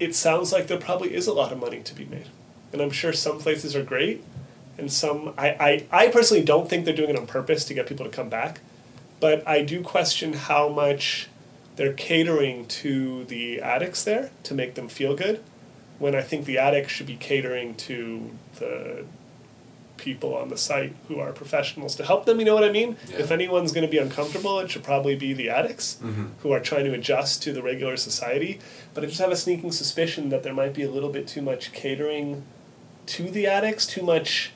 it 0.00 0.14
sounds 0.14 0.52
like 0.52 0.66
there 0.66 0.78
probably 0.78 1.14
is 1.14 1.26
a 1.26 1.32
lot 1.32 1.52
of 1.52 1.58
money 1.58 1.80
to 1.82 1.94
be 1.94 2.04
made. 2.04 2.28
And 2.72 2.80
I'm 2.80 2.90
sure 2.90 3.12
some 3.12 3.38
places 3.38 3.74
are 3.74 3.82
great, 3.82 4.22
and 4.76 4.92
some 4.92 5.34
I, 5.36 5.86
I, 5.90 6.04
I 6.04 6.08
personally 6.08 6.44
don't 6.44 6.68
think 6.68 6.84
they're 6.84 6.94
doing 6.94 7.10
it 7.10 7.18
on 7.18 7.26
purpose 7.26 7.64
to 7.66 7.74
get 7.74 7.86
people 7.86 8.04
to 8.04 8.12
come 8.12 8.28
back. 8.28 8.60
But 9.20 9.46
I 9.48 9.62
do 9.62 9.82
question 9.82 10.34
how 10.34 10.68
much 10.68 11.28
they're 11.76 11.92
catering 11.92 12.66
to 12.66 13.24
the 13.24 13.60
addicts 13.60 14.04
there 14.04 14.30
to 14.44 14.54
make 14.54 14.74
them 14.74 14.88
feel 14.88 15.16
good, 15.16 15.42
when 15.98 16.14
I 16.14 16.20
think 16.20 16.44
the 16.44 16.58
addicts 16.58 16.92
should 16.92 17.06
be 17.06 17.16
catering 17.16 17.74
to 17.76 18.30
the 18.58 19.04
people 19.98 20.34
on 20.34 20.48
the 20.48 20.56
site 20.56 20.94
who 21.08 21.18
are 21.18 21.32
professionals 21.32 21.94
to 21.96 22.04
help 22.04 22.24
them. 22.24 22.38
You 22.38 22.46
know 22.46 22.54
what 22.54 22.64
I 22.64 22.72
mean? 22.72 22.96
Yeah. 23.10 23.18
If 23.18 23.30
anyone's 23.30 23.72
going 23.72 23.86
to 23.86 23.90
be 23.90 23.98
uncomfortable, 23.98 24.58
it 24.60 24.70
should 24.70 24.84
probably 24.84 25.16
be 25.16 25.34
the 25.34 25.50
addicts 25.50 25.98
mm-hmm. 26.02 26.26
who 26.40 26.52
are 26.52 26.60
trying 26.60 26.84
to 26.84 26.94
adjust 26.94 27.42
to 27.42 27.52
the 27.52 27.62
regular 27.62 27.96
society. 27.96 28.60
But 28.94 29.04
I 29.04 29.08
just 29.08 29.20
have 29.20 29.30
a 29.30 29.36
sneaking 29.36 29.72
suspicion 29.72 30.30
that 30.30 30.42
there 30.42 30.54
might 30.54 30.74
be 30.74 30.82
a 30.82 30.90
little 30.90 31.10
bit 31.10 31.28
too 31.28 31.42
much 31.42 31.72
catering 31.72 32.44
to 33.06 33.30
the 33.30 33.46
addicts, 33.46 33.86
too 33.86 34.02
much 34.02 34.52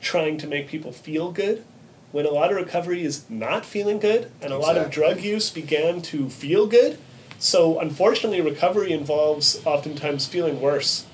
trying 0.00 0.38
to 0.38 0.46
make 0.46 0.68
people 0.68 0.92
feel 0.92 1.32
good. 1.32 1.64
When 2.12 2.26
a 2.26 2.30
lot 2.30 2.52
of 2.52 2.56
recovery 2.56 3.04
is 3.04 3.28
not 3.28 3.64
feeling 3.64 3.98
good, 3.98 4.30
and 4.40 4.52
a 4.52 4.58
lot 4.58 4.76
of 4.76 4.88
drug 4.88 5.20
use 5.20 5.50
began 5.50 6.00
to 6.02 6.30
feel 6.30 6.68
good. 6.68 6.98
So, 7.40 7.80
unfortunately, 7.80 8.40
recovery 8.40 8.92
involves 8.92 9.60
oftentimes 9.66 10.26
feeling 10.26 10.60
worse 10.60 11.06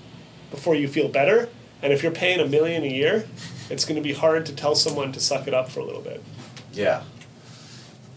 before 0.51 0.75
you 0.75 0.89
feel 0.89 1.09
better. 1.09 1.49
And 1.83 1.93
if 1.93 2.03
you're 2.03 2.13
paying 2.13 2.41
a 2.41 2.47
million 2.47 2.83
a 2.83 2.89
year, 2.89 3.27
it's 3.71 3.85
going 3.85 3.97
to 3.97 4.03
be 4.03 4.13
hard 4.15 4.47
to 4.47 4.55
tell 4.55 4.75
someone 4.75 5.13
to 5.13 5.21
suck 5.21 5.47
it 5.49 5.55
up 5.55 5.69
for 5.71 5.81
a 5.81 5.85
little 5.85 6.03
bit. 6.03 6.23
Yeah. 6.73 7.03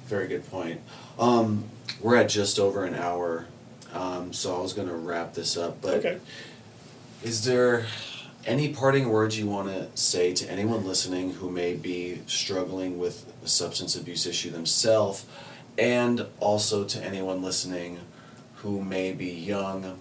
Very 0.08 0.28
good 0.28 0.50
point. 0.50 0.82
Um, 1.18 1.66
we're 2.02 2.18
at 2.18 2.30
just 2.30 2.60
over 2.60 2.84
an 2.84 2.96
hour, 2.96 3.46
um, 3.94 4.34
so 4.34 4.56
I 4.58 4.62
was 4.62 4.74
going 4.74 4.88
to 4.90 4.96
wrap 4.96 5.34
this 5.34 5.56
up. 5.58 5.82
But 5.82 5.94
Okay. 5.96 6.18
is 7.24 7.46
there 7.46 7.86
any 8.46 8.70
parting 8.74 9.08
words 9.10 9.40
you 9.40 9.48
want 9.48 9.70
to 9.70 9.88
say 9.96 10.34
to 10.34 10.52
anyone 10.52 10.86
listening 10.86 11.36
who 11.36 11.50
may 11.50 11.74
be 11.76 12.20
struggling 12.28 13.00
with 13.00 13.26
a 13.44 13.48
substance 13.48 13.96
abuse 13.96 14.26
issue 14.26 14.50
themselves, 14.52 15.26
and 15.78 16.26
also 16.40 16.84
to 16.84 17.02
anyone 17.04 17.42
listening 17.42 18.00
who 18.58 18.82
may 18.82 19.14
be 19.14 19.28
young 19.32 19.98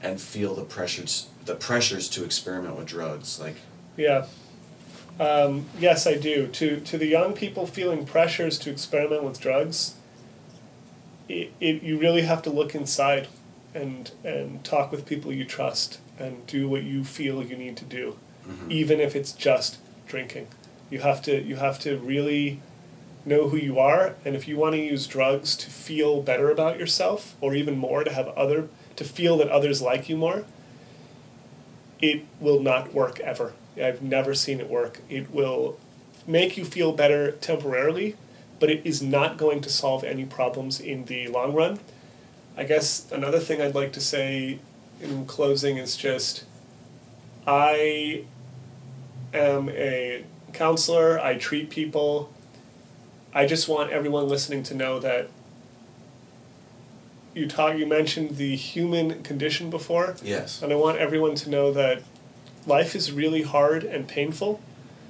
and 0.00 0.20
feel 0.20 0.54
the 0.54 0.62
pressures 0.62 1.26
the 1.44 1.54
pressures 1.54 2.08
to 2.10 2.24
experiment 2.24 2.76
with 2.76 2.86
drugs? 2.86 3.40
Like, 3.40 3.56
Yeah. 3.96 4.26
Um, 5.20 5.66
yes, 5.78 6.06
I 6.08 6.14
do. 6.16 6.48
To 6.48 6.80
to 6.80 6.98
the 6.98 7.06
young 7.06 7.34
people 7.34 7.66
feeling 7.66 8.04
pressures 8.04 8.58
to 8.60 8.70
experiment 8.70 9.22
with 9.22 9.40
drugs, 9.40 9.94
it, 11.28 11.52
it 11.60 11.82
you 11.82 11.98
really 11.98 12.22
have 12.22 12.42
to 12.42 12.50
look 12.50 12.74
inside, 12.74 13.28
and 13.74 14.10
and 14.24 14.64
talk 14.64 14.90
with 14.90 15.06
people 15.06 15.32
you 15.32 15.44
trust, 15.44 16.00
and 16.18 16.44
do 16.48 16.68
what 16.68 16.82
you 16.82 17.04
feel 17.04 17.44
you 17.44 17.56
need 17.56 17.76
to 17.76 17.84
do, 17.84 18.16
even 18.68 18.98
if 19.00 19.14
it's 19.14 19.30
just 19.32 19.78
drinking. 20.08 20.48
You 20.90 20.98
have 20.98 21.22
to 21.22 21.40
you 21.42 21.56
have 21.56 21.78
to 21.80 21.96
really 21.98 22.60
know 23.24 23.48
who 23.50 23.56
you 23.56 23.78
are, 23.78 24.16
and 24.24 24.34
if 24.34 24.48
you 24.48 24.56
want 24.56 24.74
to 24.74 24.80
use 24.80 25.06
drugs 25.06 25.56
to 25.56 25.70
feel 25.70 26.22
better 26.22 26.50
about 26.50 26.76
yourself, 26.78 27.36
or 27.40 27.54
even 27.54 27.78
more 27.78 28.02
to 28.02 28.12
have 28.12 28.26
other 28.28 28.68
to 28.96 29.04
feel 29.04 29.36
that 29.36 29.48
others 29.48 29.80
like 29.80 30.08
you 30.08 30.16
more, 30.16 30.44
it 32.00 32.24
will 32.40 32.60
not 32.60 32.92
work 32.92 33.20
ever. 33.20 33.54
I've 33.76 34.02
never 34.02 34.34
seen 34.34 34.60
it 34.60 34.68
work. 34.68 35.00
It 35.08 35.30
will 35.32 35.78
make 36.26 36.56
you 36.56 36.64
feel 36.64 36.92
better 36.92 37.32
temporarily, 37.32 38.16
but 38.60 38.70
it 38.70 38.84
is 38.84 39.02
not 39.02 39.36
going 39.36 39.60
to 39.62 39.68
solve 39.68 40.04
any 40.04 40.24
problems 40.24 40.80
in 40.80 41.06
the 41.06 41.28
long 41.28 41.54
run. 41.54 41.80
I 42.56 42.64
guess 42.64 43.10
another 43.10 43.40
thing 43.40 43.60
I'd 43.60 43.74
like 43.74 43.92
to 43.94 44.00
say 44.00 44.58
in 45.00 45.26
closing 45.26 45.76
is 45.76 45.96
just 45.96 46.44
I 47.46 48.24
am 49.32 49.68
a 49.70 50.24
counselor, 50.52 51.18
I 51.18 51.36
treat 51.36 51.68
people. 51.68 52.32
I 53.34 53.46
just 53.46 53.68
want 53.68 53.90
everyone 53.90 54.28
listening 54.28 54.62
to 54.64 54.74
know 54.74 55.00
that 55.00 55.28
you 57.34 57.46
talk 57.48 57.76
you 57.76 57.86
mentioned 57.86 58.36
the 58.36 58.54
human 58.56 59.22
condition 59.22 59.70
before. 59.70 60.16
yes. 60.22 60.62
And 60.62 60.72
I 60.72 60.76
want 60.76 60.98
everyone 60.98 61.34
to 61.36 61.50
know 61.50 61.72
that 61.72 62.02
life 62.66 62.94
is 62.94 63.10
really 63.12 63.42
hard 63.42 63.84
and 63.84 64.06
painful. 64.06 64.60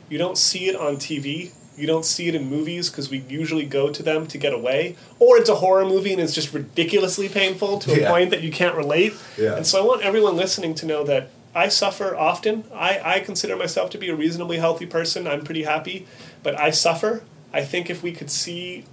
You 0.09 0.19
don't 0.19 0.39
see 0.39 0.69
it 0.69 0.77
on 0.77 0.97
TV. 0.97 1.53
You 1.77 1.87
don't 1.87 2.05
see 2.05 2.29
it 2.29 2.35
in 2.35 2.49
movies 2.49 2.89
because 2.89 3.11
we 3.11 3.19
usually 3.29 3.65
go 3.67 3.91
to 3.91 4.03
them 4.03 4.27
to 4.29 4.39
get 4.39 4.53
away. 4.55 4.97
Or 5.19 5.37
it's 5.37 5.49
a 5.51 5.57
horror 5.57 5.85
movie 5.85 6.13
and 6.13 6.21
it's 6.23 6.33
just 6.35 6.53
ridiculously 6.55 7.29
painful 7.29 7.79
to 7.81 7.93
a 7.93 8.01
Yeah. 8.01 8.11
point 8.11 8.31
that 8.31 8.43
you 8.43 8.51
can't 8.53 8.77
relate. 8.77 9.13
Yeah. 9.37 9.57
And 9.57 9.67
so 9.67 9.83
I 9.83 9.87
want 9.87 10.03
everyone 10.03 10.37
listening 10.37 10.75
to 10.77 10.87
know 10.87 11.05
that 11.05 11.31
I 11.55 11.69
suffer 11.69 12.17
often. 12.17 12.65
I, 12.73 13.01
I 13.17 13.21
consider 13.21 13.57
myself 13.57 13.91
to 13.91 13.99
be 13.99 14.09
a 14.09 14.15
reasonably 14.15 14.59
healthy 14.59 14.87
person. 14.87 15.27
I'm 15.27 15.43
pretty 15.45 15.65
happy. 15.65 16.07
But 16.43 16.59
I 16.59 16.71
suffer. 16.71 17.23
I 17.53 17.63
think 17.65 17.91
if 17.91 18.03
we 18.03 18.13
could 18.13 18.31
see 18.31 18.85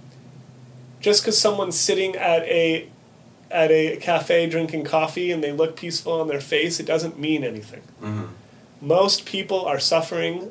just 1.00 1.22
because 1.22 1.38
someone's 1.38 1.78
sitting 1.78 2.14
at 2.16 2.42
a 2.44 2.88
at 3.52 3.70
a 3.70 3.96
cafe 3.98 4.48
drinking 4.48 4.84
coffee 4.84 5.30
and 5.30 5.44
they 5.44 5.52
look 5.52 5.76
peaceful 5.76 6.20
on 6.20 6.28
their 6.28 6.40
face, 6.40 6.80
it 6.80 6.86
doesn't 6.86 7.18
mean 7.18 7.44
anything. 7.44 7.82
Mm-hmm. 8.00 8.24
Most 8.80 9.26
people 9.26 9.64
are 9.64 9.78
suffering 9.78 10.50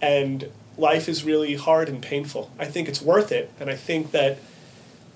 and 0.00 0.50
life 0.78 1.08
is 1.08 1.24
really 1.24 1.54
hard 1.54 1.88
and 1.88 2.02
painful. 2.02 2.50
I 2.58 2.66
think 2.66 2.88
it's 2.88 3.00
worth 3.00 3.32
it, 3.32 3.50
and 3.58 3.70
I 3.70 3.76
think 3.76 4.10
that 4.10 4.38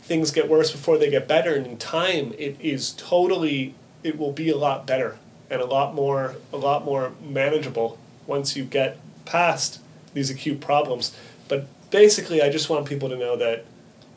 things 0.03 0.31
get 0.31 0.49
worse 0.49 0.73
before 0.73 0.99
they 0.99 1.11
get 1.11 1.29
better, 1.29 1.55
and 1.55 1.67
in 1.67 1.77
time, 1.77 2.33
it 2.39 2.57
is 2.61 2.93
totally, 2.93 3.75
it 4.03 4.19
will 4.19 4.33
be 4.33 4.49
a 4.51 4.57
lot 4.57 4.87
better 4.87 5.19
and 5.51 5.61
a 5.61 5.67
lot 5.67 5.95
more, 5.95 6.37
a 6.53 6.57
lot 6.57 6.85
more 6.85 7.13
manageable 7.23 7.99
once 8.27 8.57
you 8.57 8.65
get 8.65 8.99
past 9.25 9.81
these 10.15 10.31
acute 10.31 10.61
problems. 10.61 11.15
But 11.49 11.67
basically, 11.91 12.41
I 12.41 12.49
just 12.51 12.71
want 12.71 12.87
people 12.87 13.09
to 13.09 13.17
know 13.17 13.37
that 13.37 13.65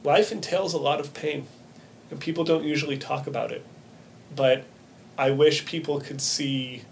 life 0.04 0.32
entails 0.32 0.74
a 0.74 0.78
lot 0.78 1.00
of 1.00 1.14
pain, 1.14 1.48
and 2.14 2.20
people 2.20 2.44
don't 2.44 2.64
usually 2.64 2.96
talk 2.96 3.26
about 3.26 3.52
it. 3.52 3.66
But 4.36 4.66
I 5.18 5.32
wish 5.32 5.66
people 5.66 6.00
could 6.00 6.22
see 6.22 6.84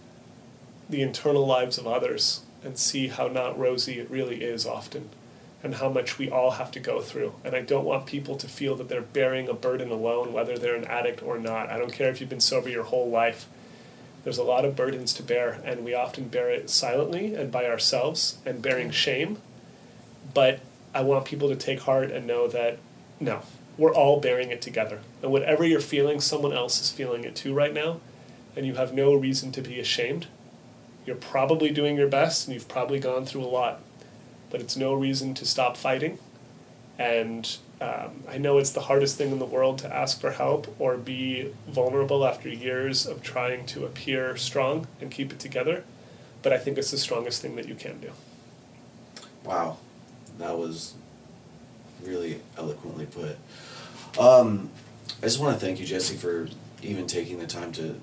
the 0.90 1.04
internal 1.04 1.46
lives 1.46 1.78
of 1.78 1.86
others 1.86 2.42
and 2.64 2.76
see 2.76 3.10
how 3.10 3.28
not 3.28 3.58
rosy 3.58 4.00
it 4.00 4.10
really 4.10 4.44
is 4.44 4.66
often 4.66 5.10
and 5.62 5.76
how 5.76 5.90
much 5.90 6.18
we 6.18 6.32
all 6.32 6.52
have 6.52 6.72
to 6.72 6.80
go 6.80 7.02
through. 7.02 7.36
And 7.44 7.56
I 7.56 7.62
don't 7.62 7.86
want 7.86 8.08
people 8.08 8.36
to 8.36 8.48
feel 8.48 8.76
that 8.78 8.90
they're 8.90 9.00
bearing 9.00 9.48
a 9.48 9.54
burden 9.54 9.92
alone, 9.92 10.34
whether 10.34 10.58
they're 10.58 10.76
an 10.76 10.86
addict 10.86 11.22
or 11.22 11.38
not. 11.38 11.70
I 11.70 11.78
don't 11.78 11.94
care 11.94 12.10
if 12.10 12.20
you've 12.20 12.28
been 12.32 12.42
sober 12.42 12.68
your 12.68 12.86
whole 12.86 13.08
life. 13.08 13.46
There's 14.24 14.40
a 14.40 14.44
lot 14.44 14.66
of 14.66 14.76
burdens 14.76 15.14
to 15.14 15.24
bear, 15.24 15.62
and 15.64 15.86
we 15.86 15.94
often 15.94 16.30
bear 16.30 16.50
it 16.50 16.72
silently 16.72 17.36
and 17.36 17.52
by 17.52 17.68
ourselves 17.68 18.40
and 18.44 18.60
bearing 18.60 18.90
mm. 18.90 18.94
shame. 18.94 19.38
But 20.34 20.62
I 20.96 21.04
want 21.04 21.26
people 21.26 21.50
to 21.50 21.56
take 21.56 21.82
heart 21.82 22.10
and 22.10 22.26
know 22.26 22.48
that 22.48 22.80
no, 23.20 23.44
we're 23.82 23.94
all 23.96 24.20
bearing 24.20 24.52
it 24.52 24.62
together. 24.62 25.00
And 25.24 25.32
whatever 25.32 25.66
you're 25.66 25.82
feeling, 25.82 26.22
someone 26.22 26.54
else 26.54 26.80
is 26.80 26.92
feeling 26.92 27.24
it 27.24 27.36
too 27.36 27.52
right 27.52 27.74
now, 27.74 28.00
and 28.56 28.64
you 28.64 28.76
have 28.76 28.94
no 28.94 29.16
reason 29.16 29.52
to 29.54 29.62
be 29.62 29.80
ashamed. 29.80 30.28
You're 31.04 31.16
probably 31.16 31.72
doing 31.72 31.98
your 31.98 32.08
best, 32.08 32.46
and 32.46 32.54
you've 32.54 32.68
probably 32.68 33.00
gone 33.00 33.26
through 33.26 33.44
a 33.44 33.50
lot, 33.50 33.82
but 34.52 34.62
it's 34.62 34.78
no 34.78 34.94
reason 34.94 35.34
to 35.34 35.46
stop 35.46 35.76
fighting. 35.76 36.20
And 37.00 37.58
um, 37.82 38.24
I 38.30 38.38
know 38.38 38.60
it's 38.60 38.70
the 38.70 38.82
hardest 38.82 39.18
thing 39.18 39.32
in 39.32 39.40
the 39.40 39.46
world 39.48 39.80
to 39.80 39.92
ask 39.92 40.22
for 40.22 40.30
help 40.30 40.76
or 40.78 40.96
be 40.96 41.52
vulnerable 41.68 42.24
after 42.24 42.50
years 42.50 43.08
of 43.08 43.24
trying 43.24 43.66
to 43.68 43.86
appear 43.86 44.38
strong 44.38 44.86
and 45.02 45.10
keep 45.10 45.32
it 45.32 45.40
together, 45.40 45.84
but 46.44 46.54
I 46.54 46.60
think 46.60 46.78
it's 46.78 46.92
the 46.92 47.00
strongest 47.00 47.42
thing 47.42 47.56
that 47.56 47.68
you 47.68 47.74
can 47.74 48.00
do. 48.00 48.12
Wow, 49.44 49.78
that 50.38 50.56
was 50.56 50.94
really 52.04 52.42
eloquently 52.60 53.08
put. 53.08 53.38
Um, 54.20 54.70
I 55.20 55.26
just 55.26 55.40
want 55.40 55.60
to 55.60 55.66
thank 55.66 55.80
you, 55.80 55.86
Jesse, 55.86 56.16
for 56.16 56.48
even 56.82 57.08
taking 57.08 57.40
the 57.40 57.48
time 57.48 57.72
to 57.74 58.00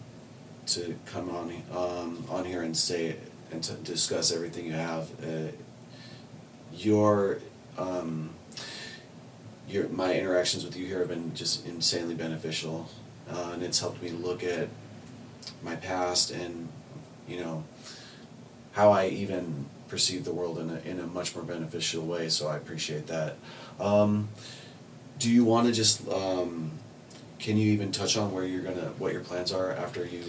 to 0.66 0.94
come 1.06 1.30
on 1.30 1.62
um, 1.74 2.24
on 2.28 2.44
here 2.44 2.62
and 2.62 2.76
say 2.76 3.16
and 3.50 3.62
to 3.64 3.74
discuss 3.74 4.32
everything 4.32 4.66
you 4.66 4.72
have. 4.72 5.10
Uh, 5.22 5.48
your 6.72 7.38
um, 7.76 8.30
your 9.68 9.88
my 9.88 10.14
interactions 10.14 10.64
with 10.64 10.76
you 10.76 10.86
here 10.86 11.00
have 11.00 11.08
been 11.08 11.34
just 11.34 11.66
insanely 11.66 12.14
beneficial, 12.14 12.88
uh, 13.30 13.50
and 13.54 13.62
it's 13.62 13.80
helped 13.80 14.02
me 14.02 14.10
look 14.10 14.42
at 14.42 14.68
my 15.62 15.76
past 15.76 16.30
and 16.30 16.68
you 17.26 17.38
know 17.38 17.64
how 18.72 18.92
I 18.92 19.08
even 19.08 19.66
perceive 19.88 20.24
the 20.24 20.32
world 20.32 20.58
in 20.58 20.70
a, 20.70 20.78
in 20.80 21.00
a 21.00 21.06
much 21.06 21.34
more 21.34 21.44
beneficial 21.44 22.04
way. 22.04 22.28
So 22.28 22.46
I 22.46 22.56
appreciate 22.56 23.06
that. 23.08 23.36
Um, 23.80 24.28
do 25.18 25.30
you 25.30 25.44
want 25.44 25.66
to 25.66 25.72
just 25.72 26.06
um, 26.08 26.70
can 27.38 27.56
you 27.56 27.72
even 27.72 27.92
touch 27.92 28.16
on 28.16 28.32
where 28.32 28.44
you're 28.44 28.62
gonna 28.62 28.92
what 28.98 29.12
your 29.12 29.22
plans 29.22 29.52
are 29.52 29.72
after 29.72 30.04
you 30.04 30.22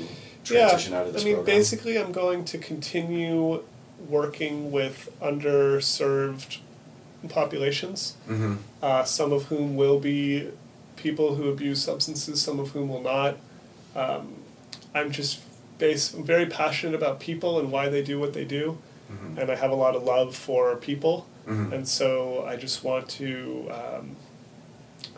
transition 0.44 0.94
out 0.94 1.06
of 1.07 1.14
this 1.14 1.22
I 1.22 1.26
mean, 1.26 1.36
program? 1.36 1.57
basically, 1.57 1.98
I'm 1.98 2.11
going 2.11 2.45
to 2.45 2.57
continue 2.57 3.64
working 4.07 4.72
with 4.72 5.10
underserved 5.22 6.57
populations, 7.28 8.16
Mm-hmm. 8.30 8.56
uh, 8.82 9.03
some 9.03 9.34
of 9.34 9.45
whom 9.45 9.76
will 9.76 9.99
be 9.99 10.49
people 10.95 11.36
who 11.36 11.49
abuse 11.49 11.84
substances, 11.84 12.41
some 12.41 12.60
of 12.60 12.70
whom 12.72 12.90
will 12.90 13.02
not. 13.02 13.38
Um, 13.95 14.36
I'm 14.95 15.11
just 15.11 15.40
base, 15.78 16.14
I'm 16.14 16.24
very 16.24 16.45
passionate 16.45 16.95
about 16.95 17.20
people 17.20 17.60
and 17.60 17.72
why 17.72 17.90
they 17.90 18.02
do 18.03 18.20
what 18.20 18.34
they 18.34 18.45
do, 18.45 18.78
Mm-hmm. 19.11 19.40
and 19.40 19.52
I 19.52 19.56
have 19.56 19.72
a 19.72 19.76
lot 19.76 19.95
of 19.95 20.03
love 20.03 20.36
for 20.36 20.76
people, 20.76 21.26
Mhm. 21.48 21.74
and 21.74 21.88
so 21.88 22.45
I 22.45 22.56
just 22.57 22.84
want 22.84 23.10
to 23.10 23.68
um, 23.72 24.16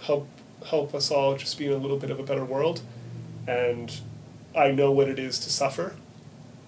help 0.02 0.28
help 0.69 0.94
us 0.94 1.10
all 1.11 1.36
just 1.36 1.57
be 1.57 1.65
in 1.65 1.72
a 1.73 1.78
little 1.78 1.98
bit 1.98 2.11
of 2.11 2.19
a 2.19 2.23
better 2.23 2.45
world, 2.45 2.82
and 3.48 3.99
I 4.56 4.72
know 4.72 4.91
what 4.91 5.07
it 5.10 5.18
is 5.18 5.40
to 5.40 5.49
suffer 5.49 5.95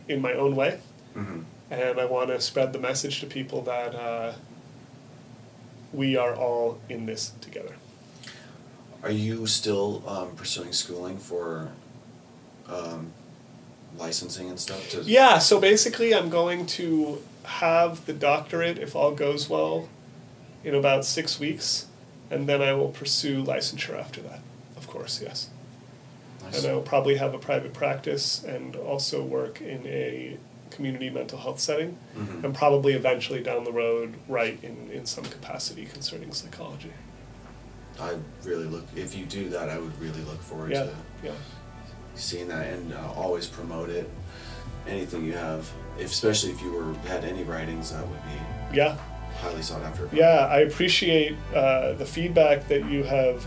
in 0.07 0.21
my 0.21 0.33
own 0.33 0.55
way, 0.55 0.79
Mm-hmm. 1.15 1.41
and 1.69 1.99
I 1.99 2.05
want 2.05 2.29
to 2.29 2.41
spread 2.41 2.73
the 2.73 2.79
message 2.79 3.19
to 3.19 3.27
people 3.27 3.61
that 3.63 3.93
uh, 3.93 4.33
we 5.93 6.17
are 6.17 6.35
all 6.35 6.79
in 6.89 7.05
this 7.05 7.33
together. 7.41 7.75
Are 9.03 9.11
you 9.11 9.45
still 9.47 10.01
um, 10.07 10.35
pursuing 10.35 10.71
schooling 10.73 11.17
for 11.17 11.69
um, 12.67 13.11
licensing 13.97 14.49
and 14.49 14.59
stuff? 14.59 14.89
To, 14.91 15.01
Yeah, 15.03 15.37
so 15.39 15.59
basically, 15.59 16.15
I'm 16.15 16.29
going 16.29 16.65
to 16.67 17.21
have 17.43 18.05
the 18.05 18.13
doctorate, 18.13 18.77
if 18.79 18.95
all 18.95 19.11
goes 19.11 19.49
well, 19.49 19.87
in 20.63 20.73
about 20.73 21.05
six 21.05 21.39
weeks, 21.39 21.87
and 22.33 22.47
then 22.49 22.61
I 22.61 22.73
will 22.73 22.89
pursue 22.89 23.43
licensure 23.43 23.97
after 23.99 24.21
that, 24.21 24.39
of 24.77 24.87
course, 24.87 25.21
yes. 25.21 25.49
Nice. 26.43 26.57
And 26.63 26.71
I 26.71 26.75
will 26.75 26.81
probably 26.81 27.15
have 27.15 27.33
a 27.33 27.39
private 27.39 27.73
practice 27.73 28.43
and 28.43 28.75
also 28.75 29.23
work 29.23 29.61
in 29.61 29.85
a 29.87 30.37
community 30.71 31.09
mental 31.09 31.37
health 31.39 31.59
setting, 31.59 31.97
Mhm. 32.17 32.43
and 32.43 32.55
probably 32.55 32.93
eventually 32.93 33.41
down 33.41 33.63
the 33.63 33.71
road, 33.71 34.15
write 34.27 34.59
in, 34.63 34.89
in 34.91 35.05
some 35.05 35.23
capacity 35.23 35.85
concerning 35.85 36.33
psychology. 36.33 36.91
I 37.99 38.15
really 38.43 38.65
look. 38.65 38.85
If 38.95 39.15
you 39.15 39.25
do 39.25 39.49
that, 39.49 39.69
I 39.69 39.77
would 39.77 39.97
really 40.01 40.21
look 40.23 40.41
forward 40.41 40.71
Yeah, 40.71 40.83
to 40.83 40.93
yeah. 41.23 41.31
seeing 42.15 42.47
that 42.47 42.65
and 42.73 42.91
uh, 42.93 43.11
always 43.15 43.45
promote 43.47 43.89
it. 43.89 44.09
Anything 44.87 45.25
you 45.25 45.33
have, 45.33 45.69
if, 45.99 46.11
especially 46.11 46.51
if 46.51 46.61
you 46.61 46.71
were 46.73 46.93
had 47.07 47.23
any 47.23 47.43
writings, 47.43 47.91
that 47.91 48.05
would 48.07 48.19
be 48.25 48.75
Yeah, 48.77 48.97
highly 49.43 49.61
sought 49.61 49.83
after. 49.83 50.09
Yeah, 50.11 50.47
I 50.49 50.59
appreciate 50.59 51.35
uh, 51.53 51.93
the 51.93 52.05
feedback 52.05 52.67
that 52.67 52.85
you 52.85 53.03
have 53.03 53.45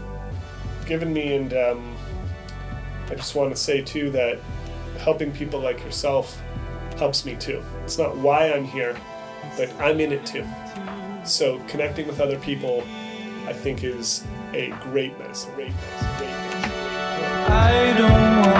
given 0.87 1.13
me, 1.13 1.37
and 1.37 1.53
um, 1.53 1.97
I 3.09 3.15
just 3.15 3.35
want 3.35 3.51
to 3.51 3.57
say 3.57 3.83
too 3.83 4.11
that 4.11 4.39
helping 4.99 5.33
people 5.33 5.61
like 5.61 5.81
yourself 5.81 6.41
helps 6.97 7.25
me 7.25 7.37
too. 7.37 7.63
It's 7.85 7.99
not 7.99 8.17
why 8.17 8.53
I'm 8.53 8.65
here, 8.65 8.97
but 9.57 9.73
I'm 9.81 10.01
in 10.01 10.13
it 10.13 10.25
too. 10.25 10.45
So 11.25 11.61
connecting 11.69 12.07
with 12.07 12.21
other 12.21 12.39
people, 12.39 12.83
I 13.47 13.53
think, 13.53 13.85
is 13.85 14.25
a 14.53 14.71
great 14.83 15.19
medicine. 15.19 15.53
Great 15.55 15.73
medicine. 15.75 16.19
Great 16.19 16.31
medicine. 16.31 18.56